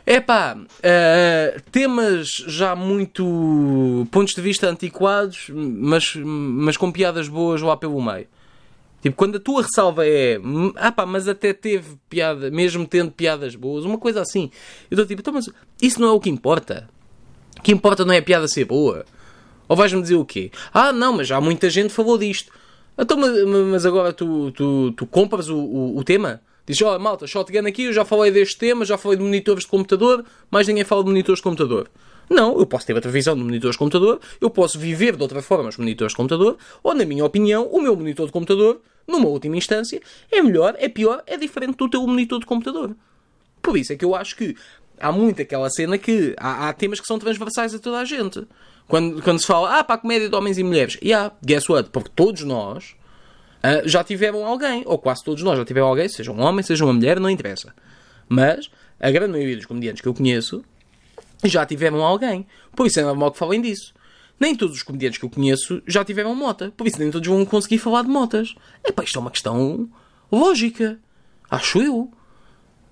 é 0.04 0.20
pá, 0.20 0.56
uh, 0.56 1.60
temas 1.70 2.28
já 2.46 2.74
muito 2.74 4.06
pontos 4.10 4.34
de 4.34 4.40
vista 4.40 4.68
antiquados, 4.68 5.50
mas, 5.54 6.14
mas 6.16 6.76
com 6.76 6.90
piadas 6.90 7.28
boas 7.28 7.62
lá 7.62 7.76
pelo 7.76 8.02
meio. 8.02 8.26
Tipo, 9.00 9.16
quando 9.16 9.36
a 9.36 9.40
tua 9.40 9.62
ressalva 9.62 10.06
é 10.06 10.38
ah 10.76 10.92
pá, 10.92 11.04
mas 11.04 11.26
até 11.26 11.52
teve 11.52 11.96
piada, 12.08 12.50
mesmo 12.50 12.86
tendo 12.86 13.10
piadas 13.10 13.56
boas, 13.56 13.84
uma 13.84 13.98
coisa 13.98 14.20
assim. 14.20 14.50
Eu 14.90 14.94
estou 14.94 15.06
tipo, 15.06 15.20
então, 15.20 15.34
mas 15.34 15.48
isso 15.80 16.00
não 16.00 16.08
é 16.08 16.12
o 16.12 16.20
que 16.20 16.30
importa. 16.30 16.88
O 17.58 17.62
que 17.62 17.72
importa 17.72 18.04
não 18.04 18.14
é 18.14 18.18
a 18.18 18.22
piada 18.22 18.46
ser 18.46 18.64
boa. 18.64 19.04
Ou 19.68 19.76
vais-me 19.76 20.02
dizer 20.02 20.16
o 20.16 20.24
quê? 20.24 20.50
Ah, 20.72 20.92
não, 20.92 21.12
mas 21.14 21.28
já 21.28 21.40
muita 21.40 21.70
gente 21.70 21.92
falou 21.92 22.18
disto. 22.18 22.52
Então, 22.98 23.16
mas 23.70 23.86
agora 23.86 24.12
tu, 24.12 24.50
tu, 24.52 24.92
tu 24.92 25.06
compras 25.06 25.48
o, 25.48 25.56
o, 25.56 25.98
o 25.98 26.04
tema? 26.04 26.42
Diz, 26.66 26.80
ó, 26.82 26.94
oh, 26.94 26.98
malta, 26.98 27.26
shotgun 27.26 27.66
aqui, 27.66 27.84
eu 27.84 27.92
já 27.92 28.04
falei 28.04 28.30
deste 28.30 28.56
tema, 28.56 28.84
já 28.84 28.96
falei 28.96 29.18
de 29.18 29.24
monitores 29.24 29.64
de 29.64 29.70
computador, 29.70 30.24
mais 30.50 30.68
ninguém 30.68 30.84
fala 30.84 31.02
de 31.02 31.08
monitores 31.08 31.38
de 31.38 31.42
computador. 31.42 31.90
Não, 32.30 32.58
eu 32.58 32.66
posso 32.66 32.86
ter 32.86 32.96
a 32.96 33.00
televisão 33.00 33.34
no 33.34 33.44
monitor 33.44 33.72
de 33.72 33.78
computador, 33.78 34.20
eu 34.40 34.48
posso 34.48 34.78
viver 34.78 35.16
de 35.16 35.22
outra 35.22 35.42
forma 35.42 35.68
os 35.68 35.76
monitores 35.76 36.12
de 36.12 36.16
computador, 36.16 36.56
ou, 36.82 36.94
na 36.94 37.04
minha 37.04 37.24
opinião, 37.24 37.66
o 37.66 37.82
meu 37.82 37.96
monitor 37.96 38.26
de 38.26 38.32
computador, 38.32 38.80
numa 39.06 39.28
última 39.28 39.56
instância, 39.56 40.00
é 40.30 40.40
melhor, 40.40 40.76
é 40.78 40.88
pior, 40.88 41.22
é 41.26 41.36
diferente 41.36 41.76
do 41.76 41.90
teu 41.90 42.06
monitor 42.06 42.38
de 42.38 42.46
computador. 42.46 42.94
Por 43.60 43.76
isso 43.76 43.92
é 43.92 43.96
que 43.96 44.04
eu 44.04 44.14
acho 44.14 44.36
que 44.36 44.56
há 45.02 45.12
muito 45.12 45.42
aquela 45.42 45.68
cena 45.68 45.98
que 45.98 46.34
há, 46.38 46.68
há 46.68 46.72
temas 46.72 47.00
que 47.00 47.06
são 47.06 47.18
transversais 47.18 47.74
a 47.74 47.78
toda 47.78 47.98
a 47.98 48.04
gente. 48.04 48.46
Quando, 48.88 49.22
quando 49.22 49.38
se 49.40 49.46
fala, 49.46 49.78
ah, 49.78 49.84
para 49.84 49.96
a 49.96 49.98
comédia 49.98 50.28
de 50.28 50.34
homens 50.34 50.58
e 50.58 50.62
mulheres, 50.62 50.98
yeah, 51.02 51.32
guess 51.44 51.68
what? 51.68 51.90
Porque 51.90 52.10
todos 52.14 52.42
nós 52.42 52.94
uh, 53.58 53.88
já 53.88 54.04
tiveram 54.04 54.44
alguém, 54.46 54.82
ou 54.86 54.98
quase 54.98 55.24
todos 55.24 55.42
nós 55.42 55.58
já 55.58 55.64
tiveram 55.64 55.88
alguém, 55.88 56.08
seja 56.08 56.30
um 56.30 56.40
homem, 56.40 56.62
seja 56.62 56.84
uma 56.84 56.92
mulher, 56.92 57.18
não 57.18 57.30
interessa. 57.30 57.74
Mas 58.28 58.70
a 59.00 59.10
grande 59.10 59.32
maioria 59.32 59.56
dos 59.56 59.66
comediantes 59.66 60.00
que 60.00 60.08
eu 60.08 60.14
conheço 60.14 60.64
já 61.44 61.66
tiveram 61.66 62.02
alguém. 62.02 62.46
Por 62.74 62.86
isso 62.86 63.00
é 63.00 63.02
normal 63.02 63.32
que 63.32 63.38
falem 63.38 63.60
disso. 63.60 63.92
Nem 64.38 64.54
todos 64.54 64.76
os 64.76 64.82
comediantes 64.82 65.18
que 65.18 65.24
eu 65.24 65.30
conheço 65.30 65.82
já 65.86 66.04
tiveram 66.04 66.34
mota. 66.34 66.72
Por 66.76 66.86
isso 66.86 66.98
nem 66.98 67.10
todos 67.10 67.28
vão 67.28 67.44
conseguir 67.44 67.78
falar 67.78 68.02
de 68.02 68.08
motas. 68.08 68.54
Epá, 68.84 69.04
isto 69.04 69.18
é 69.18 69.20
uma 69.20 69.30
questão 69.30 69.88
lógica. 70.30 70.98
Acho 71.50 71.80
eu. 71.80 72.10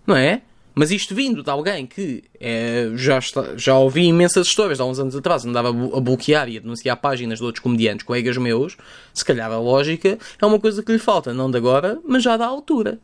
Não 0.06 0.16
é? 0.16 0.42
Mas 0.80 0.90
isto 0.90 1.14
vindo 1.14 1.42
de 1.42 1.50
alguém 1.50 1.84
que 1.84 2.24
é, 2.40 2.90
já, 2.94 3.18
está, 3.18 3.54
já 3.54 3.76
ouvi 3.76 4.06
imensas 4.06 4.46
histórias 4.46 4.80
há 4.80 4.84
uns 4.86 4.98
anos 4.98 5.14
atrás, 5.14 5.44
andava 5.44 5.68
a 5.68 6.00
bloquear 6.00 6.48
e 6.48 6.56
a 6.56 6.60
denunciar 6.60 6.96
páginas 6.96 7.38
de 7.38 7.44
outros 7.44 7.62
comediantes, 7.62 8.02
colegas 8.02 8.38
meus, 8.38 8.78
se 9.12 9.22
calhar 9.22 9.52
a 9.52 9.58
lógica 9.58 10.18
é 10.40 10.46
uma 10.46 10.58
coisa 10.58 10.82
que 10.82 10.90
lhe 10.90 10.98
falta, 10.98 11.34
não 11.34 11.50
de 11.50 11.58
agora, 11.58 12.00
mas 12.08 12.22
já 12.22 12.34
da 12.38 12.46
altura. 12.46 12.98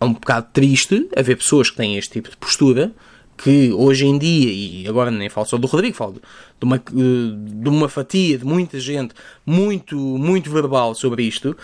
É 0.00 0.04
um 0.06 0.14
bocado 0.14 0.48
triste 0.50 1.10
haver 1.14 1.36
pessoas 1.36 1.68
que 1.68 1.76
têm 1.76 1.98
este 1.98 2.12
tipo 2.12 2.30
de 2.30 2.38
postura, 2.38 2.90
que 3.36 3.70
hoje 3.70 4.06
em 4.06 4.18
dia, 4.18 4.50
e 4.50 4.88
agora 4.88 5.10
nem 5.10 5.28
falo 5.28 5.46
só 5.46 5.58
do 5.58 5.66
Rodrigo, 5.66 5.94
falo 5.94 6.14
de 6.58 6.64
uma, 6.64 6.78
de 6.78 7.68
uma 7.68 7.90
fatia 7.90 8.38
de 8.38 8.46
muita 8.46 8.80
gente 8.80 9.14
muito, 9.44 9.94
muito 9.94 10.50
verbal 10.50 10.94
sobre 10.94 11.24
isto, 11.24 11.54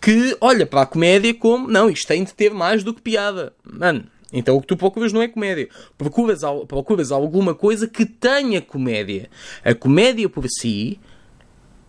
que 0.00 0.36
olha 0.40 0.66
para 0.66 0.82
a 0.82 0.86
comédia 0.86 1.32
como, 1.32 1.68
não, 1.68 1.88
isto 1.88 2.08
tem 2.08 2.24
de 2.24 2.34
ter 2.34 2.52
mais 2.52 2.82
do 2.82 2.92
que 2.92 3.00
piada. 3.00 3.52
Mano, 3.62 4.12
então 4.34 4.56
o 4.56 4.60
que 4.60 4.66
tu 4.66 4.76
procuras 4.76 5.12
não 5.12 5.22
é 5.22 5.28
comédia. 5.28 5.68
Procuras, 5.96 6.40
procuras 6.66 7.12
alguma 7.12 7.54
coisa 7.54 7.86
que 7.86 8.04
tenha 8.04 8.60
comédia. 8.60 9.30
A 9.64 9.74
comédia 9.74 10.28
por 10.28 10.44
si 10.48 11.00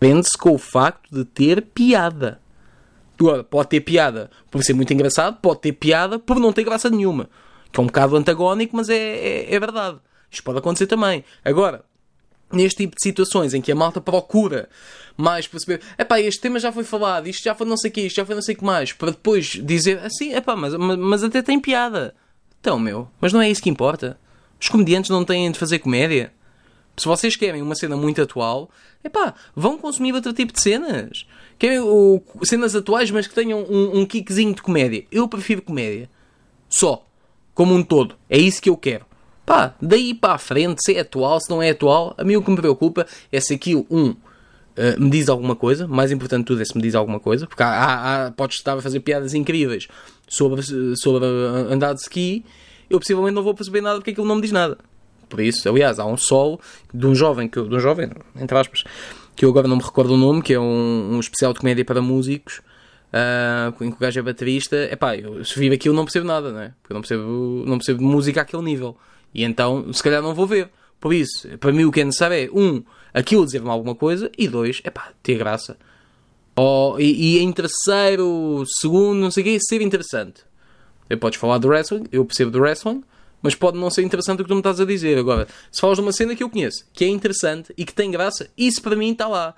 vende-se 0.00 0.38
com 0.38 0.52
o 0.52 0.58
facto 0.58 1.12
de 1.12 1.24
ter 1.24 1.60
piada. 1.60 2.40
Agora, 3.18 3.42
pode 3.42 3.68
ter 3.70 3.80
piada 3.80 4.30
por 4.50 4.62
ser 4.62 4.74
muito 4.74 4.92
engraçado, 4.92 5.38
pode 5.40 5.60
ter 5.60 5.72
piada 5.72 6.18
por 6.18 6.38
não 6.38 6.52
ter 6.52 6.62
graça 6.62 6.88
nenhuma. 6.88 7.28
Que 7.72 7.80
é 7.80 7.82
um 7.82 7.86
bocado 7.86 8.16
antagónico, 8.16 8.76
mas 8.76 8.88
é, 8.88 8.94
é, 8.96 9.54
é 9.54 9.58
verdade. 9.58 9.98
Isto 10.30 10.44
pode 10.44 10.58
acontecer 10.58 10.86
também. 10.86 11.24
Agora, 11.44 11.84
neste 12.52 12.84
tipo 12.84 12.94
de 12.94 13.02
situações 13.02 13.54
em 13.54 13.60
que 13.60 13.72
a 13.72 13.74
malta 13.74 14.00
procura 14.00 14.68
mais 15.16 15.48
perceber, 15.48 15.80
epá, 15.98 16.20
este 16.20 16.40
tema 16.40 16.60
já 16.60 16.70
foi 16.70 16.84
falado, 16.84 17.26
isto 17.26 17.42
já 17.42 17.54
foi 17.54 17.66
não 17.66 17.76
sei 17.76 17.90
o 17.90 17.94
que, 17.94 18.02
isto 18.02 18.16
já 18.16 18.26
foi 18.26 18.34
não 18.34 18.42
sei 18.42 18.54
o 18.54 18.58
que 18.58 18.64
mais, 18.64 18.92
para 18.92 19.10
depois 19.10 19.46
dizer 19.46 19.98
assim, 20.00 20.34
epá, 20.34 20.54
mas, 20.54 20.74
mas 20.74 21.24
até 21.24 21.42
tem 21.42 21.58
piada. 21.58 22.14
Então, 22.66 22.80
meu, 22.80 23.06
mas 23.20 23.32
não 23.32 23.40
é 23.40 23.48
isso 23.48 23.62
que 23.62 23.70
importa. 23.70 24.18
Os 24.60 24.68
comediantes 24.68 25.08
não 25.08 25.24
têm 25.24 25.52
de 25.52 25.56
fazer 25.56 25.78
comédia. 25.78 26.32
Se 26.96 27.06
vocês 27.06 27.36
querem 27.36 27.62
uma 27.62 27.76
cena 27.76 27.96
muito 27.96 28.20
atual, 28.20 28.68
epá, 29.04 29.34
vão 29.54 29.78
consumir 29.78 30.12
outro 30.12 30.32
tipo 30.32 30.52
de 30.52 30.60
cenas. 30.60 31.28
Querem 31.60 31.78
o, 31.78 32.20
cenas 32.42 32.74
atuais, 32.74 33.08
mas 33.12 33.28
que 33.28 33.34
tenham 33.36 33.60
um, 33.60 34.00
um 34.00 34.04
kickzinho 34.04 34.52
de 34.52 34.62
comédia. 34.62 35.06
Eu 35.12 35.28
prefiro 35.28 35.62
comédia. 35.62 36.10
Só. 36.68 37.06
Como 37.54 37.72
um 37.72 37.84
todo. 37.84 38.16
É 38.28 38.36
isso 38.36 38.60
que 38.60 38.68
eu 38.68 38.76
quero. 38.76 39.06
Pá, 39.46 39.76
daí 39.80 40.12
para 40.12 40.34
a 40.34 40.38
frente, 40.38 40.80
se 40.84 40.96
é 40.96 41.00
atual, 41.02 41.40
se 41.40 41.48
não 41.48 41.62
é 41.62 41.70
atual, 41.70 42.16
a 42.18 42.24
mim 42.24 42.34
o 42.34 42.42
que 42.42 42.50
me 42.50 42.56
preocupa 42.56 43.06
é 43.30 43.38
se 43.38 43.54
aquilo, 43.54 43.86
um, 43.88 44.08
uh, 44.08 44.16
me 44.98 45.08
diz 45.08 45.28
alguma 45.28 45.54
coisa. 45.54 45.86
Mais 45.86 46.10
importante 46.10 46.40
de 46.40 46.46
tudo 46.46 46.62
é 46.62 46.64
se 46.64 46.76
me 46.76 46.82
diz 46.82 46.96
alguma 46.96 47.20
coisa. 47.20 47.46
Porque 47.46 47.62
há, 47.62 47.68
há, 47.68 48.26
há, 48.26 48.30
podes 48.32 48.56
estar 48.56 48.76
a 48.76 48.82
fazer 48.82 48.98
piadas 48.98 49.34
incríveis 49.34 49.86
sobre, 50.26 50.62
sobre 50.96 51.24
andar 51.24 51.94
de 51.94 52.00
ski, 52.00 52.44
eu 52.88 52.98
possivelmente 52.98 53.34
não 53.34 53.42
vou 53.42 53.54
perceber 53.54 53.80
nada 53.80 53.96
porque 53.98 54.10
aquilo 54.10 54.26
não 54.26 54.36
me 54.36 54.42
diz 54.42 54.52
nada. 54.52 54.78
Por 55.28 55.40
isso, 55.40 55.68
aliás, 55.68 55.98
há 55.98 56.06
um 56.06 56.16
solo 56.16 56.60
de 56.92 57.06
um 57.06 57.14
jovem, 57.14 57.48
que, 57.48 57.60
de 57.60 57.74
um 57.74 57.80
jovem, 57.80 58.10
entre 58.36 58.56
aspas, 58.56 58.84
que 59.34 59.44
eu 59.44 59.50
agora 59.50 59.66
não 59.66 59.76
me 59.76 59.82
recordo 59.82 60.14
o 60.14 60.16
nome, 60.16 60.40
que 60.40 60.54
é 60.54 60.60
um, 60.60 61.14
um 61.14 61.20
especial 61.20 61.52
de 61.52 61.60
comédia 61.60 61.84
para 61.84 62.00
músicos, 62.00 62.60
uh, 63.12 63.84
em 63.84 63.90
que 63.90 63.96
o 63.96 64.00
gajo 64.00 64.18
é 64.20 64.22
baterista. 64.22 64.76
Epá, 64.90 65.16
eu, 65.16 65.44
se 65.44 65.58
vir 65.58 65.72
aquilo 65.72 65.94
não 65.94 66.04
percebo 66.04 66.26
nada, 66.26 66.52
não 66.52 66.60
é? 66.60 66.72
Porque 66.80 66.92
eu 66.92 66.94
não 66.94 67.00
percebo, 67.00 67.64
não 67.66 67.78
percebo 67.78 68.02
música 68.02 68.42
àquele 68.42 68.62
nível. 68.62 68.96
E 69.34 69.42
então, 69.44 69.92
se 69.92 70.02
calhar 70.02 70.22
não 70.22 70.34
vou 70.34 70.46
ver. 70.46 70.70
Por 71.00 71.12
isso, 71.12 71.46
para 71.58 71.72
mim 71.72 71.84
o 71.84 71.92
que 71.92 72.00
é 72.00 72.04
necessário 72.04 72.36
é, 72.36 72.48
um, 72.58 72.82
aquilo 73.12 73.44
dizer-me 73.44 73.68
alguma 73.68 73.94
coisa, 73.94 74.30
e 74.38 74.48
dois, 74.48 74.80
epá, 74.84 75.10
ter 75.22 75.36
graça. 75.36 75.76
Oh, 76.58 76.96
e, 76.98 77.36
e, 77.36 77.38
em 77.38 77.52
terceiro, 77.52 78.64
segundo, 78.66 79.18
não 79.18 79.30
sei 79.30 79.42
o 79.42 79.44
quê, 79.46 79.58
ser 79.60 79.82
interessante. 79.82 80.42
Eu 81.08 81.18
podes 81.18 81.38
falar 81.38 81.58
do 81.58 81.68
wrestling, 81.68 82.04
eu 82.10 82.24
percebo 82.24 82.50
do 82.50 82.60
wrestling, 82.60 83.04
mas 83.42 83.54
pode 83.54 83.78
não 83.78 83.90
ser 83.90 84.02
interessante 84.02 84.40
o 84.40 84.42
que 84.42 84.48
tu 84.48 84.54
me 84.54 84.60
estás 84.60 84.80
a 84.80 84.86
dizer. 84.86 85.18
Agora, 85.18 85.46
se 85.70 85.80
falas 85.80 85.98
de 85.98 86.02
uma 86.02 86.12
cena 86.12 86.34
que 86.34 86.42
eu 86.42 86.48
conheço, 86.48 86.86
que 86.94 87.04
é 87.04 87.08
interessante 87.08 87.74
e 87.76 87.84
que 87.84 87.92
tem 87.92 88.10
graça, 88.10 88.48
isso 88.56 88.80
para 88.80 88.96
mim 88.96 89.12
está 89.12 89.28
lá. 89.28 89.54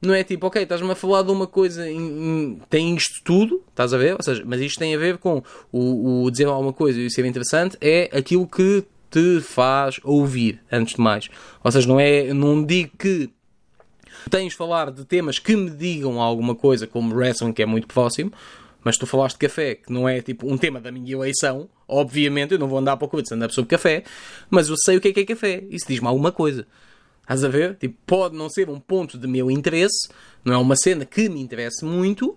Não 0.00 0.12
é 0.12 0.22
tipo, 0.22 0.46
ok, 0.46 0.62
estás-me 0.62 0.90
a 0.90 0.94
falar 0.94 1.22
de 1.22 1.30
uma 1.30 1.46
coisa, 1.46 1.88
em, 1.88 1.98
em, 1.98 2.62
tem 2.68 2.94
isto 2.94 3.22
tudo, 3.24 3.62
estás 3.70 3.94
a 3.94 3.98
ver? 3.98 4.14
Ou 4.14 4.22
seja, 4.22 4.42
mas 4.44 4.60
isto 4.60 4.78
tem 4.78 4.94
a 4.94 4.98
ver 4.98 5.16
com 5.16 5.42
o, 5.70 6.24
o 6.24 6.30
dizer 6.30 6.46
alguma 6.46 6.72
coisa 6.72 7.00
e 7.00 7.10
ser 7.10 7.24
interessante, 7.24 7.78
é 7.80 8.10
aquilo 8.12 8.46
que 8.46 8.84
te 9.10 9.40
faz 9.40 10.00
ouvir, 10.02 10.60
antes 10.70 10.96
de 10.96 11.00
mais. 11.00 11.28
Ou 11.62 11.70
seja, 11.70 11.86
não 11.86 12.00
é, 12.00 12.34
não 12.34 12.64
digo 12.64 12.90
que 12.98 13.30
tens 14.30 14.52
de 14.52 14.56
falar 14.56 14.90
de 14.90 15.04
temas 15.04 15.38
que 15.38 15.56
me 15.56 15.70
digam 15.70 16.20
alguma 16.20 16.54
coisa, 16.54 16.86
como 16.86 17.14
wrestling, 17.14 17.52
que 17.52 17.62
é 17.62 17.66
muito 17.66 17.86
próximo, 17.86 18.32
mas 18.84 18.96
tu 18.96 19.06
falaste 19.06 19.34
de 19.36 19.46
café, 19.46 19.76
que 19.76 19.92
não 19.92 20.08
é 20.08 20.20
tipo 20.20 20.50
um 20.50 20.58
tema 20.58 20.80
da 20.80 20.90
minha 20.90 21.12
eleição, 21.12 21.68
obviamente 21.86 22.52
eu 22.52 22.58
não 22.58 22.68
vou 22.68 22.78
andar 22.78 22.96
para 22.96 23.08
o 23.10 23.16
de 23.16 23.22
stand-up 23.22 23.54
sobre 23.54 23.68
café, 23.68 24.02
mas 24.50 24.68
eu 24.68 24.76
sei 24.76 24.96
o 24.96 25.00
que 25.00 25.08
é 25.08 25.12
que 25.12 25.20
é 25.20 25.24
café. 25.24 25.62
Isso 25.70 25.86
diz-me 25.86 26.08
alguma 26.08 26.32
coisa. 26.32 26.66
Estás 27.22 27.44
a 27.44 27.48
ver? 27.48 27.76
Tipo, 27.76 27.96
pode 28.04 28.36
não 28.36 28.48
ser 28.48 28.68
um 28.68 28.80
ponto 28.80 29.16
de 29.16 29.28
meu 29.28 29.50
interesse, 29.50 30.08
não 30.44 30.52
é 30.52 30.56
uma 30.56 30.74
cena 30.74 31.04
que 31.04 31.28
me 31.28 31.40
interesse 31.40 31.84
muito, 31.84 32.36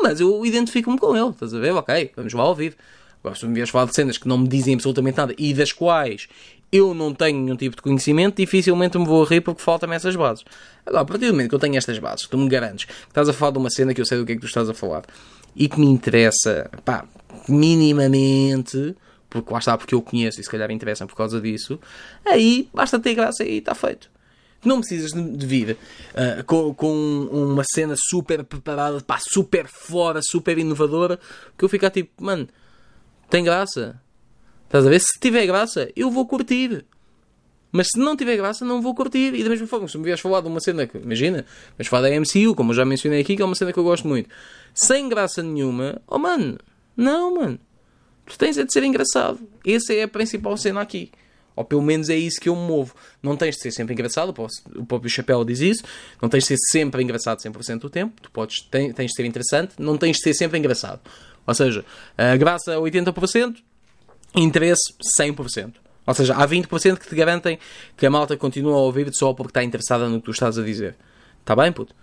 mas 0.00 0.20
eu 0.20 0.46
identifico-me 0.46 0.98
com 0.98 1.16
ele. 1.16 1.30
Estás 1.30 1.52
a 1.52 1.58
ver? 1.58 1.72
Ok, 1.72 2.12
vamos 2.16 2.32
lá 2.32 2.48
ouvir. 2.48 2.76
Agora, 3.20 3.36
se 3.36 3.46
me 3.46 3.54
vieres 3.54 3.70
falar 3.70 3.86
de 3.86 3.94
cenas 3.94 4.18
que 4.18 4.26
não 4.26 4.38
me 4.38 4.48
dizem 4.48 4.74
absolutamente 4.74 5.16
nada 5.16 5.34
e 5.36 5.52
das 5.52 5.72
quais 5.72 6.28
eu 6.72 6.94
não 6.94 7.12
tenho 7.12 7.38
nenhum 7.38 7.56
tipo 7.56 7.76
de 7.76 7.82
conhecimento, 7.82 8.36
dificilmente 8.36 8.98
me 8.98 9.04
vou 9.04 9.22
rir 9.24 9.42
porque 9.42 9.60
faltam-me 9.60 9.94
essas 9.94 10.16
bases. 10.16 10.42
Agora, 10.86 11.02
a 11.02 11.04
partir 11.04 11.26
do 11.26 11.32
momento 11.32 11.50
que 11.50 11.54
eu 11.54 11.58
tenho 11.58 11.76
estas 11.76 11.98
bases, 11.98 12.26
tu 12.26 12.38
me 12.38 12.48
garantes 12.48 12.86
que 12.86 12.92
estás 13.08 13.28
a 13.28 13.32
falar 13.34 13.52
de 13.52 13.58
uma 13.58 13.68
cena 13.68 13.92
que 13.92 14.00
eu 14.00 14.06
sei 14.06 14.16
do 14.16 14.24
que 14.24 14.32
é 14.32 14.34
que 14.34 14.40
tu 14.40 14.46
estás 14.46 14.68
a 14.70 14.74
falar 14.74 15.02
e 15.54 15.68
que 15.68 15.78
me 15.78 15.86
interessa, 15.86 16.70
pá, 16.82 17.04
minimamente, 17.46 18.96
porque 19.28 19.52
lá 19.52 19.58
está, 19.58 19.76
porque 19.76 19.94
eu 19.94 20.00
conheço 20.00 20.40
e 20.40 20.44
se 20.44 20.50
calhar 20.50 20.66
me 20.66 20.74
interessam 20.74 21.06
por 21.06 21.14
causa 21.14 21.38
disso, 21.40 21.78
aí 22.24 22.70
basta 22.72 22.98
ter 22.98 23.14
graça 23.14 23.44
e 23.44 23.58
está 23.58 23.74
feito. 23.74 24.10
Não 24.64 24.78
precisas 24.78 25.10
de 25.10 25.46
vir 25.46 25.76
uh, 26.12 26.44
com, 26.44 26.72
com, 26.72 27.28
uma 27.30 27.64
cena 27.74 27.96
super 27.98 28.44
preparada, 28.44 29.00
pá, 29.00 29.18
super 29.20 29.66
fora, 29.66 30.20
super 30.22 30.56
inovadora, 30.56 31.18
que 31.58 31.64
eu 31.64 31.68
ficar 31.68 31.90
tipo, 31.90 32.10
mano, 32.22 32.48
tem 33.28 33.42
graça 33.44 34.00
Estás 34.72 34.86
a 34.86 34.88
ver? 34.88 35.00
Se 35.00 35.20
tiver 35.20 35.44
graça, 35.44 35.90
eu 35.94 36.10
vou 36.10 36.26
curtir. 36.26 36.86
Mas 37.70 37.88
se 37.88 37.98
não 37.98 38.16
tiver 38.16 38.38
graça, 38.38 38.64
não 38.64 38.80
vou 38.80 38.94
curtir. 38.94 39.34
E 39.34 39.44
da 39.44 39.50
mesma 39.50 39.66
forma, 39.66 39.86
se 39.86 39.98
me 39.98 40.04
vieres 40.04 40.22
falar 40.22 40.40
de 40.40 40.48
uma 40.48 40.60
cena 40.60 40.86
que, 40.86 40.96
imagina, 40.96 41.44
mas 41.76 41.88
falar 41.88 42.08
da 42.08 42.18
MCU, 42.18 42.54
como 42.54 42.70
eu 42.70 42.76
já 42.76 42.82
mencionei 42.86 43.20
aqui, 43.20 43.36
que 43.36 43.42
é 43.42 43.44
uma 43.44 43.54
cena 43.54 43.70
que 43.70 43.78
eu 43.78 43.84
gosto 43.84 44.08
muito, 44.08 44.30
sem 44.72 45.10
graça 45.10 45.42
nenhuma, 45.42 46.00
oh 46.06 46.18
mano, 46.18 46.58
não, 46.96 47.34
mano. 47.34 47.58
Tu 48.24 48.38
tens 48.38 48.56
é 48.56 48.64
de 48.64 48.72
ser 48.72 48.82
engraçado. 48.82 49.40
Essa 49.66 49.92
é 49.92 50.04
a 50.04 50.08
principal 50.08 50.56
cena 50.56 50.80
aqui. 50.80 51.12
Ou 51.54 51.66
pelo 51.66 51.82
menos 51.82 52.08
é 52.08 52.16
isso 52.16 52.40
que 52.40 52.48
eu 52.48 52.56
me 52.56 52.66
movo. 52.66 52.94
Não 53.22 53.36
tens 53.36 53.56
de 53.56 53.60
ser 53.60 53.72
sempre 53.72 53.92
engraçado, 53.92 54.34
o 54.74 54.86
próprio 54.86 55.10
Chapéu 55.10 55.44
diz 55.44 55.60
isso. 55.60 55.84
Não 56.22 56.30
tens 56.30 56.44
de 56.44 56.48
ser 56.48 56.56
sempre 56.70 57.02
engraçado 57.02 57.40
100% 57.40 57.78
do 57.78 57.90
tempo. 57.90 58.18
Tu 58.22 58.30
podes, 58.30 58.62
tens, 58.70 58.94
de 58.94 59.14
ser 59.14 59.26
interessante, 59.26 59.74
não 59.78 59.98
tens 59.98 60.16
de 60.16 60.22
ser 60.22 60.32
sempre 60.32 60.58
engraçado. 60.58 61.02
Ou 61.46 61.52
seja, 61.52 61.84
a 62.16 62.34
graça 62.36 62.76
80%, 62.76 63.56
interesse 64.34 64.94
100%. 65.18 65.74
Ou 66.06 66.14
seja, 66.14 66.34
há 66.34 66.46
20% 66.46 66.98
que 66.98 67.08
te 67.08 67.14
garantem 67.14 67.58
que 67.96 68.06
a 68.06 68.10
malta 68.10 68.36
continua 68.36 68.74
a 68.74 68.78
ouvir-te 68.78 69.16
só 69.16 69.32
porque 69.32 69.50
está 69.50 69.62
interessada 69.62 70.08
no 70.08 70.18
que 70.18 70.24
tu 70.24 70.30
estás 70.32 70.58
a 70.58 70.62
dizer. 70.62 70.96
Está 71.40 71.54
bem, 71.54 71.72
puto? 71.72 71.94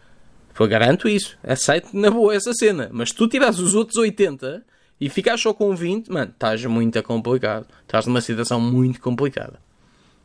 Eu 0.57 0.67
garanto 0.67 1.07
isso. 1.07 1.37
Aceito 1.41 1.89
na 1.93 2.11
boa 2.11 2.35
essa 2.35 2.53
cena. 2.53 2.89
Mas 2.91 3.09
se 3.09 3.15
tu 3.15 3.27
tiveres 3.27 3.59
os 3.59 3.75
outros 3.75 3.97
80 3.97 4.63
e 4.99 5.09
ficares 5.09 5.41
só 5.41 5.53
com 5.53 5.73
20, 5.73 6.11
mano, 6.11 6.31
estás 6.31 6.63
muito 6.65 7.01
complicado. 7.03 7.65
Estás 7.81 8.05
numa 8.05 8.19
situação 8.19 8.59
muito 8.59 8.99
complicada. 8.99 9.59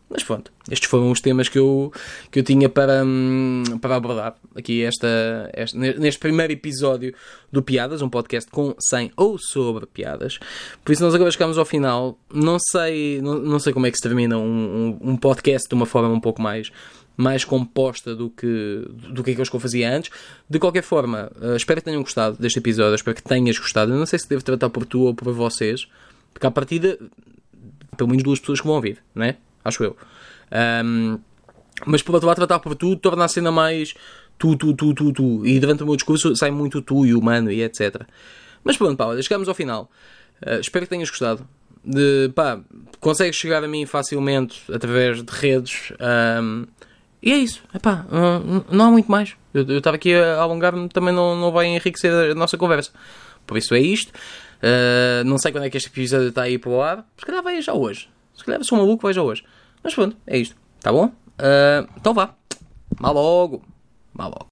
Mas 0.08 0.22
pronto, 0.22 0.52
estes 0.70 0.88
foram 0.88 1.10
os 1.10 1.20
temas 1.20 1.48
que 1.48 1.58
eu, 1.58 1.92
que 2.30 2.38
eu 2.38 2.42
tinha 2.42 2.68
para, 2.68 3.04
hum, 3.04 3.64
para 3.80 3.96
abordar 3.96 4.36
aqui 4.54 4.82
esta, 4.82 5.50
esta, 5.52 5.76
neste 5.76 6.20
primeiro 6.20 6.52
episódio 6.52 7.14
do 7.50 7.62
Piadas, 7.62 8.02
um 8.02 8.08
podcast 8.08 8.50
com 8.50 8.74
100 8.78 9.12
ou 9.16 9.38
sobre 9.38 9.86
piadas. 9.86 10.38
Por 10.84 10.92
isso 10.92 11.02
nós 11.02 11.14
agora 11.14 11.30
chegamos 11.30 11.58
ao 11.58 11.64
final. 11.64 12.18
Não 12.32 12.58
sei, 12.58 13.20
não, 13.22 13.38
não 13.40 13.58
sei 13.58 13.72
como 13.72 13.86
é 13.86 13.90
que 13.90 13.96
se 13.96 14.02
termina 14.02 14.36
um, 14.36 14.98
um, 15.02 15.10
um 15.10 15.16
podcast 15.16 15.68
de 15.68 15.74
uma 15.74 15.86
forma 15.86 16.10
um 16.10 16.20
pouco 16.20 16.40
mais 16.40 16.70
mais 17.16 17.44
composta 17.44 18.14
do 18.14 18.28
que, 18.28 18.84
do 19.12 19.22
que 19.22 19.30
aqueles 19.30 19.48
que 19.48 19.54
eu 19.54 19.60
fazia 19.60 19.88
antes. 19.96 20.10
De 20.50 20.58
qualquer 20.58 20.82
forma, 20.82 21.30
uh, 21.40 21.54
espero 21.54 21.80
que 21.80 21.84
tenham 21.84 22.02
gostado 22.02 22.36
deste 22.38 22.58
episódio, 22.58 22.94
espero 22.94 23.16
que 23.16 23.22
tenhas 23.22 23.56
gostado. 23.56 23.92
Eu 23.92 23.98
não 23.98 24.06
sei 24.06 24.18
se 24.18 24.28
devo 24.28 24.42
tratar 24.42 24.68
por 24.68 24.84
tu 24.84 25.02
ou 25.02 25.14
por 25.14 25.32
vocês, 25.32 25.86
porque 26.32 26.46
à 26.46 26.50
partida, 26.50 26.98
pelo 27.96 28.10
menos 28.10 28.24
duas 28.24 28.40
pessoas 28.40 28.60
que 28.60 28.66
vão 28.66 28.76
ouvir, 28.76 28.98
né? 29.14 29.36
Acho 29.64 29.84
eu. 29.84 29.96
Um, 30.84 31.18
mas 31.86 32.02
por 32.02 32.14
outro 32.14 32.26
lado, 32.28 32.36
tratar 32.36 32.58
por 32.60 32.74
tu 32.74 32.96
torna 32.96 33.24
a 33.24 33.28
cena 33.28 33.50
mais 33.50 33.94
tu, 34.38 34.56
tu, 34.56 34.74
tu, 34.74 34.94
tu, 34.94 35.12
tu. 35.12 35.46
E 35.46 35.58
durante 35.58 35.82
o 35.82 35.86
meu 35.86 35.96
discurso 35.96 36.34
sai 36.36 36.50
muito 36.50 36.82
tu 36.82 37.04
e 37.06 37.14
o 37.14 37.22
mano 37.22 37.50
e 37.50 37.62
etc. 37.62 38.02
Mas 38.62 38.76
pronto, 38.76 38.96
pá, 38.96 39.20
chegamos 39.20 39.48
ao 39.48 39.54
final. 39.54 39.90
Uh, 40.44 40.60
espero 40.60 40.86
que 40.86 40.90
tenhas 40.90 41.10
gostado. 41.10 41.46
De, 41.84 42.30
pá, 42.34 42.60
consegues 43.00 43.36
chegar 43.36 43.62
a 43.62 43.68
mim 43.68 43.84
facilmente 43.86 44.62
através 44.72 45.22
de 45.22 45.32
redes. 45.32 45.92
Um, 46.40 46.66
e 47.22 47.32
é 47.32 47.36
isso. 47.36 47.62
Epá, 47.74 48.04
não 48.70 48.84
há 48.84 48.90
muito 48.90 49.10
mais. 49.10 49.34
Eu 49.52 49.78
estava 49.78 49.96
aqui 49.96 50.14
a 50.14 50.40
alongar-me, 50.40 50.88
também 50.88 51.14
não, 51.14 51.34
não 51.36 51.50
vai 51.50 51.66
enriquecer 51.66 52.12
a 52.12 52.34
nossa 52.34 52.58
conversa. 52.58 52.90
Por 53.46 53.56
isso 53.56 53.74
é 53.74 53.80
isto. 53.80 54.10
Uh, 54.58 55.24
não 55.24 55.38
sei 55.38 55.52
quando 55.52 55.64
é 55.64 55.70
que 55.70 55.76
este 55.76 55.88
episódio 55.88 56.28
está 56.28 56.42
aí 56.42 56.58
para 56.58 56.70
o 56.70 56.82
ar. 56.82 57.06
Se 57.16 57.24
calhar 57.24 57.42
vai 57.42 57.60
já 57.60 57.72
hoje. 57.72 58.08
Se 58.34 58.44
calhar 58.44 58.62
sou 58.64 58.78
maluco, 58.78 59.12
já 59.12 59.22
hoje. 59.22 59.44
Mas 59.82 59.94
pronto, 59.94 60.16
é 60.26 60.38
isto. 60.38 60.56
Tá 60.80 60.92
bom? 60.92 61.06
Uh, 61.06 61.88
então 61.96 62.14
vá. 62.14 62.34
Mal 63.00 63.14
logo. 63.14 63.62
Mal 64.12 64.28
logo. 64.28 64.42